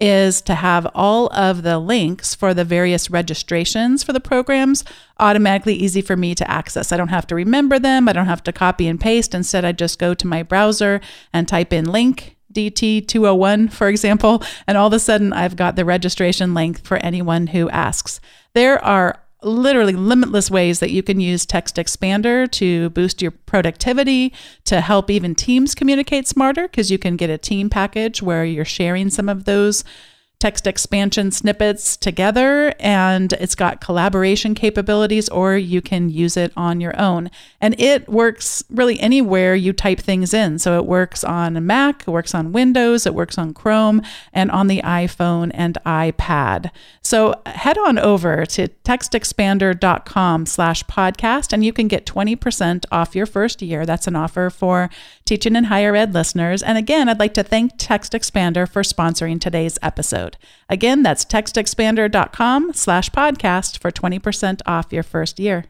is 0.00 0.42
to 0.42 0.54
have 0.54 0.86
all 0.94 1.28
of 1.28 1.62
the 1.62 1.78
links 1.78 2.34
for 2.34 2.52
the 2.52 2.64
various 2.64 3.10
registrations 3.10 4.02
for 4.02 4.12
the 4.12 4.20
programs 4.20 4.84
automatically 5.18 5.74
easy 5.74 6.02
for 6.02 6.16
me 6.16 6.34
to 6.34 6.50
access. 6.50 6.92
I 6.92 6.96
don't 6.96 7.08
have 7.08 7.26
to 7.28 7.34
remember 7.34 7.78
them, 7.78 8.08
I 8.08 8.12
don't 8.12 8.26
have 8.26 8.42
to 8.44 8.52
copy 8.52 8.86
and 8.86 9.00
paste. 9.00 9.34
Instead, 9.34 9.64
I 9.64 9.72
just 9.72 9.98
go 9.98 10.14
to 10.14 10.26
my 10.26 10.42
browser 10.42 11.00
and 11.32 11.48
type 11.48 11.72
in 11.72 11.86
link 11.86 12.36
DT201, 12.52 13.72
for 13.72 13.88
example, 13.88 14.42
and 14.66 14.78
all 14.78 14.86
of 14.86 14.92
a 14.92 14.98
sudden 14.98 15.32
I've 15.32 15.56
got 15.56 15.76
the 15.76 15.84
registration 15.84 16.54
link 16.54 16.82
for 16.84 16.96
anyone 16.98 17.48
who 17.48 17.68
asks. 17.70 18.20
There 18.54 18.82
are 18.82 19.22
literally 19.46 19.92
limitless 19.92 20.50
ways 20.50 20.80
that 20.80 20.90
you 20.90 21.02
can 21.02 21.20
use 21.20 21.46
TextExpander 21.46 22.50
to 22.52 22.90
boost 22.90 23.22
your 23.22 23.30
productivity, 23.30 24.32
to 24.64 24.80
help 24.80 25.10
even 25.10 25.34
teams 25.34 25.74
communicate 25.74 26.26
smarter, 26.26 26.68
because 26.68 26.90
you 26.90 26.98
can 26.98 27.16
get 27.16 27.30
a 27.30 27.38
team 27.38 27.70
package 27.70 28.20
where 28.20 28.44
you're 28.44 28.64
sharing 28.64 29.08
some 29.08 29.28
of 29.28 29.44
those 29.44 29.84
text 30.38 30.66
expansion 30.66 31.30
snippets 31.30 31.96
together 31.96 32.74
and 32.78 33.32
it's 33.34 33.54
got 33.54 33.80
collaboration 33.80 34.54
capabilities 34.54 35.30
or 35.30 35.56
you 35.56 35.80
can 35.80 36.10
use 36.10 36.36
it 36.36 36.52
on 36.56 36.78
your 36.78 36.98
own. 37.00 37.30
And 37.58 37.78
it 37.80 38.06
works 38.06 38.62
really 38.68 39.00
anywhere 39.00 39.54
you 39.54 39.72
type 39.72 39.98
things 39.98 40.34
in. 40.34 40.58
So 40.58 40.78
it 40.78 40.84
works 40.84 41.24
on 41.24 41.64
mac 41.66 42.02
it 42.06 42.10
works 42.10 42.34
on 42.34 42.52
windows 42.52 43.06
it 43.06 43.14
works 43.14 43.38
on 43.38 43.54
chrome 43.54 44.02
and 44.30 44.50
on 44.50 44.66
the 44.66 44.82
iphone 44.82 45.50
and 45.54 45.78
ipad. 45.86 46.70
So 47.00 47.40
head 47.46 47.78
on 47.78 47.98
over 47.98 48.44
to 48.44 48.68
textexpander.com 48.68 50.44
slash 50.44 50.84
podcast 50.84 51.54
and 51.54 51.64
you 51.64 51.72
can 51.72 51.88
get 51.88 52.04
20% 52.04 52.84
off 52.92 53.16
your 53.16 53.26
first 53.26 53.62
year. 53.62 53.86
That's 53.86 54.06
an 54.06 54.16
offer 54.16 54.50
for 54.50 54.90
teaching 55.24 55.56
and 55.56 55.66
higher 55.66 55.96
ed 55.96 56.12
listeners. 56.12 56.62
And 56.62 56.76
again 56.76 57.08
i'd 57.08 57.18
like 57.18 57.34
to 57.34 57.42
thank 57.42 57.72
text 57.78 58.12
expander 58.12 58.68
for 58.68 58.82
sponsoring 58.82 59.40
today's 59.40 59.78
episode 59.80 60.25
Again, 60.68 61.02
that's 61.02 61.24
textexpander.com 61.24 62.72
slash 62.72 63.10
podcast 63.10 63.78
for 63.78 63.92
20% 63.92 64.62
off 64.66 64.92
your 64.92 65.02
first 65.02 65.38
year. 65.38 65.66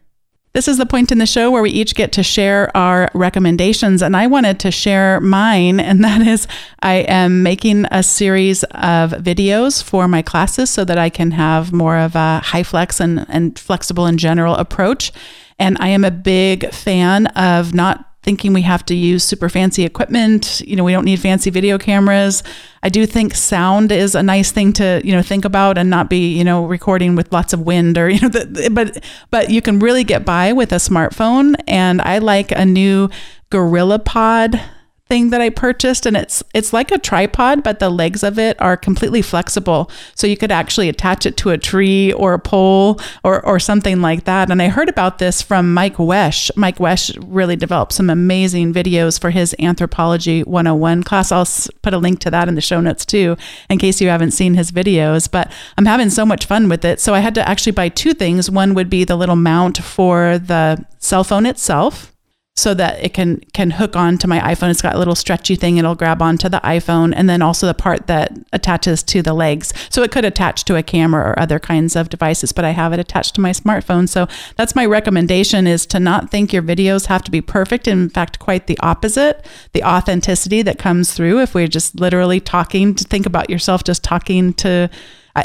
This 0.57 0.69
is 0.69 0.79
the 0.79 0.87
point 0.87 1.13
in 1.13 1.19
the 1.19 1.27
show 1.27 1.51
where 1.51 1.61
we 1.61 1.69
each 1.69 1.95
get 1.95 2.13
to 2.13 2.23
share 2.23 2.75
our 2.75 3.11
recommendations, 3.13 4.01
and 4.01 4.17
I 4.17 4.27
wanted 4.27 4.59
to 4.61 4.71
share 4.71 5.21
mine, 5.21 5.81
and 5.81 6.03
that 6.05 6.27
is 6.27 6.49
I 6.81 6.95
am 7.09 7.43
making 7.43 7.85
a 7.91 8.03
series 8.03 8.65
of 8.65 9.11
videos 9.11 9.83
for 9.83 10.09
my 10.09 10.23
classes 10.23 10.71
so 10.71 10.83
that 10.87 10.97
I 10.97 11.11
can 11.11 11.33
have 11.33 11.75
more 11.75 11.99
of 11.99 12.17
a 12.17 12.41
HyFlex 12.43 13.01
and, 13.01 13.27
and 13.29 13.59
flexible 13.59 14.07
and 14.07 14.19
general 14.19 14.55
approach. 14.55 15.13
And 15.59 15.77
I 15.79 15.89
am 15.89 16.05
a 16.05 16.11
big 16.11 16.73
fan 16.73 17.27
of 17.27 17.75
not 17.75 18.06
thinking 18.27 18.53
we 18.53 18.63
have 18.63 18.85
to 18.85 18.95
use 18.95 19.23
super 19.23 19.49
fancy 19.49 19.85
equipment. 19.85 20.61
You 20.67 20.75
know, 20.75 20.83
we 20.83 20.91
don't 20.91 21.05
need 21.05 21.21
fancy 21.21 21.49
video 21.49 21.79
cameras. 21.79 22.43
I 22.83 22.89
do 22.89 23.07
think 23.07 23.37
sound 23.37 23.93
is 23.93 24.17
a 24.17 24.23
nice 24.23 24.51
thing 24.51 24.73
to, 24.75 25.01
you 25.05 25.13
know, 25.13 25.23
think 25.23 25.45
about 25.45 25.79
and 25.79 25.89
not 25.89 26.11
be, 26.11 26.37
you 26.37 26.43
know, 26.43 26.67
recording 26.67 27.15
with 27.15 27.33
lots 27.33 27.53
of 27.53 27.61
wind 27.61 27.97
or, 27.97 28.09
you 28.11 28.21
know, 28.21 28.29
the, 28.29 28.69
but 28.73 29.05
but 29.31 29.49
you 29.49 29.63
can 29.63 29.79
really 29.79 30.03
get 30.03 30.25
by 30.25 30.53
with 30.53 30.73
a 30.73 30.77
smartphone 30.77 31.55
and 31.69 32.03
I 32.03 32.19
like 32.19 32.51
a 32.51 32.67
new 32.67 33.11
GorillaPod 33.53 34.61
thing 35.09 35.31
that 35.31 35.41
I 35.41 35.51
purchased 35.51 36.05
and 36.05 36.17
it's 36.17 36.43
it's 36.53 36.73
like 36.73 36.91
a 36.91 36.99
tripod 36.99 37.63
but 37.63 37.79
the 37.79 37.91
legs 37.91 38.25
of 38.25 38.41
it 38.41 38.61
are 38.61 38.77
completely 38.77 39.23
flexible. 39.23 39.89
So 40.15 40.27
you 40.27 40.37
could 40.37 40.51
actually 40.51 40.89
attach 40.89 41.27
it 41.27 41.37
to 41.39 41.51
a 41.51 41.59
tree 41.59 42.13
or 42.13 42.35
a 42.35 42.39
pole 42.41 43.01
or 43.23 43.45
or 43.47 43.61
something 43.61 44.01
like 44.01 44.25
that. 44.25 44.51
And 44.51 44.61
I 44.61 44.69
heard 44.69 44.89
about 44.89 45.19
this 45.19 45.43
from 45.43 45.73
Mike 45.73 45.97
Wesch. 45.97 46.51
Mike 46.57 46.79
Wesch 46.79 47.17
really 47.25 47.55
developed 47.55 47.93
some 47.93 48.11
amazing 48.11 48.75
videos 48.75 49.21
for 49.21 49.31
his 49.31 49.55
anthropology 49.61 50.43
101 50.43 51.05
class. 51.05 51.31
I'll 51.31 51.47
put 51.83 51.95
a 51.95 51.99
link 51.99 52.19
to 52.21 52.31
that 52.33 52.49
in 52.49 52.57
the 52.57 52.61
show 52.61 52.81
notes 52.81 53.05
too 53.05 53.37
in 53.71 53.79
case 53.79 54.01
you 54.01 54.09
haven't 54.09 54.33
seen 54.33 54.55
his 54.55 54.73
videos 54.73 55.31
but 55.31 55.53
I'm 55.79 55.87
having 55.87 56.11
so 56.11 56.27
much 56.27 56.47
fun 56.47 56.69
with 56.69 56.85
it. 56.85 56.99
So 56.99 57.15
I 57.15 57.21
had 57.21 57.35
to 57.37 57.49
actually 57.49 57.73
buy 57.73 57.91
two 57.91 58.13
things. 58.13 58.51
One 58.51 58.75
would 58.75 58.91
be 58.91 59.05
the 59.05 59.17
little 59.17 59.37
mount 59.37 59.79
for 59.79 60.39
the 60.39 60.85
cell 60.99 61.23
phone 61.23 61.47
itself 61.47 62.16
so 62.57 62.73
that 62.75 63.05
it 63.05 63.13
can 63.13 63.41
can 63.53 63.71
hook 63.71 63.95
on 63.95 64.19
to 64.19 64.27
my 64.27 64.41
iPhone. 64.41 64.71
It's 64.71 64.83
got 64.83 64.95
a 64.95 64.99
little 64.99 65.15
stretchy 65.15 65.57
thing 65.57 65.77
it'll 65.77 65.95
grab 65.95 66.23
onto 66.23 66.49
the 66.49 66.61
iPhone 66.61 67.13
and 67.15 67.29
then 67.29 67.43
also 67.43 67.67
the 67.67 67.75
part 67.75 68.07
that 68.07 68.37
attaches 68.53 69.03
to 69.05 69.23
the 69.23 69.35
legs. 69.35 69.73
So 69.91 70.03
it 70.03 70.11
could 70.11 70.25
attach 70.25 70.65
to 70.65 70.77
a 70.77 70.83
camera 70.83 71.31
or 71.31 71.39
other 71.39 71.59
kinds 71.59 71.95
of 71.95 72.09
devices, 72.09 72.53
but 72.53 72.65
I 72.65 72.71
have 72.71 72.93
it 72.93 72.99
attached 72.99 73.35
to 73.35 73.41
my 73.41 73.51
smartphone. 73.51 74.09
So 74.09 74.27
that's 74.57 74.75
my 74.75 74.87
recommendation 74.87 75.67
is 75.67 75.85
to 75.87 76.01
not 76.01 76.31
think 76.31 76.53
your 76.53 76.63
videos 76.63 77.07
have 77.07 77.23
to 77.25 77.31
be 77.31 77.43
perfect. 77.43 77.87
In 77.87 78.09
fact, 78.09 78.39
quite 78.39 78.67
the 78.67 78.79
opposite. 78.81 79.47
The 79.73 79.85
authenticity 79.85 80.63
that 80.63 80.79
comes 80.79 81.13
through 81.13 81.41
if 81.41 81.55
we're 81.55 81.69
just 81.69 82.01
literally 82.01 82.41
talking 82.41 82.95
to 82.95 83.05
think 83.05 83.27
about 83.27 83.51
yourself 83.51 83.85
just 83.85 84.03
talking 84.03 84.55
to 84.55 84.89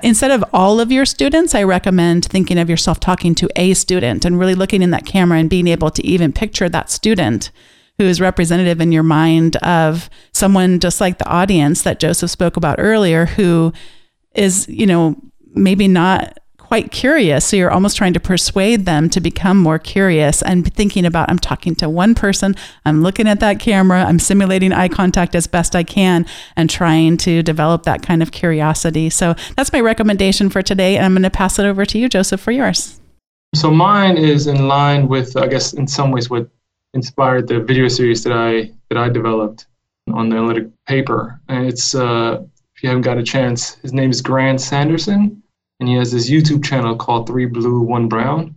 instead 0.03 0.31
of 0.31 0.43
all 0.53 0.79
of 0.79 0.91
your 0.91 1.05
students, 1.05 1.53
I 1.53 1.63
recommend 1.63 2.25
thinking 2.25 2.57
of 2.57 2.69
yourself 2.69 2.99
talking 2.99 3.35
to 3.35 3.49
a 3.55 3.73
student 3.73 4.25
and 4.25 4.39
really 4.39 4.55
looking 4.55 4.81
in 4.81 4.91
that 4.91 5.05
camera 5.05 5.39
and 5.39 5.49
being 5.49 5.67
able 5.67 5.91
to 5.91 6.05
even 6.05 6.31
picture 6.31 6.69
that 6.69 6.89
student 6.89 7.51
who 7.97 8.05
is 8.05 8.21
representative 8.21 8.81
in 8.81 8.91
your 8.91 9.03
mind 9.03 9.57
of 9.57 10.09
someone 10.33 10.79
just 10.79 11.01
like 11.01 11.17
the 11.17 11.29
audience 11.29 11.83
that 11.83 11.99
Joseph 11.99 12.31
spoke 12.31 12.57
about 12.57 12.77
earlier, 12.79 13.25
who 13.25 13.73
is, 14.33 14.67
you 14.67 14.85
know, 14.85 15.15
maybe 15.53 15.87
not 15.87 16.39
quite 16.71 16.89
curious. 16.89 17.43
So 17.43 17.57
you're 17.57 17.69
almost 17.69 17.97
trying 17.97 18.13
to 18.13 18.19
persuade 18.21 18.85
them 18.85 19.09
to 19.09 19.19
become 19.19 19.57
more 19.57 19.77
curious 19.77 20.41
and 20.41 20.73
thinking 20.73 21.05
about, 21.05 21.29
I'm 21.29 21.37
talking 21.37 21.75
to 21.75 21.89
one 21.89 22.15
person, 22.15 22.55
I'm 22.85 23.03
looking 23.03 23.27
at 23.27 23.41
that 23.41 23.59
camera, 23.59 24.05
I'm 24.05 24.19
simulating 24.19 24.71
eye 24.71 24.87
contact 24.87 25.35
as 25.35 25.47
best 25.47 25.75
I 25.75 25.83
can, 25.83 26.25
and 26.55 26.69
trying 26.69 27.17
to 27.17 27.43
develop 27.43 27.83
that 27.83 28.03
kind 28.03 28.23
of 28.23 28.31
curiosity. 28.31 29.09
So 29.09 29.35
that's 29.57 29.73
my 29.73 29.81
recommendation 29.81 30.49
for 30.49 30.61
today. 30.61 30.95
And 30.95 31.03
I'm 31.03 31.11
going 31.11 31.23
to 31.23 31.29
pass 31.29 31.59
it 31.59 31.65
over 31.65 31.83
to 31.85 31.99
you, 31.99 32.07
Joseph, 32.07 32.39
for 32.39 32.51
yours. 32.51 33.01
So 33.53 33.69
mine 33.69 34.15
is 34.15 34.47
in 34.47 34.69
line 34.69 35.09
with, 35.09 35.35
I 35.35 35.47
guess, 35.47 35.73
in 35.73 35.87
some 35.87 36.09
ways, 36.09 36.29
what 36.29 36.47
inspired 36.93 37.49
the 37.49 37.59
video 37.59 37.89
series 37.89 38.23
that 38.23 38.31
I 38.31 38.71
that 38.87 38.97
I 38.97 39.09
developed 39.09 39.65
on 40.13 40.29
the 40.29 40.37
analytic 40.37 40.67
paper. 40.87 41.37
And 41.49 41.67
it's 41.67 41.93
uh, 41.93 42.41
if 42.73 42.81
you 42.81 42.87
haven't 42.87 43.01
got 43.01 43.17
a 43.17 43.23
chance, 43.23 43.75
his 43.81 43.91
name 43.91 44.09
is 44.09 44.21
Grant 44.21 44.61
Sanderson, 44.61 45.40
and 45.81 45.89
he 45.89 45.95
has 45.95 46.11
this 46.11 46.29
YouTube 46.29 46.63
channel 46.63 46.95
called 46.95 47.25
Three 47.25 47.47
Blue, 47.47 47.81
One 47.81 48.07
Brown. 48.07 48.55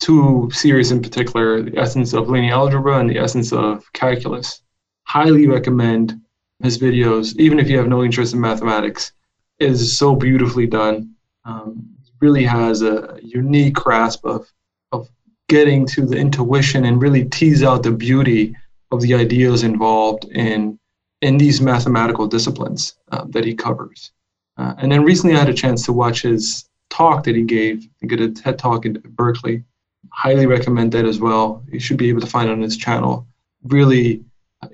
Two 0.00 0.50
series 0.52 0.90
in 0.90 1.02
particular, 1.02 1.62
the 1.62 1.78
essence 1.78 2.14
of 2.14 2.30
linear 2.30 2.54
algebra 2.54 2.98
and 2.98 3.10
the 3.10 3.18
essence 3.18 3.52
of 3.52 3.84
calculus. 3.92 4.62
Highly 5.04 5.46
recommend 5.46 6.18
his 6.62 6.78
videos, 6.78 7.36
even 7.36 7.58
if 7.58 7.68
you 7.68 7.76
have 7.76 7.88
no 7.88 8.02
interest 8.02 8.32
in 8.32 8.40
mathematics. 8.40 9.12
It 9.58 9.68
is 9.68 9.98
so 9.98 10.16
beautifully 10.16 10.66
done. 10.66 11.14
Um, 11.44 11.90
really 12.20 12.44
has 12.44 12.80
a 12.80 13.18
unique 13.22 13.74
grasp 13.74 14.24
of 14.24 14.50
of 14.92 15.10
getting 15.48 15.84
to 15.88 16.06
the 16.06 16.16
intuition 16.16 16.86
and 16.86 17.02
really 17.02 17.26
tease 17.26 17.62
out 17.62 17.82
the 17.82 17.90
beauty 17.90 18.56
of 18.92 19.02
the 19.02 19.14
ideas 19.14 19.62
involved 19.62 20.24
in 20.24 20.78
in 21.20 21.36
these 21.36 21.60
mathematical 21.60 22.26
disciplines 22.26 22.94
uh, 23.10 23.24
that 23.28 23.44
he 23.44 23.54
covers. 23.54 24.12
Uh, 24.56 24.74
and 24.78 24.92
then 24.92 25.04
recently 25.04 25.34
I 25.34 25.40
had 25.40 25.48
a 25.48 25.54
chance 25.54 25.84
to 25.86 25.92
watch 25.92 26.22
his 26.22 26.68
talk 26.90 27.24
that 27.24 27.34
he 27.34 27.42
gave, 27.42 27.88
I 28.02 28.06
get 28.06 28.20
a 28.20 28.30
TED 28.30 28.58
talk 28.58 28.84
in 28.86 29.02
Berkeley. 29.10 29.64
Highly 30.10 30.46
recommend 30.46 30.92
that 30.92 31.04
as 31.04 31.18
well. 31.18 31.64
You 31.70 31.80
should 31.80 31.96
be 31.96 32.08
able 32.08 32.20
to 32.20 32.26
find 32.26 32.48
it 32.48 32.52
on 32.52 32.60
his 32.60 32.76
channel. 32.76 33.26
Really 33.64 34.24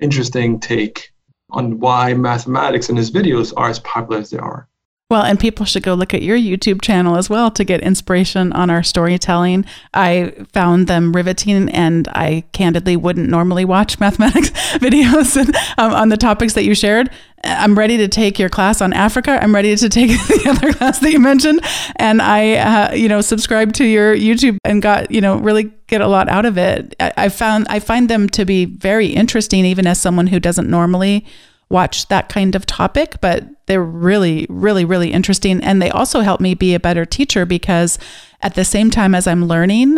interesting 0.01 0.59
take 0.59 1.11
on 1.49 1.79
why 1.79 2.13
mathematics 2.13 2.89
and 2.89 2.97
his 2.97 3.11
videos 3.11 3.53
are 3.57 3.69
as 3.69 3.79
popular 3.79 4.19
as 4.21 4.29
they 4.29 4.37
are. 4.37 4.68
Well, 5.09 5.23
and 5.23 5.39
people 5.39 5.65
should 5.65 5.81
go 5.81 5.95
look 5.95 6.13
at 6.13 6.21
your 6.21 6.37
YouTube 6.37 6.83
channel 6.83 7.17
as 7.17 7.31
well 7.31 7.49
to 7.49 7.63
get 7.63 7.81
inspiration 7.81 8.53
on 8.53 8.69
our 8.69 8.83
storytelling. 8.83 9.65
I 9.91 10.33
found 10.53 10.85
them 10.85 11.13
riveting, 11.13 11.67
and 11.69 12.07
I 12.09 12.43
candidly 12.51 12.95
wouldn't 12.95 13.27
normally 13.27 13.65
watch 13.65 13.99
mathematics 13.99 14.49
videos 14.77 15.35
um, 15.79 15.93
on 15.95 16.09
the 16.09 16.17
topics 16.17 16.53
that 16.53 16.63
you 16.63 16.75
shared. 16.75 17.09
I'm 17.43 17.75
ready 17.75 17.97
to 17.97 18.07
take 18.07 18.37
your 18.37 18.49
class 18.49 18.81
on 18.81 18.93
Africa. 18.93 19.39
I'm 19.41 19.55
ready 19.55 19.75
to 19.75 19.89
take 19.89 20.09
the 20.27 20.47
other 20.47 20.73
class 20.73 20.99
that 20.99 21.11
you 21.11 21.19
mentioned, 21.19 21.61
and 21.95 22.21
I, 22.21 22.53
uh, 22.57 22.93
you 22.93 23.09
know, 23.09 23.21
subscribed 23.21 23.73
to 23.75 23.85
your 23.85 24.15
YouTube 24.15 24.57
and 24.63 24.79
got, 24.79 25.09
you 25.09 25.21
know, 25.21 25.37
really 25.37 25.71
get 25.87 26.01
a 26.01 26.07
lot 26.07 26.29
out 26.29 26.45
of 26.45 26.59
it. 26.59 26.95
I, 26.99 27.13
I 27.17 27.29
found 27.29 27.65
I 27.67 27.79
find 27.79 28.11
them 28.11 28.29
to 28.29 28.45
be 28.45 28.65
very 28.65 29.07
interesting, 29.07 29.65
even 29.65 29.87
as 29.87 29.99
someone 29.99 30.27
who 30.27 30.39
doesn't 30.39 30.69
normally 30.69 31.25
watch 31.69 32.07
that 32.07 32.29
kind 32.29 32.55
of 32.55 32.65
topic, 32.65 33.17
but 33.21 33.43
they're 33.67 33.83
really, 33.83 34.47
really, 34.49 34.85
really 34.85 35.11
interesting. 35.11 35.63
And 35.63 35.81
they 35.81 35.91
also 35.91 36.21
help 36.21 36.41
me 36.41 36.55
be 36.55 36.73
a 36.73 36.79
better 36.79 37.05
teacher 37.05 37.45
because 37.45 37.99
at 38.41 38.55
the 38.55 38.65
same 38.65 38.89
time 38.89 39.13
as 39.13 39.27
I'm 39.27 39.45
learning 39.45 39.97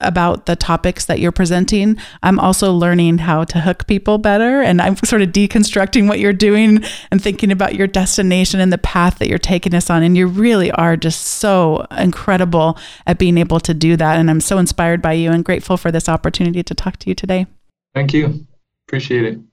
about 0.00 0.46
the 0.46 0.54
topics 0.54 1.06
that 1.06 1.18
you're 1.18 1.32
presenting, 1.32 1.96
I'm 2.22 2.38
also 2.38 2.72
learning 2.72 3.18
how 3.18 3.42
to 3.44 3.60
hook 3.60 3.88
people 3.88 4.18
better. 4.18 4.62
And 4.62 4.80
I'm 4.80 4.96
sort 4.96 5.22
of 5.22 5.30
deconstructing 5.30 6.06
what 6.06 6.20
you're 6.20 6.32
doing 6.32 6.84
and 7.10 7.20
thinking 7.20 7.50
about 7.50 7.74
your 7.74 7.88
destination 7.88 8.60
and 8.60 8.72
the 8.72 8.78
path 8.78 9.18
that 9.18 9.28
you're 9.28 9.38
taking 9.38 9.74
us 9.74 9.90
on. 9.90 10.04
And 10.04 10.16
you 10.16 10.28
really 10.28 10.70
are 10.70 10.96
just 10.96 11.22
so 11.22 11.84
incredible 11.98 12.78
at 13.06 13.18
being 13.18 13.38
able 13.38 13.58
to 13.60 13.74
do 13.74 13.96
that. 13.96 14.18
And 14.18 14.30
I'm 14.30 14.40
so 14.40 14.58
inspired 14.58 15.02
by 15.02 15.14
you 15.14 15.32
and 15.32 15.44
grateful 15.44 15.76
for 15.76 15.90
this 15.90 16.08
opportunity 16.08 16.62
to 16.62 16.74
talk 16.74 16.98
to 16.98 17.08
you 17.08 17.16
today. 17.16 17.46
Thank 17.92 18.14
you. 18.14 18.46
Appreciate 18.86 19.24
it. 19.24 19.47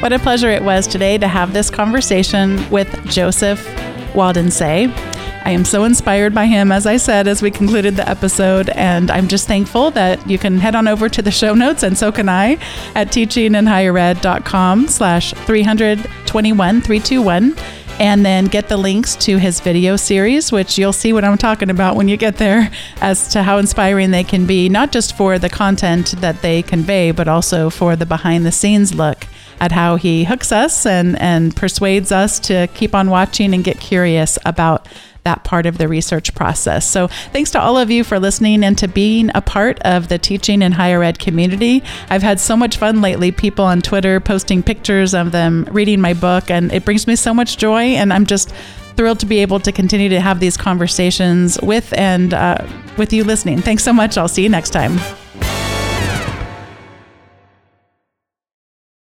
What 0.00 0.14
a 0.14 0.18
pleasure 0.18 0.48
it 0.48 0.62
was 0.62 0.86
today 0.86 1.18
to 1.18 1.28
have 1.28 1.52
this 1.52 1.68
conversation 1.68 2.68
with 2.70 2.88
Joseph 3.10 3.62
Waldense. 4.14 4.62
I 4.62 5.50
am 5.50 5.62
so 5.66 5.84
inspired 5.84 6.34
by 6.34 6.46
him, 6.46 6.72
as 6.72 6.86
I 6.86 6.96
said, 6.96 7.28
as 7.28 7.42
we 7.42 7.50
concluded 7.50 7.96
the 7.96 8.08
episode. 8.08 8.70
And 8.70 9.10
I'm 9.10 9.28
just 9.28 9.46
thankful 9.46 9.90
that 9.90 10.26
you 10.26 10.38
can 10.38 10.56
head 10.56 10.74
on 10.74 10.88
over 10.88 11.10
to 11.10 11.20
the 11.20 11.30
show 11.30 11.52
notes, 11.52 11.82
and 11.82 11.98
so 11.98 12.10
can 12.10 12.30
I, 12.30 12.52
at 12.94 13.08
teachinginhighered.com 13.08 14.88
slash 14.88 15.34
321 15.34 16.80
321 16.80 17.54
and 17.98 18.24
then 18.24 18.46
get 18.46 18.68
the 18.68 18.78
links 18.78 19.14
to 19.16 19.36
his 19.36 19.60
video 19.60 19.96
series, 19.96 20.50
which 20.50 20.78
you'll 20.78 20.94
see 20.94 21.12
what 21.12 21.22
I'm 21.22 21.36
talking 21.36 21.68
about 21.68 21.96
when 21.96 22.08
you 22.08 22.16
get 22.16 22.38
there, 22.38 22.70
as 23.02 23.28
to 23.34 23.42
how 23.42 23.58
inspiring 23.58 24.12
they 24.12 24.24
can 24.24 24.46
be, 24.46 24.70
not 24.70 24.92
just 24.92 25.14
for 25.14 25.38
the 25.38 25.50
content 25.50 26.12
that 26.22 26.40
they 26.40 26.62
convey, 26.62 27.10
but 27.10 27.28
also 27.28 27.68
for 27.68 27.96
the 27.96 28.06
behind 28.06 28.46
the 28.46 28.52
scenes 28.52 28.94
look 28.94 29.26
at 29.60 29.72
how 29.72 29.96
he 29.96 30.24
hooks 30.24 30.52
us 30.52 30.86
and, 30.86 31.20
and 31.20 31.54
persuades 31.54 32.10
us 32.10 32.38
to 32.40 32.66
keep 32.74 32.94
on 32.94 33.10
watching 33.10 33.54
and 33.54 33.62
get 33.62 33.78
curious 33.78 34.38
about 34.44 34.88
that 35.24 35.44
part 35.44 35.66
of 35.66 35.78
the 35.78 35.86
research 35.86 36.34
process. 36.34 36.88
So, 36.88 37.08
thanks 37.32 37.50
to 37.50 37.60
all 37.60 37.76
of 37.76 37.90
you 37.90 38.04
for 38.04 38.18
listening 38.18 38.64
and 38.64 38.76
to 38.78 38.88
being 38.88 39.30
a 39.34 39.42
part 39.42 39.78
of 39.80 40.08
the 40.08 40.18
teaching 40.18 40.62
and 40.62 40.72
higher 40.72 41.02
ed 41.02 41.18
community. 41.18 41.82
I've 42.08 42.22
had 42.22 42.40
so 42.40 42.56
much 42.56 42.78
fun 42.78 43.02
lately, 43.02 43.30
people 43.30 43.64
on 43.64 43.82
Twitter 43.82 44.18
posting 44.18 44.62
pictures 44.62 45.14
of 45.14 45.32
them 45.32 45.68
reading 45.70 46.00
my 46.00 46.14
book, 46.14 46.50
and 46.50 46.72
it 46.72 46.84
brings 46.84 47.06
me 47.06 47.16
so 47.16 47.34
much 47.34 47.58
joy. 47.58 47.82
And 47.82 48.12
I'm 48.12 48.26
just 48.26 48.52
thrilled 48.96 49.20
to 49.20 49.26
be 49.26 49.38
able 49.38 49.60
to 49.60 49.72
continue 49.72 50.08
to 50.08 50.20
have 50.20 50.40
these 50.40 50.56
conversations 50.56 51.60
with 51.62 51.92
and 51.96 52.34
uh, 52.34 52.66
with 52.96 53.12
you 53.12 53.24
listening. 53.24 53.60
Thanks 53.60 53.84
so 53.84 53.92
much. 53.92 54.16
I'll 54.18 54.28
see 54.28 54.42
you 54.42 54.48
next 54.48 54.70
time. 54.70 54.98